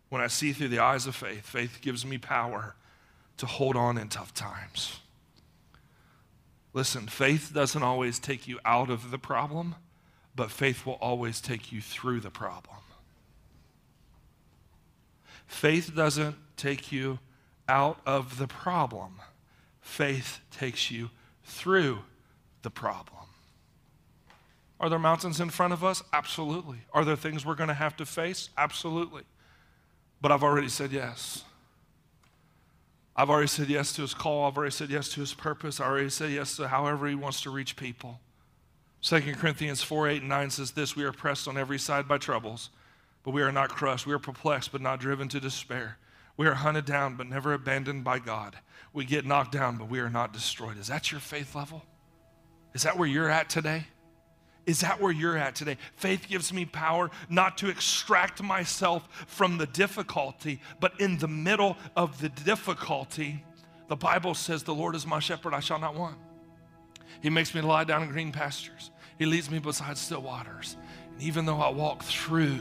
when 0.09 0.21
I 0.21 0.27
see 0.27 0.53
through 0.53 0.69
the 0.69 0.79
eyes 0.79 1.05
of 1.07 1.15
faith, 1.15 1.45
faith 1.45 1.79
gives 1.81 2.05
me 2.05 2.17
power 2.17 2.75
to 3.37 3.45
hold 3.45 3.75
on 3.75 3.97
in 3.97 4.09
tough 4.09 4.33
times. 4.33 4.99
Listen, 6.73 7.07
faith 7.07 7.51
doesn't 7.53 7.83
always 7.83 8.19
take 8.19 8.47
you 8.47 8.59
out 8.63 8.89
of 8.89 9.11
the 9.11 9.17
problem, 9.17 9.75
but 10.35 10.51
faith 10.51 10.85
will 10.85 10.93
always 10.93 11.41
take 11.41 11.71
you 11.71 11.81
through 11.81 12.19
the 12.19 12.29
problem. 12.29 12.77
Faith 15.47 15.95
doesn't 15.95 16.35
take 16.55 16.91
you 16.91 17.19
out 17.69 17.99
of 18.05 18.37
the 18.37 18.47
problem, 18.47 19.19
faith 19.81 20.39
takes 20.51 20.91
you 20.91 21.09
through 21.43 21.99
the 22.61 22.69
problem. 22.69 23.26
Are 24.79 24.89
there 24.89 24.99
mountains 24.99 25.39
in 25.39 25.49
front 25.49 25.73
of 25.73 25.83
us? 25.83 26.03
Absolutely. 26.13 26.79
Are 26.93 27.03
there 27.03 27.15
things 27.15 27.45
we're 27.45 27.55
going 27.55 27.69
to 27.69 27.73
have 27.73 27.97
to 27.97 28.05
face? 28.05 28.49
Absolutely. 28.57 29.23
But 30.21 30.31
I've 30.31 30.43
already 30.43 30.69
said 30.69 30.91
yes. 30.91 31.43
I've 33.15 33.31
already 33.31 33.47
said 33.47 33.69
yes 33.69 33.93
to 33.93 34.03
his 34.03 34.13
call. 34.13 34.45
I've 34.45 34.57
already 34.57 34.71
said 34.71 34.89
yes 34.89 35.09
to 35.09 35.19
his 35.19 35.33
purpose. 35.33 35.79
I 35.79 35.85
already 35.85 36.09
said 36.09 36.31
yes 36.31 36.55
to 36.57 36.67
however 36.67 37.07
he 37.07 37.15
wants 37.15 37.41
to 37.41 37.49
reach 37.49 37.75
people. 37.75 38.19
2 39.01 39.19
Corinthians 39.35 39.81
4 39.81 40.09
8 40.09 40.19
and 40.21 40.29
9 40.29 40.49
says 40.51 40.71
this 40.71 40.95
We 40.95 41.03
are 41.03 41.11
pressed 41.11 41.47
on 41.47 41.57
every 41.57 41.79
side 41.79 42.07
by 42.07 42.19
troubles, 42.19 42.69
but 43.23 43.31
we 43.31 43.41
are 43.41 43.51
not 43.51 43.69
crushed. 43.69 44.05
We 44.05 44.13
are 44.13 44.19
perplexed, 44.19 44.71
but 44.71 44.81
not 44.81 44.99
driven 44.99 45.27
to 45.29 45.39
despair. 45.39 45.97
We 46.35 46.45
are 46.45 46.53
hunted 46.53 46.85
down, 46.85 47.15
but 47.15 47.27
never 47.27 47.53
abandoned 47.53 48.03
by 48.03 48.19
God. 48.19 48.57
We 48.93 49.05
get 49.05 49.25
knocked 49.25 49.51
down, 49.51 49.77
but 49.77 49.89
we 49.89 49.99
are 49.99 50.09
not 50.09 50.33
destroyed. 50.33 50.77
Is 50.77 50.87
that 50.87 51.11
your 51.11 51.19
faith 51.19 51.55
level? 51.55 51.83
Is 52.75 52.83
that 52.83 52.97
where 52.97 53.07
you're 53.07 53.29
at 53.29 53.49
today? 53.49 53.87
Is 54.67 54.81
that 54.81 55.01
where 55.01 55.13
you're 55.13 55.37
at 55.37 55.55
today? 55.55 55.77
Faith 55.95 56.27
gives 56.27 56.51
me 56.51 56.65
power 56.65 57.09
not 57.29 57.57
to 57.59 57.69
extract 57.69 58.43
myself 58.43 59.07
from 59.25 59.57
the 59.57 59.65
difficulty, 59.65 60.59
but 60.81 60.99
in 60.99 61.17
the 61.17 61.27
middle 61.27 61.77
of 61.95 62.19
the 62.19 62.27
difficulty, 62.27 63.45
the 63.87 63.95
Bible 63.95 64.35
says, 64.35 64.63
The 64.63 64.75
Lord 64.75 64.93
is 64.93 65.07
my 65.07 65.19
shepherd, 65.19 65.53
I 65.53 65.61
shall 65.61 65.79
not 65.79 65.95
want. 65.95 66.17
He 67.21 67.29
makes 67.29 67.55
me 67.55 67.61
lie 67.61 67.85
down 67.85 68.03
in 68.03 68.09
green 68.09 68.33
pastures. 68.33 68.91
He 69.17 69.25
leads 69.25 69.49
me 69.49 69.59
beside 69.59 69.97
still 69.97 70.21
waters. 70.21 70.75
And 71.13 71.21
even 71.21 71.45
though 71.45 71.61
I 71.61 71.69
walk 71.69 72.03
through, 72.03 72.59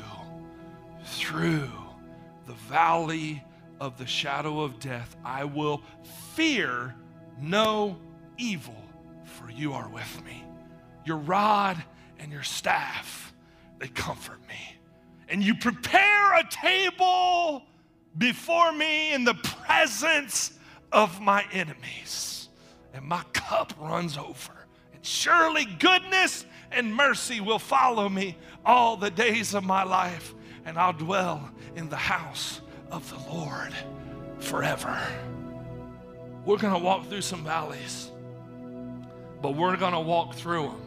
through 1.07 1.69
the 2.47 2.55
valley 2.69 3.43
of 3.81 3.99
the 3.99 4.07
shadow 4.07 4.61
of 4.61 4.79
death, 4.79 5.17
I 5.25 5.45
will 5.45 5.83
fear 6.35 6.95
no 7.41 7.97
evil, 8.39 8.77
for 9.25 9.51
you 9.51 9.73
are 9.73 9.89
with 9.89 10.25
me. 10.25 10.45
Your 11.05 11.19
rod 11.19 11.83
and 12.19 12.33
your 12.33 12.43
staff, 12.43 13.33
they 13.79 13.89
comfort 13.89 14.41
me. 14.49 14.79
And 15.29 15.43
you 15.43 15.55
prepare 15.55 16.35
a 16.35 16.45
table 16.51 17.63
before 18.17 18.73
me 18.73 19.13
in 19.13 19.25
the 19.25 19.35
presence 19.35 20.59
of 20.93 21.21
my 21.21 21.45
enemies. 21.53 22.49
And 22.95 23.05
my 23.05 23.23
cup 23.33 23.73
runs 23.81 24.17
over. 24.17 24.53
And 24.95 25.05
surely 25.05 25.65
goodness 25.65 26.47
and 26.71 26.95
mercy 26.95 27.41
will 27.41 27.59
follow 27.59 28.09
me 28.09 28.37
all 28.65 28.97
the 28.97 29.11
days 29.11 29.55
of 29.55 29.65
my 29.65 29.83
life. 29.83 30.35
And 30.65 30.79
I'll 30.79 30.93
dwell 30.93 31.51
in 31.75 31.89
the 31.89 31.97
house 31.97 32.61
of 32.91 33.09
the 33.11 33.33
Lord 33.33 33.73
forever. 34.39 34.99
We're 36.45 36.59
going 36.59 36.75
to 36.75 36.79
walk 36.79 37.09
through 37.09 37.23
some 37.23 37.45
valleys, 37.45 38.11
but 39.43 39.57
we're 39.57 39.77
going 39.77 39.95
to 39.95 40.01
walk 40.01 40.35
through 40.35 40.69
them 40.69 40.86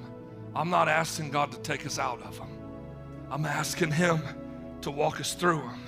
I'm 0.55 0.69
not 0.69 0.87
asking 0.87 1.31
God 1.31 1.51
to 1.51 1.59
take 1.59 1.85
us 1.85 1.99
out 1.99 2.21
of 2.23 2.37
them. 2.37 2.49
I'm 3.29 3.45
asking 3.45 3.91
Him 3.91 4.21
to 4.81 4.91
walk 4.91 5.19
us 5.19 5.33
through 5.33 5.59
them. 5.59 5.83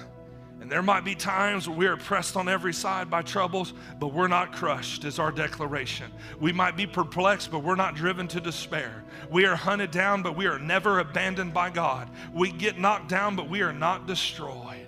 And 0.61 0.71
there 0.71 0.83
might 0.83 1.03
be 1.03 1.15
times 1.15 1.67
where 1.67 1.77
we 1.77 1.87
are 1.87 1.97
pressed 1.97 2.37
on 2.37 2.47
every 2.47 2.71
side 2.71 3.09
by 3.09 3.23
troubles, 3.23 3.73
but 3.99 4.13
we're 4.13 4.27
not 4.27 4.53
crushed, 4.53 5.05
is 5.05 5.17
our 5.17 5.31
declaration. 5.31 6.11
We 6.39 6.51
might 6.51 6.77
be 6.77 6.85
perplexed, 6.85 7.49
but 7.49 7.63
we're 7.63 7.75
not 7.75 7.95
driven 7.95 8.27
to 8.27 8.39
despair. 8.39 9.03
We 9.31 9.45
are 9.45 9.55
hunted 9.55 9.89
down, 9.89 10.21
but 10.21 10.35
we 10.35 10.45
are 10.45 10.59
never 10.59 10.99
abandoned 10.99 11.51
by 11.51 11.71
God. 11.71 12.11
We 12.31 12.51
get 12.51 12.77
knocked 12.77 13.09
down, 13.09 13.35
but 13.35 13.49
we 13.49 13.61
are 13.63 13.73
not 13.73 14.05
destroyed. 14.05 14.85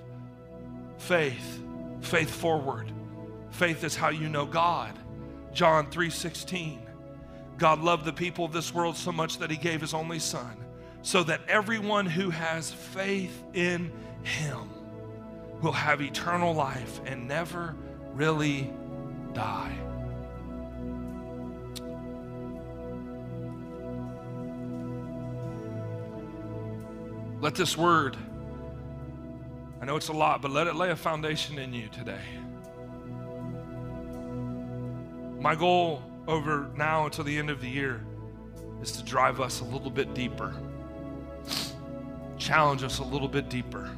Faith, 0.99 1.63
faith 2.01 2.29
forward. 2.29 2.91
Faith 3.49 3.83
is 3.83 3.95
how 3.95 4.09
you 4.09 4.29
know 4.29 4.45
God. 4.45 4.93
John 5.53 5.89
3 5.89 6.11
16. 6.11 6.82
God 7.57 7.79
loved 7.81 8.05
the 8.05 8.13
people 8.13 8.45
of 8.45 8.51
this 8.51 8.73
world 8.73 8.97
so 8.97 9.11
much 9.11 9.37
that 9.37 9.49
he 9.49 9.57
gave 9.57 9.81
his 9.81 9.93
only 9.93 10.19
son, 10.19 10.57
so 11.01 11.23
that 11.23 11.41
everyone 11.47 12.05
who 12.05 12.29
has 12.29 12.71
faith 12.71 13.43
in 13.53 13.91
him 14.23 14.69
will 15.61 15.71
have 15.71 16.01
eternal 16.01 16.53
life 16.53 16.99
and 17.05 17.27
never 17.27 17.75
really 18.13 18.71
die. 19.33 19.75
Let 27.39 27.55
this 27.55 27.77
word, 27.77 28.15
I 29.81 29.85
know 29.85 29.97
it's 29.97 30.07
a 30.07 30.13
lot, 30.13 30.41
but 30.41 30.51
let 30.51 30.67
it 30.67 30.75
lay 30.75 30.91
a 30.91 30.95
foundation 30.95 31.59
in 31.59 31.73
you 31.73 31.89
today. 31.89 32.21
My 35.41 35.55
goal 35.55 36.01
over 36.27 36.69
now 36.75 37.05
until 37.05 37.23
the 37.23 37.37
end 37.37 37.49
of 37.49 37.61
the 37.61 37.69
year 37.69 38.05
is 38.81 38.91
to 38.93 39.03
drive 39.03 39.41
us 39.41 39.61
a 39.61 39.63
little 39.63 39.89
bit 39.89 40.13
deeper, 40.13 40.53
challenge 42.37 42.83
us 42.83 42.99
a 42.99 43.03
little 43.03 43.27
bit 43.27 43.49
deeper, 43.49 43.89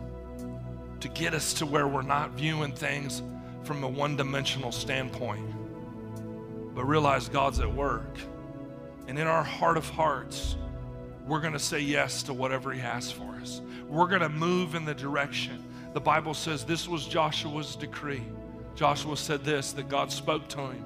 to 1.00 1.08
get 1.10 1.34
us 1.34 1.54
to 1.54 1.66
where 1.66 1.88
we're 1.88 2.02
not 2.02 2.32
viewing 2.32 2.72
things 2.72 3.22
from 3.64 3.84
a 3.84 3.88
one 3.88 4.16
dimensional 4.16 4.72
standpoint, 4.72 5.46
but 6.74 6.86
realize 6.86 7.30
God's 7.30 7.60
at 7.60 7.72
work. 7.72 8.18
And 9.08 9.20
in 9.20 9.28
our 9.28 9.44
heart 9.44 9.78
of 9.78 9.88
hearts, 9.90 10.56
we're 11.28 11.42
going 11.42 11.54
to 11.54 11.60
say 11.60 11.80
yes 11.80 12.24
to 12.24 12.34
whatever 12.34 12.72
He 12.72 12.80
has 12.80 13.12
for 13.12 13.36
us. 13.42 13.62
We're 13.88 14.08
going 14.08 14.22
to 14.22 14.30
move 14.30 14.76
in 14.76 14.86
the 14.86 14.96
direction. 14.96 15.64
The 15.94 16.02
Bible 16.02 16.34
says 16.34 16.64
this 16.64 16.88
was 16.88 17.06
Joshua's 17.06 17.76
decree. 17.76 18.24
Joshua 18.76 19.16
said 19.16 19.44
this 19.44 19.72
that 19.74 19.90
God 19.90 20.12
spoke 20.12 20.48
to 20.50 20.60
him 20.60 20.86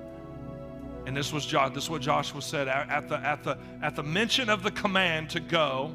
and 1.09 1.17
this 1.17 1.33
was 1.33 1.43
Josh, 1.43 1.73
this 1.73 1.85
is 1.85 1.89
what 1.89 2.03
Joshua 2.03 2.39
said 2.39 2.67
at 2.67 3.09
the, 3.09 3.15
at, 3.15 3.43
the, 3.43 3.57
at 3.81 3.95
the 3.95 4.03
mention 4.03 4.47
of 4.47 4.61
the 4.61 4.69
command 4.69 5.31
to 5.31 5.39
go. 5.39 5.91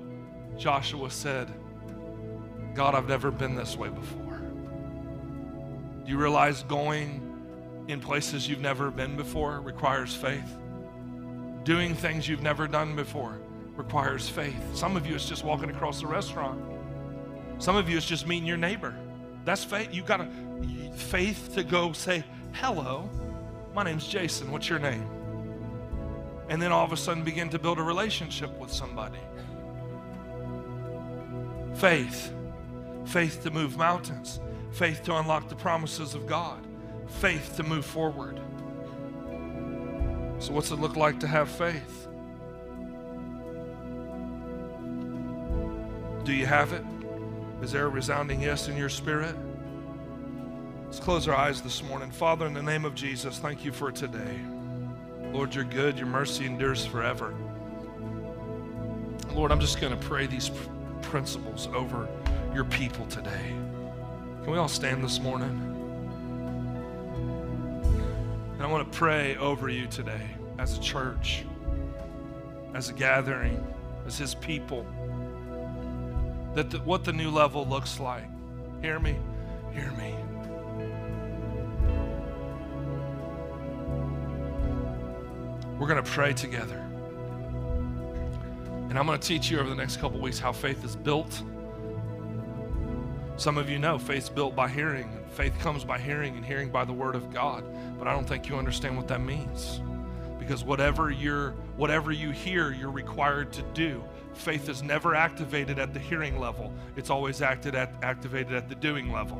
Joshua 0.58 1.08
said, 1.08 1.48
God, 2.74 2.96
I've 2.96 3.06
never 3.06 3.30
been 3.30 3.54
this 3.54 3.76
way 3.76 3.90
before. 3.90 4.42
Do 6.04 6.10
you 6.10 6.18
realize 6.18 6.64
going 6.64 7.84
in 7.86 8.00
places 8.00 8.48
you've 8.48 8.58
never 8.58 8.90
been 8.90 9.16
before 9.16 9.60
requires 9.60 10.16
faith? 10.16 10.58
Doing 11.62 11.94
things 11.94 12.28
you've 12.28 12.42
never 12.42 12.66
done 12.66 12.96
before 12.96 13.38
requires 13.76 14.28
faith. 14.28 14.60
Some 14.74 14.96
of 14.96 15.06
you, 15.06 15.14
it's 15.14 15.28
just 15.28 15.44
walking 15.44 15.70
across 15.70 16.00
the 16.00 16.08
restaurant. 16.08 16.60
Some 17.60 17.76
of 17.76 17.88
you, 17.88 17.96
it's 17.96 18.04
just 18.04 18.26
meeting 18.26 18.48
your 18.48 18.56
neighbor. 18.56 18.96
That's 19.44 19.62
faith. 19.62 19.90
You've 19.92 20.06
got 20.06 20.22
a 20.22 20.28
faith 20.96 21.54
to 21.54 21.62
go 21.62 21.92
say 21.92 22.24
hello 22.54 23.08
my 23.74 23.82
name's 23.82 24.06
Jason. 24.06 24.50
What's 24.52 24.68
your 24.68 24.78
name? 24.78 25.08
And 26.48 26.62
then 26.62 26.70
all 26.70 26.84
of 26.84 26.92
a 26.92 26.96
sudden 26.96 27.24
begin 27.24 27.48
to 27.50 27.58
build 27.58 27.78
a 27.78 27.82
relationship 27.82 28.56
with 28.58 28.70
somebody. 28.72 29.18
Faith. 31.74 32.32
Faith 33.04 33.42
to 33.42 33.50
move 33.50 33.76
mountains. 33.76 34.40
Faith 34.70 35.02
to 35.04 35.16
unlock 35.16 35.48
the 35.48 35.56
promises 35.56 36.14
of 36.14 36.26
God. 36.26 36.64
Faith 37.08 37.56
to 37.56 37.62
move 37.62 37.84
forward. 37.84 38.40
So, 40.38 40.52
what's 40.52 40.70
it 40.70 40.76
look 40.76 40.96
like 40.96 41.20
to 41.20 41.26
have 41.26 41.48
faith? 41.48 42.08
Do 46.24 46.32
you 46.32 46.46
have 46.46 46.72
it? 46.72 46.84
Is 47.62 47.72
there 47.72 47.86
a 47.86 47.88
resounding 47.88 48.40
yes 48.42 48.68
in 48.68 48.76
your 48.76 48.88
spirit? 48.88 49.36
Let's 50.94 51.04
close 51.04 51.26
our 51.26 51.34
eyes 51.34 51.60
this 51.60 51.82
morning. 51.82 52.12
Father, 52.12 52.46
in 52.46 52.54
the 52.54 52.62
name 52.62 52.84
of 52.84 52.94
Jesus, 52.94 53.40
thank 53.40 53.64
you 53.64 53.72
for 53.72 53.90
today. 53.90 54.38
Lord, 55.32 55.52
you're 55.52 55.64
good. 55.64 55.98
Your 55.98 56.06
mercy 56.06 56.46
endures 56.46 56.86
forever. 56.86 57.34
Lord, 59.32 59.50
I'm 59.50 59.58
just 59.58 59.80
going 59.80 59.92
to 59.92 59.98
pray 60.06 60.28
these 60.28 60.52
principles 61.02 61.66
over 61.74 62.08
your 62.54 62.62
people 62.62 63.06
today. 63.06 63.48
Can 64.44 64.52
we 64.52 64.56
all 64.56 64.68
stand 64.68 65.02
this 65.02 65.18
morning? 65.18 65.50
And 68.52 68.62
I 68.62 68.66
want 68.68 68.92
to 68.92 68.96
pray 68.96 69.34
over 69.34 69.68
you 69.68 69.88
today 69.88 70.30
as 70.60 70.78
a 70.78 70.80
church, 70.80 71.44
as 72.72 72.88
a 72.88 72.92
gathering, 72.92 73.66
as 74.06 74.16
his 74.16 74.36
people, 74.36 74.86
that 76.54 76.70
the, 76.70 76.78
what 76.78 77.02
the 77.02 77.12
new 77.12 77.32
level 77.32 77.66
looks 77.66 77.98
like. 77.98 78.28
Hear 78.80 79.00
me? 79.00 79.16
Hear 79.72 79.90
me. 79.98 80.14
We're 85.78 85.88
going 85.88 86.02
to 86.02 86.10
pray 86.10 86.32
together. 86.32 86.78
And 88.88 88.98
I'm 88.98 89.06
going 89.06 89.18
to 89.18 89.26
teach 89.26 89.50
you 89.50 89.58
over 89.58 89.68
the 89.68 89.74
next 89.74 89.96
couple 89.96 90.20
weeks 90.20 90.38
how 90.38 90.52
faith 90.52 90.84
is 90.84 90.94
built. 90.94 91.42
Some 93.36 93.58
of 93.58 93.68
you 93.68 93.80
know 93.80 93.98
faith's 93.98 94.28
built 94.28 94.54
by 94.54 94.68
hearing. 94.68 95.10
Faith 95.30 95.58
comes 95.58 95.82
by 95.82 95.98
hearing, 95.98 96.36
and 96.36 96.44
hearing 96.44 96.70
by 96.70 96.84
the 96.84 96.92
word 96.92 97.16
of 97.16 97.32
God. 97.32 97.64
But 97.98 98.06
I 98.06 98.12
don't 98.12 98.24
think 98.24 98.48
you 98.48 98.56
understand 98.56 98.96
what 98.96 99.08
that 99.08 99.20
means. 99.20 99.80
Because 100.38 100.62
whatever 100.62 101.10
you're 101.10 101.50
whatever 101.76 102.12
you 102.12 102.30
hear, 102.30 102.70
you're 102.70 102.90
required 102.90 103.52
to 103.54 103.62
do. 103.74 104.04
Faith 104.34 104.68
is 104.68 104.82
never 104.82 105.16
activated 105.16 105.80
at 105.80 105.92
the 105.92 105.98
hearing 105.98 106.38
level. 106.38 106.72
It's 106.96 107.10
always 107.10 107.42
acted 107.42 107.74
at, 107.74 107.92
activated 108.02 108.52
at 108.52 108.68
the 108.68 108.74
doing 108.76 109.10
level. 109.10 109.38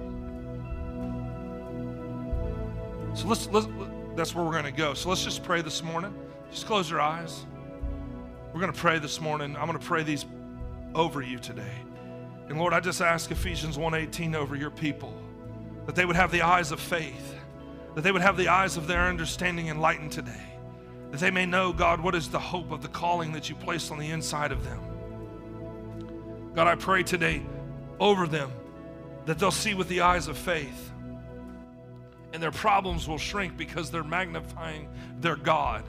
So 3.14 3.28
let's, 3.28 3.47
let's 3.49 3.68
that's 4.16 4.35
where 4.35 4.45
we're 4.45 4.53
going 4.53 4.64
to 4.64 4.72
go. 4.72 4.95
So 4.95 5.09
let's 5.09 5.22
just 5.22 5.45
pray 5.45 5.62
this 5.62 5.82
morning. 5.82 6.14
Just 6.55 6.67
close 6.67 6.89
your 6.89 7.01
eyes. 7.01 7.45
We're 8.53 8.61
going 8.61 8.73
to 8.73 8.79
pray 8.79 9.01
this 9.01 9.21
morning. 9.21 9.57
I'm 9.57 9.67
going 9.67 9.77
to 9.77 9.85
pray 9.85 10.05
these 10.05 10.25
over 10.95 11.21
you 11.21 11.41
today. 11.41 11.83
And 12.49 12.61
Lord, 12.61 12.73
I 12.73 12.79
just 12.79 13.01
ask 13.01 13.29
Ephesians 13.33 13.77
1:18 13.77 14.37
over 14.37 14.55
your 14.55 14.71
people 14.71 15.13
that 15.87 15.97
they 15.97 16.05
would 16.05 16.15
have 16.15 16.31
the 16.31 16.43
eyes 16.43 16.71
of 16.71 16.79
faith, 16.79 17.35
that 17.97 18.03
they 18.03 18.13
would 18.13 18.23
have 18.23 18.37
the 18.37 18.47
eyes 18.47 18.77
of 18.77 18.87
their 18.87 19.01
understanding 19.09 19.67
enlightened 19.67 20.13
today, 20.13 20.47
that 21.11 21.19
they 21.19 21.33
may 21.33 21.45
know, 21.45 21.73
God, 21.73 21.99
what 21.99 22.15
is 22.15 22.29
the 22.29 22.39
hope 22.39 22.71
of 22.71 22.83
the 22.83 22.89
calling 22.89 23.33
that 23.33 23.49
you 23.49 23.57
placed 23.57 23.91
on 23.91 23.99
the 23.99 24.13
inside 24.13 24.53
of 24.53 24.63
them. 24.63 24.79
God, 26.55 26.69
I 26.69 26.77
pray 26.77 27.03
today 27.03 27.43
over 27.99 28.29
them 28.29 28.53
that 29.27 29.41
they'll 29.41 29.51
see 29.51 29.75
with 29.75 29.89
the 29.89 30.03
eyes 30.03 30.29
of 30.29 30.39
faith 30.39 30.93
and 32.33 32.41
their 32.41 32.53
problems 32.53 33.09
will 33.09 33.19
shrink 33.19 33.57
because 33.57 33.91
they're 33.91 34.05
magnifying 34.05 34.89
their 35.19 35.35
God 35.35 35.83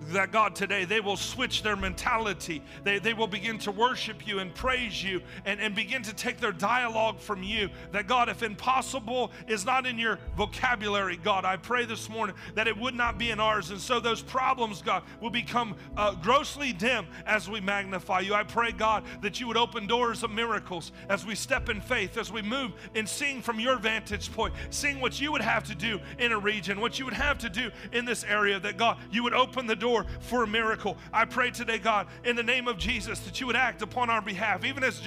that 0.00 0.32
God 0.32 0.54
today 0.54 0.84
they 0.84 1.00
will 1.00 1.16
switch 1.16 1.62
their 1.62 1.76
mentality. 1.76 2.62
They, 2.84 2.98
they 2.98 3.14
will 3.14 3.26
begin 3.26 3.58
to 3.60 3.72
worship 3.72 4.26
you 4.26 4.38
and 4.38 4.54
praise 4.54 5.02
you 5.02 5.20
and, 5.44 5.60
and 5.60 5.74
begin 5.74 6.02
to 6.02 6.14
take 6.14 6.38
their 6.38 6.52
dialogue 6.52 7.20
from 7.20 7.42
you. 7.42 7.68
That 7.92 8.06
God, 8.06 8.28
if 8.28 8.42
impossible 8.42 9.32
is 9.46 9.64
not 9.64 9.86
in 9.86 9.98
your 9.98 10.18
vocabulary, 10.36 11.16
God, 11.16 11.44
I 11.44 11.56
pray 11.56 11.84
this 11.84 12.08
morning 12.08 12.36
that 12.54 12.68
it 12.68 12.76
would 12.76 12.94
not 12.94 13.18
be 13.18 13.30
in 13.30 13.40
ours. 13.40 13.70
And 13.70 13.80
so 13.80 14.00
those 14.00 14.22
problems, 14.22 14.82
God, 14.82 15.02
will 15.20 15.30
become 15.30 15.74
uh, 15.96 16.14
grossly 16.14 16.72
dim 16.72 17.06
as 17.26 17.48
we 17.48 17.60
magnify 17.60 18.20
you. 18.20 18.34
I 18.34 18.44
pray, 18.44 18.72
God, 18.72 19.04
that 19.20 19.40
you 19.40 19.48
would 19.48 19.56
open 19.56 19.86
doors 19.86 20.22
of 20.22 20.30
miracles 20.30 20.92
as 21.08 21.26
we 21.26 21.34
step 21.34 21.68
in 21.68 21.80
faith, 21.80 22.16
as 22.16 22.32
we 22.32 22.42
move 22.42 22.72
in 22.94 23.06
seeing 23.06 23.42
from 23.42 23.60
your 23.60 23.76
vantage 23.76 24.32
point, 24.32 24.54
seeing 24.70 25.00
what 25.00 25.20
you 25.20 25.32
would 25.32 25.42
have 25.42 25.64
to 25.64 25.74
do 25.74 26.00
in 26.18 26.32
a 26.32 26.38
region, 26.38 26.80
what 26.80 26.98
you 26.98 27.04
would 27.04 27.14
have 27.14 27.38
to 27.38 27.48
do 27.48 27.70
in 27.92 28.04
this 28.04 28.24
area, 28.24 28.60
that 28.60 28.76
God, 28.76 28.98
you 29.10 29.22
would 29.22 29.34
open 29.34 29.66
the 29.66 29.76
door 29.76 29.87
for 30.20 30.44
a 30.44 30.46
miracle. 30.46 30.96
I 31.12 31.24
pray 31.24 31.50
today, 31.50 31.78
God, 31.78 32.06
in 32.24 32.36
the 32.36 32.42
name 32.42 32.68
of 32.68 32.78
Jesus, 32.78 33.20
that 33.20 33.40
you 33.40 33.46
would 33.46 33.56
act 33.56 33.82
upon 33.82 34.10
our 34.10 34.22
behalf. 34.22 34.64
Even 34.64 34.84
as 34.84 35.00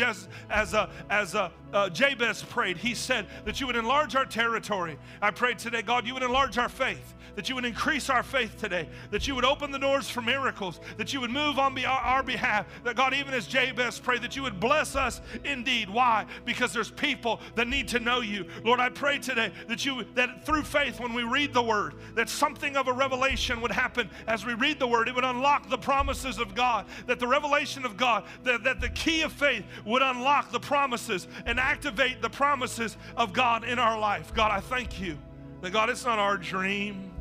as 0.49 0.75
as 1.09 1.35
uh, 1.35 1.49
Jabez 1.89 2.43
prayed, 2.43 2.77
he 2.77 2.95
said 2.95 3.27
that 3.45 3.59
you 3.59 3.67
would 3.67 3.75
enlarge 3.75 4.15
our 4.15 4.25
territory. 4.25 4.97
I 5.21 5.31
pray 5.31 5.53
today, 5.53 5.81
God, 5.81 6.07
you 6.07 6.13
would 6.13 6.23
enlarge 6.23 6.57
our 6.57 6.69
faith, 6.69 7.13
that 7.35 7.49
you 7.49 7.55
would 7.55 7.65
increase 7.65 8.09
our 8.09 8.23
faith 8.23 8.57
today, 8.57 8.87
that 9.09 9.27
you 9.27 9.35
would 9.35 9.45
open 9.45 9.71
the 9.71 9.79
doors 9.79 10.09
for 10.09 10.21
miracles, 10.21 10.79
that 10.97 11.13
you 11.13 11.21
would 11.21 11.31
move 11.31 11.59
on 11.59 11.77
our 11.85 12.23
behalf. 12.23 12.65
That 12.83 12.95
God, 12.95 13.13
even 13.13 13.33
as 13.33 13.47
Jabez 13.47 13.99
prayed, 13.99 14.21
that 14.21 14.35
you 14.35 14.43
would 14.43 14.59
bless 14.59 14.95
us 14.95 15.21
indeed. 15.43 15.89
Why? 15.89 16.25
Because 16.45 16.73
there's 16.73 16.91
people 16.91 17.39
that 17.55 17.67
need 17.67 17.87
to 17.89 17.99
know 17.99 18.21
you. 18.21 18.45
Lord, 18.63 18.79
I 18.79 18.89
pray 18.89 19.19
today 19.19 19.51
that 19.67 19.85
you 19.85 20.05
that 20.15 20.45
through 20.45 20.63
faith, 20.63 20.99
when 20.99 21.13
we 21.13 21.23
read 21.23 21.53
the 21.53 21.61
word, 21.61 21.95
that 22.15 22.29
something 22.29 22.75
of 22.75 22.87
a 22.87 22.93
revelation 22.93 23.61
would 23.61 23.71
happen 23.71 24.09
as 24.27 24.45
we 24.45 24.53
read 24.53 24.79
the 24.79 24.87
word. 24.87 25.07
It 25.07 25.15
would 25.15 25.23
unlock 25.23 25.69
the 25.69 25.77
promises 25.77 26.37
of 26.37 26.55
God, 26.55 26.85
that 27.07 27.19
the 27.19 27.27
revelation 27.27 27.85
of 27.85 27.97
God, 27.97 28.23
that, 28.43 28.63
that 28.63 28.81
the 28.81 28.89
key 28.89 29.21
of 29.21 29.31
faith 29.31 29.65
would 29.85 30.01
unlock 30.01 30.51
the 30.51 30.59
promises 30.59 31.27
and 31.45 31.59
activate 31.59 32.21
the 32.21 32.29
promises 32.29 32.97
of 33.17 33.33
God 33.33 33.63
in 33.63 33.79
our 33.79 33.99
life. 33.99 34.33
God, 34.33 34.51
I 34.51 34.59
thank 34.59 34.99
you 34.99 35.17
that 35.61 35.71
God, 35.71 35.89
it's 35.89 36.05
not 36.05 36.19
our 36.19 36.37
dream. 36.37 37.11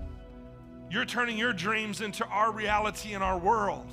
You're 0.91 1.05
turning 1.05 1.39
your 1.39 1.53
dreams 1.53 2.01
into 2.01 2.27
our 2.27 2.51
reality 2.51 3.15
in 3.15 3.23
our 3.23 3.39
world. 3.39 3.87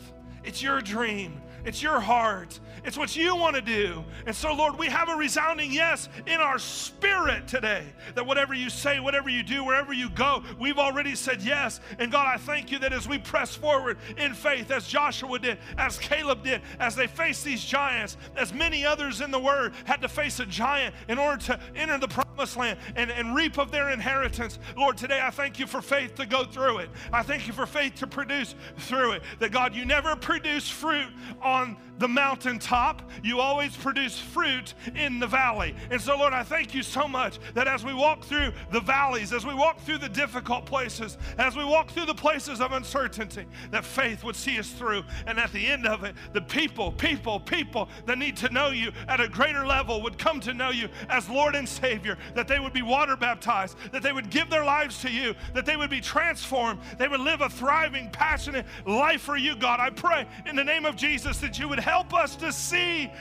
It's 0.43 0.63
your 0.63 0.81
dream. 0.81 1.39
It's 1.67 1.83
your 1.83 1.99
heart. 1.99 2.57
It's 2.85 2.97
what 2.97 3.17
you 3.17 3.35
want 3.35 3.57
to 3.57 3.61
do. 3.61 4.05
And 4.25 4.33
so, 4.33 4.53
Lord, 4.53 4.79
we 4.79 4.87
have 4.87 5.09
a 5.09 5.15
resounding 5.15 5.69
yes 5.69 6.07
in 6.25 6.39
our 6.39 6.57
spirit 6.57 7.45
today 7.45 7.83
that 8.15 8.25
whatever 8.25 8.53
you 8.53 8.69
say, 8.69 9.01
whatever 9.01 9.27
you 9.27 9.43
do, 9.43 9.65
wherever 9.65 9.91
you 9.91 10.09
go, 10.11 10.43
we've 10.57 10.77
already 10.77 11.13
said 11.13 11.41
yes. 11.41 11.81
And 11.99 12.09
God, 12.09 12.25
I 12.25 12.37
thank 12.37 12.71
you 12.71 12.79
that 12.79 12.93
as 12.93 13.05
we 13.05 13.17
press 13.17 13.53
forward 13.53 13.97
in 14.15 14.33
faith, 14.33 14.71
as 14.71 14.87
Joshua 14.87 15.39
did, 15.39 15.57
as 15.77 15.99
Caleb 15.99 16.45
did, 16.45 16.61
as 16.79 16.95
they 16.95 17.07
faced 17.07 17.43
these 17.43 17.65
giants, 17.65 18.15
as 18.37 18.53
many 18.53 18.85
others 18.85 19.19
in 19.19 19.29
the 19.29 19.39
Word 19.39 19.73
had 19.83 19.99
to 20.03 20.07
face 20.07 20.39
a 20.39 20.45
giant 20.45 20.95
in 21.09 21.17
order 21.17 21.43
to 21.47 21.59
enter 21.75 21.97
the 21.97 22.07
promised 22.07 22.55
land 22.55 22.79
and, 22.95 23.11
and 23.11 23.35
reap 23.35 23.57
of 23.57 23.71
their 23.71 23.89
inheritance. 23.89 24.59
Lord, 24.77 24.97
today 24.97 25.19
I 25.21 25.31
thank 25.31 25.59
you 25.59 25.67
for 25.67 25.81
faith 25.81 26.15
to 26.15 26.25
go 26.25 26.45
through 26.45 26.77
it. 26.77 26.89
I 27.11 27.23
thank 27.23 27.45
you 27.45 27.51
for 27.51 27.65
faith 27.65 27.95
to 27.95 28.07
produce 28.07 28.55
through 28.77 29.13
it. 29.13 29.23
That 29.39 29.51
God, 29.51 29.75
you 29.75 29.83
never 29.83 30.15
produce 30.15 30.69
fruit 30.69 31.09
on 31.41 31.56
the 31.99 32.07
mountaintop, 32.07 33.01
you 33.23 33.39
always 33.39 33.75
produce 33.75 34.19
fruit 34.19 34.73
in 34.95 35.19
the 35.19 35.27
valley. 35.27 35.75
And 35.89 35.99
so, 35.99 36.17
Lord, 36.17 36.33
I 36.33 36.43
thank 36.43 36.73
you 36.73 36.83
so 36.83 37.07
much 37.07 37.39
that 37.53 37.67
as 37.67 37.83
we 37.83 37.93
walk 37.93 38.23
through 38.23 38.51
the 38.71 38.79
valleys, 38.79 39.33
as 39.33 39.45
we 39.45 39.53
walk 39.53 39.79
through 39.81 39.97
the 39.97 40.09
difficult 40.09 40.65
places, 40.65 41.17
as 41.37 41.55
we 41.55 41.65
walk 41.65 41.89
through 41.89 42.05
the 42.05 42.15
places 42.15 42.61
of 42.61 42.71
uncertainty, 42.71 43.45
that 43.71 43.83
faith 43.83 44.23
would 44.23 44.35
see 44.35 44.59
us 44.59 44.69
through. 44.69 45.03
And 45.25 45.39
at 45.39 45.51
the 45.51 45.65
end 45.65 45.87
of 45.87 46.03
it, 46.03 46.15
the 46.33 46.41
people, 46.41 46.91
people, 46.91 47.39
people 47.39 47.89
that 48.05 48.17
need 48.17 48.37
to 48.37 48.53
know 48.53 48.69
you 48.69 48.91
at 49.07 49.19
a 49.19 49.27
greater 49.27 49.65
level 49.65 50.01
would 50.03 50.17
come 50.17 50.39
to 50.41 50.53
know 50.53 50.69
you 50.69 50.89
as 51.09 51.29
Lord 51.29 51.55
and 51.55 51.67
Savior, 51.67 52.17
that 52.35 52.47
they 52.47 52.59
would 52.59 52.73
be 52.73 52.81
water 52.81 53.15
baptized, 53.15 53.77
that 53.91 54.03
they 54.03 54.13
would 54.13 54.29
give 54.29 54.49
their 54.49 54.63
lives 54.63 55.01
to 55.01 55.11
you, 55.11 55.33
that 55.53 55.65
they 55.65 55.77
would 55.77 55.89
be 55.89 56.01
transformed, 56.01 56.79
they 56.97 57.07
would 57.07 57.19
live 57.19 57.41
a 57.41 57.49
thriving, 57.49 58.09
passionate 58.11 58.65
life 58.85 59.21
for 59.21 59.37
you, 59.37 59.55
God. 59.55 59.79
I 59.79 59.89
pray 59.89 60.27
in 60.45 60.55
the 60.55 60.63
name 60.63 60.85
of 60.85 60.95
Jesus 60.95 61.36
that 61.41 61.59
you 61.59 61.67
would 61.67 61.79
help 61.79 62.13
us 62.13 62.35
to 62.37 62.51
see 62.51 63.11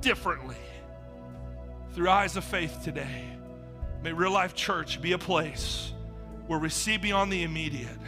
differently 0.00 0.56
through 1.92 2.08
eyes 2.08 2.36
of 2.36 2.44
faith 2.44 2.80
today. 2.84 3.24
May 4.02 4.12
Real 4.12 4.30
Life 4.30 4.54
Church 4.54 5.00
be 5.00 5.12
a 5.12 5.18
place 5.18 5.92
where 6.46 6.58
we 6.58 6.68
see 6.68 6.96
beyond 6.96 7.32
the 7.32 7.42
immediate 7.42 7.98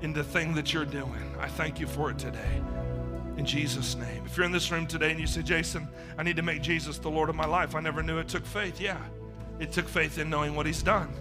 in 0.00 0.12
the 0.12 0.24
thing 0.24 0.54
that 0.54 0.72
you're 0.72 0.84
doing. 0.84 1.34
I 1.38 1.48
thank 1.48 1.80
you 1.80 1.86
for 1.86 2.10
it 2.10 2.18
today. 2.18 2.62
In 3.36 3.44
Jesus' 3.44 3.96
name. 3.96 4.22
If 4.24 4.36
you're 4.36 4.46
in 4.46 4.52
this 4.52 4.70
room 4.70 4.86
today 4.86 5.10
and 5.10 5.20
you 5.20 5.26
say, 5.26 5.42
Jason, 5.42 5.88
I 6.16 6.22
need 6.22 6.36
to 6.36 6.42
make 6.42 6.62
Jesus 6.62 6.98
the 6.98 7.10
Lord 7.10 7.28
of 7.28 7.36
my 7.36 7.44
life, 7.44 7.74
I 7.74 7.80
never 7.80 8.02
knew 8.02 8.18
it 8.18 8.28
took 8.28 8.46
faith. 8.46 8.80
Yeah, 8.80 9.00
it 9.58 9.72
took 9.72 9.88
faith 9.88 10.18
in 10.18 10.30
knowing 10.30 10.54
what 10.54 10.64
He's 10.66 10.82
done. 10.82 11.12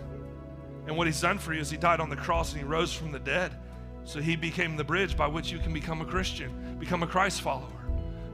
And 0.88 0.96
what 0.96 1.08
He's 1.08 1.20
done 1.20 1.40
for 1.40 1.54
you 1.54 1.60
is 1.60 1.70
He 1.70 1.78
died 1.78 2.00
on 2.00 2.10
the 2.10 2.16
cross 2.16 2.52
and 2.52 2.62
He 2.62 2.66
rose 2.66 2.94
from 2.94 3.12
the 3.12 3.20
dead. 3.20 3.52
So 4.06 4.22
He 4.22 4.36
became 4.36 4.78
the 4.78 4.84
bridge 4.84 5.18
by 5.18 5.28
which 5.28 5.52
you 5.52 5.60
can 5.60 5.74
become 5.74 6.00
a 6.00 6.06
Christian, 6.06 6.54
become 6.80 7.04
a 7.04 7.08
Christ 7.08 7.42
follower. 7.42 7.68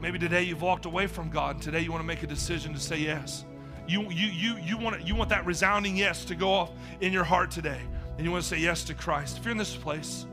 Maybe 0.01 0.17
today 0.17 0.43
you've 0.43 0.61
walked 0.61 0.85
away 0.85 1.07
from 1.07 1.29
God. 1.29 1.55
And 1.55 1.63
today 1.63 1.81
you 1.81 1.91
want 1.91 2.01
to 2.01 2.07
make 2.07 2.23
a 2.23 2.27
decision 2.27 2.73
to 2.73 2.79
say 2.79 2.97
yes. 2.97 3.45
You, 3.87 4.03
you, 4.09 4.27
you, 4.27 4.57
you, 4.57 4.77
want, 4.77 5.07
you 5.07 5.15
want 5.15 5.29
that 5.29 5.45
resounding 5.45 5.95
yes 5.95 6.25
to 6.25 6.35
go 6.35 6.51
off 6.51 6.71
in 7.01 7.13
your 7.13 7.23
heart 7.23 7.51
today. 7.51 7.79
And 8.17 8.25
you 8.25 8.31
want 8.31 8.43
to 8.43 8.49
say 8.49 8.57
yes 8.57 8.83
to 8.85 8.93
Christ. 8.93 9.37
If 9.37 9.45
you're 9.45 9.51
in 9.51 9.57
this 9.57 9.75
place, 9.75 10.25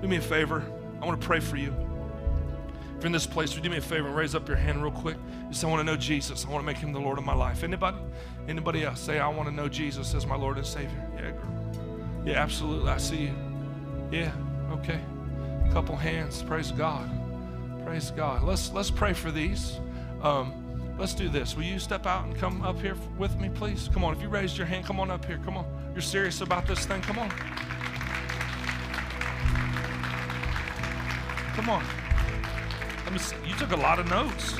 do 0.00 0.08
me 0.08 0.16
a 0.16 0.20
favor. 0.20 0.62
I 1.00 1.06
want 1.06 1.20
to 1.20 1.26
pray 1.26 1.40
for 1.40 1.56
you. 1.56 1.74
If 2.96 3.04
you're 3.04 3.06
in 3.06 3.12
this 3.12 3.26
place, 3.26 3.52
do 3.54 3.68
me 3.68 3.76
a 3.76 3.80
favor 3.80 4.08
and 4.08 4.16
raise 4.16 4.34
up 4.34 4.48
your 4.48 4.56
hand 4.56 4.82
real 4.82 4.92
quick? 4.92 5.16
You 5.48 5.54
say, 5.54 5.66
I 5.66 5.70
want 5.70 5.80
to 5.80 5.84
know 5.84 5.96
Jesus. 5.96 6.44
I 6.44 6.50
want 6.50 6.62
to 6.62 6.66
make 6.66 6.78
him 6.78 6.92
the 6.92 7.00
Lord 7.00 7.18
of 7.18 7.24
my 7.24 7.34
life. 7.34 7.64
Anybody? 7.64 7.98
Anybody 8.48 8.84
else? 8.84 9.00
Say, 9.00 9.18
I 9.18 9.28
want 9.28 9.48
to 9.48 9.54
know 9.54 9.68
Jesus 9.68 10.14
as 10.14 10.26
my 10.26 10.36
Lord 10.36 10.56
and 10.56 10.66
Savior. 10.66 11.10
Yeah, 11.16 11.30
girl. 11.30 12.22
Yeah, 12.24 12.42
absolutely. 12.42 12.90
I 12.90 12.98
see 12.98 13.22
you. 13.22 13.34
Yeah, 14.10 14.32
okay. 14.70 15.00
Couple 15.72 15.96
hands. 15.96 16.42
Praise 16.42 16.70
God. 16.70 17.08
Praise 17.86 18.10
God. 18.10 18.42
Let's 18.42 18.70
let's 18.72 18.90
pray 18.90 19.14
for 19.14 19.30
these. 19.30 19.80
Um, 20.22 20.52
let's 20.98 21.14
do 21.14 21.30
this. 21.30 21.56
Will 21.56 21.62
you 21.62 21.78
step 21.78 22.04
out 22.06 22.26
and 22.26 22.36
come 22.36 22.62
up 22.62 22.78
here 22.78 22.94
with 23.16 23.34
me, 23.40 23.48
please? 23.48 23.88
Come 23.90 24.04
on. 24.04 24.14
If 24.14 24.20
you 24.20 24.28
raised 24.28 24.58
your 24.58 24.66
hand, 24.66 24.84
come 24.84 25.00
on 25.00 25.10
up 25.10 25.24
here. 25.24 25.40
Come 25.46 25.56
on. 25.56 25.64
You're 25.94 26.02
serious 26.02 26.42
about 26.42 26.66
this 26.66 26.84
thing. 26.84 27.00
Come 27.00 27.18
on. 27.18 27.30
Come 31.54 31.70
on. 31.70 31.82
Let 33.04 33.12
me 33.14 33.18
see. 33.18 33.36
You 33.46 33.54
took 33.54 33.72
a 33.72 33.76
lot 33.76 33.98
of 33.98 34.10
notes. 34.10 34.54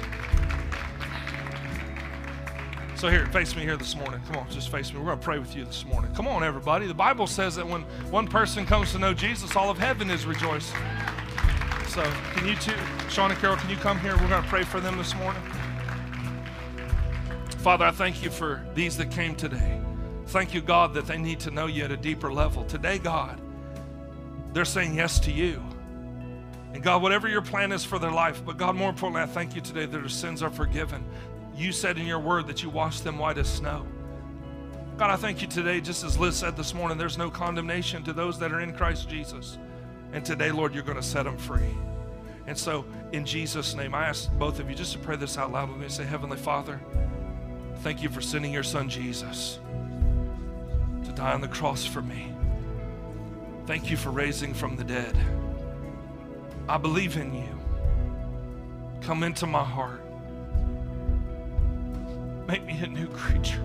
So 3.03 3.09
here, 3.09 3.27
face 3.27 3.57
me 3.57 3.63
here 3.63 3.77
this 3.77 3.97
morning. 3.97 4.21
Come 4.29 4.37
on, 4.37 4.49
just 4.49 4.71
face 4.71 4.93
me. 4.93 5.01
We're 5.01 5.07
going 5.07 5.19
to 5.19 5.25
pray 5.25 5.41
with 5.41 5.57
you 5.57 5.65
this 5.65 5.85
morning. 5.85 6.15
Come 6.15 6.29
on, 6.29 6.45
everybody. 6.45 6.87
The 6.87 6.95
Bible 6.95 7.27
says 7.27 7.57
that 7.57 7.67
when 7.67 7.83
one 8.13 8.29
person 8.29 8.65
comes 8.65 8.93
to 8.93 8.99
know 9.01 9.13
Jesus, 9.13 9.57
all 9.57 9.71
of 9.71 9.77
heaven 9.77 10.09
is 10.09 10.25
rejoicing. 10.25 10.79
So 11.93 12.03
can 12.33 12.49
you 12.49 12.57
two, 12.57 12.73
Sean 13.11 13.31
and 13.31 13.39
Carol, 13.39 13.57
can 13.57 13.69
you 13.69 13.77
come 13.77 14.01
here? 14.01 14.17
We're 14.17 14.31
going 14.31 14.43
to 14.43 14.49
pray 14.49 14.63
for 14.63 14.81
them 14.81 14.97
this 14.97 15.15
morning. 15.15 15.43
Father, 17.59 17.85
I 17.85 17.91
thank 17.91 18.23
you 18.23 18.31
for 18.31 18.65
these 18.75 18.97
that 18.97 19.11
came 19.11 19.35
today. 19.35 19.79
Thank 20.29 20.55
you, 20.55 20.63
God, 20.63 20.95
that 20.95 21.07
they 21.07 21.19
need 21.19 21.39
to 21.41 21.51
know 21.51 21.67
you 21.67 21.85
at 21.85 21.91
a 21.91 21.99
deeper 21.99 22.33
level. 22.33 22.65
Today, 22.65 22.97
God, 22.97 23.39
they're 24.55 24.65
saying 24.65 24.95
yes 24.95 25.21
to 25.21 25.31
you. 25.31 25.63
And 26.73 26.83
God, 26.83 27.03
whatever 27.03 27.29
your 27.29 27.43
plan 27.43 27.73
is 27.73 27.85
for 27.85 27.99
their 27.99 28.11
life, 28.11 28.43
but 28.43 28.57
God, 28.57 28.75
more 28.75 28.89
importantly, 28.89 29.21
I 29.21 29.27
thank 29.27 29.55
you 29.55 29.61
today 29.61 29.85
that 29.85 29.99
their 29.99 30.09
sins 30.09 30.43
are 30.43 30.49
forgiven. 30.49 31.05
You 31.55 31.73
said 31.73 31.99
in 31.99 32.07
your 32.07 32.21
word 32.21 32.47
that 32.47 32.63
you 32.63 32.71
washed 32.71 33.05
them 33.05 33.19
white 33.19 33.37
as 33.37 33.53
snow. 33.53 33.87
God, 34.97 35.11
I 35.11 35.17
thank 35.17 35.43
you 35.43 35.47
today, 35.47 35.79
just 35.83 36.05
as 36.05 36.19
Liz 36.19 36.37
said 36.37 36.57
this 36.57 36.73
morning, 36.73 36.97
there's 36.97 37.19
no 37.19 37.29
condemnation 37.29 38.03
to 38.05 38.15
those 38.15 38.39
that 38.39 38.51
are 38.51 38.61
in 38.61 38.73
Christ 38.73 39.11
Jesus. 39.11 39.59
And 40.13 40.25
today, 40.25 40.51
Lord, 40.51 40.75
you're 40.75 40.83
going 40.83 40.97
to 40.97 41.03
set 41.03 41.25
them 41.25 41.37
free. 41.37 41.75
And 42.47 42.59
so, 42.59 42.85
in 43.13 43.25
Jesus' 43.25 43.75
name, 43.75 43.95
I 43.95 44.07
ask 44.09 44.31
both 44.33 44.59
of 44.59 44.69
you 44.69 44.75
just 44.75 44.93
to 44.93 44.99
pray 44.99 45.17
this 45.17 45.39
out 45.39 45.53
loud 45.53 45.71
with 45.71 45.79
me. 45.79 45.89
Say, 45.89 46.05
Heavenly 46.05 46.37
Father, 46.37 46.81
thank 47.79 48.03
you 48.03 48.09
for 48.09 48.21
sending 48.21 48.53
your 48.53 48.63
son 48.63 48.89
Jesus 48.89 49.59
to 51.05 51.13
die 51.13 51.33
on 51.33 51.41
the 51.41 51.49
cross 51.49 51.87
for 51.87 52.03
me. 52.03 52.33
Thank 53.67 53.91
you 53.91 53.97
for 53.97 54.11
raising 54.11 54.55
from 54.55 54.77
the 54.77 54.85
dead. 54.85 55.17
I 56.69 56.79
believe 56.79 57.17
in 57.17 57.35
you. 57.35 57.59
Come 59.03 59.23
into 59.23 59.47
my 59.47 59.65
heart. 59.65 60.01
Make 62.47 62.65
me 62.65 62.79
a 62.83 62.87
new 62.87 63.09
creature. 63.09 63.65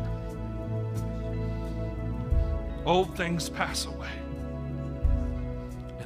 Old 2.85 3.17
things 3.17 3.49
pass 3.49 3.85
away, 3.85 4.09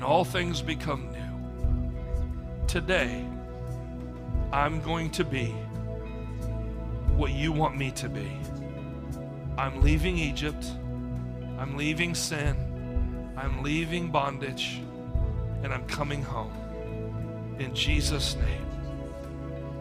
and 0.01 0.09
all 0.09 0.25
things 0.25 0.63
become 0.63 1.11
new. 1.11 2.65
Today, 2.65 3.23
I'm 4.51 4.81
going 4.81 5.11
to 5.11 5.23
be 5.23 5.53
what 7.15 7.29
you 7.29 7.51
want 7.51 7.77
me 7.77 7.91
to 7.91 8.09
be. 8.09 8.31
I'm 9.59 9.83
leaving 9.83 10.17
Egypt. 10.17 10.65
I'm 11.59 11.77
leaving 11.77 12.15
sin. 12.15 12.55
I'm 13.37 13.61
leaving 13.61 14.09
bondage. 14.09 14.81
and 15.61 15.71
I'm 15.71 15.85
coming 15.85 16.23
home. 16.23 16.51
In 17.59 17.75
Jesus' 17.75 18.35
name, 18.37 18.65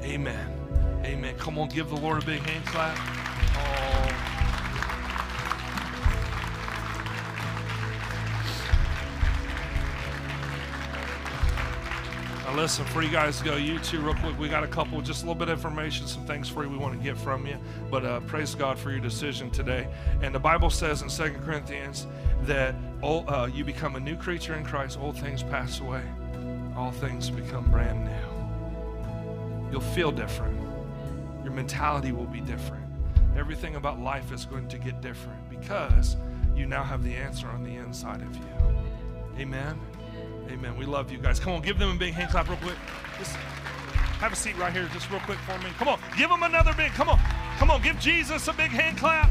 amen. 0.03 1.01
Amen. 1.03 1.35
Come 1.39 1.59
on, 1.59 1.71
give 1.71 1.89
the 1.89 1.97
Lord 1.97 2.23
a 2.23 2.27
big 2.27 2.41
hand 2.41 2.67
clap. 2.67 2.99
Oh. 3.57 4.30
Now 12.51 12.57
listen, 12.57 12.85
for 12.87 13.01
you 13.01 13.11
guys 13.11 13.39
to 13.39 13.45
go, 13.45 13.55
you 13.55 13.79
two, 13.79 14.01
real 14.01 14.15
quick, 14.15 14.37
we 14.37 14.49
got 14.49 14.65
a 14.65 14.67
couple, 14.67 15.01
just 15.03 15.23
a 15.23 15.25
little 15.25 15.37
bit 15.37 15.49
of 15.49 15.57
information, 15.57 16.09
some 16.09 16.27
things 16.27 16.49
for 16.49 16.65
you 16.65 16.69
we 16.69 16.79
want 16.79 16.99
to 16.99 17.05
get 17.05 17.17
from 17.17 17.47
you. 17.47 17.57
But 17.93 18.05
uh, 18.05 18.19
praise 18.21 18.57
God 18.57 18.77
for 18.77 18.91
your 18.91 18.99
decision 18.99 19.53
today. 19.53 19.87
And 20.21 20.35
the 20.35 20.41
Bible 20.41 20.69
says 20.69 21.03
in 21.03 21.09
Second 21.09 21.45
Corinthians 21.45 22.09
that 22.43 22.75
uh, 23.05 23.49
you 23.55 23.65
become 23.65 23.95
a 23.95 24.01
new 24.01 24.17
creature 24.17 24.57
in 24.57 24.65
Christ, 24.65 24.99
old 24.99 25.17
things 25.17 25.45
pass 25.45 25.79
away, 25.79 26.03
all 26.77 26.91
things 26.91 27.31
become 27.31 27.71
brand 27.71 28.05
new. 28.05 29.71
You'll 29.71 29.81
feel 29.81 30.11
different. 30.11 30.59
Your 31.45 31.53
mentality 31.53 32.11
will 32.11 32.27
be 32.27 32.41
different. 32.41 32.85
Everything 33.37 33.77
about 33.77 34.01
life 34.01 34.33
is 34.33 34.45
going 34.45 34.67
to 34.67 34.79
get 34.79 35.01
different 35.01 35.49
because 35.49 36.17
you 36.57 36.67
now 36.67 36.83
have 36.83 37.05
the 37.05 37.15
answer 37.15 37.47
on 37.47 37.63
the 37.63 37.77
inside 37.77 38.23
of 38.23 38.35
you. 38.35 38.43
Amen. 39.39 39.79
Amen. 40.51 40.77
We 40.77 40.85
love 40.85 41.13
you 41.13 41.19
guys. 41.19 41.39
Come 41.39 41.53
on, 41.53 41.63
give 41.63 41.79
them 41.79 41.91
a 41.91 41.95
big 41.95 42.13
hand 42.13 42.31
clap 42.31 42.49
real 42.49 42.59
quick. 42.59 42.77
Just 43.19 43.37
have 44.19 44.33
a 44.33 44.37
seat 44.37 44.59
right 44.59 44.73
here, 44.73 44.89
just 44.93 45.09
real 45.11 45.21
quick 45.21 45.39
for 45.39 45.57
me. 45.59 45.71
Come 45.79 45.89
on, 45.89 46.01
give 46.19 46.29
them 46.29 46.43
another 46.43 46.73
big. 46.77 46.91
Come 46.93 47.09
on, 47.09 47.21
come 47.59 47.71
on, 47.71 47.81
give 47.83 47.99
Jesus 48.01 48.49
a 48.49 48.53
big 48.53 48.71
hand 48.71 48.99
clap. 48.99 49.31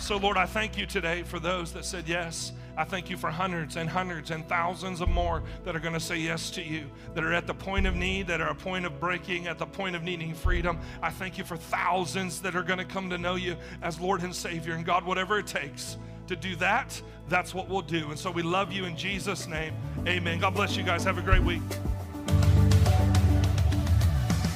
So, 0.00 0.16
Lord, 0.16 0.38
I 0.38 0.46
thank 0.46 0.78
you 0.78 0.86
today 0.86 1.22
for 1.22 1.38
those 1.38 1.72
that 1.74 1.84
said 1.84 2.08
yes. 2.08 2.52
I 2.78 2.84
thank 2.84 3.10
you 3.10 3.16
for 3.16 3.28
hundreds 3.28 3.74
and 3.74 3.90
hundreds 3.90 4.30
and 4.30 4.48
thousands 4.48 5.00
of 5.00 5.08
more 5.08 5.42
that 5.64 5.74
are 5.74 5.80
going 5.80 5.94
to 5.94 6.00
say 6.00 6.16
yes 6.16 6.48
to 6.50 6.62
you, 6.62 6.86
that 7.14 7.24
are 7.24 7.34
at 7.34 7.48
the 7.48 7.52
point 7.52 7.88
of 7.88 7.96
need, 7.96 8.28
that 8.28 8.40
are 8.40 8.50
a 8.50 8.54
point 8.54 8.86
of 8.86 9.00
breaking, 9.00 9.48
at 9.48 9.58
the 9.58 9.66
point 9.66 9.96
of 9.96 10.04
needing 10.04 10.32
freedom. 10.32 10.78
I 11.02 11.10
thank 11.10 11.38
you 11.38 11.42
for 11.42 11.56
thousands 11.56 12.40
that 12.42 12.54
are 12.54 12.62
going 12.62 12.78
to 12.78 12.84
come 12.84 13.10
to 13.10 13.18
know 13.18 13.34
you 13.34 13.56
as 13.82 13.98
Lord 13.98 14.22
and 14.22 14.32
Savior. 14.32 14.74
And 14.74 14.86
God, 14.86 15.04
whatever 15.04 15.40
it 15.40 15.48
takes 15.48 15.98
to 16.28 16.36
do 16.36 16.54
that, 16.56 17.02
that's 17.28 17.52
what 17.52 17.68
we'll 17.68 17.82
do. 17.82 18.10
And 18.10 18.18
so 18.18 18.30
we 18.30 18.42
love 18.42 18.72
you 18.72 18.84
in 18.84 18.96
Jesus' 18.96 19.48
name. 19.48 19.74
Amen. 20.06 20.38
God 20.38 20.54
bless 20.54 20.76
you 20.76 20.84
guys. 20.84 21.02
Have 21.02 21.18
a 21.18 21.22
great 21.22 21.42
week. 21.42 21.62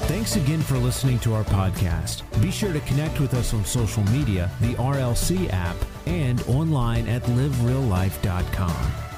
Thanks 0.07 0.37
again 0.37 0.61
for 0.61 0.79
listening 0.79 1.19
to 1.21 1.35
our 1.35 1.43
podcast. 1.45 2.23
Be 2.41 2.53
sure 2.53 2.73
to 2.73 2.81
connect 2.81 3.19
with 3.19 3.35
us 3.35 3.53
on 3.53 3.65
social 3.65 4.05
media, 4.05 4.49
the 4.61 4.75
RLC 4.75 5.51
app, 5.53 5.77
and 6.07 6.43
online 6.49 7.07
at 7.09 7.23
livereallife.com. 7.23 9.12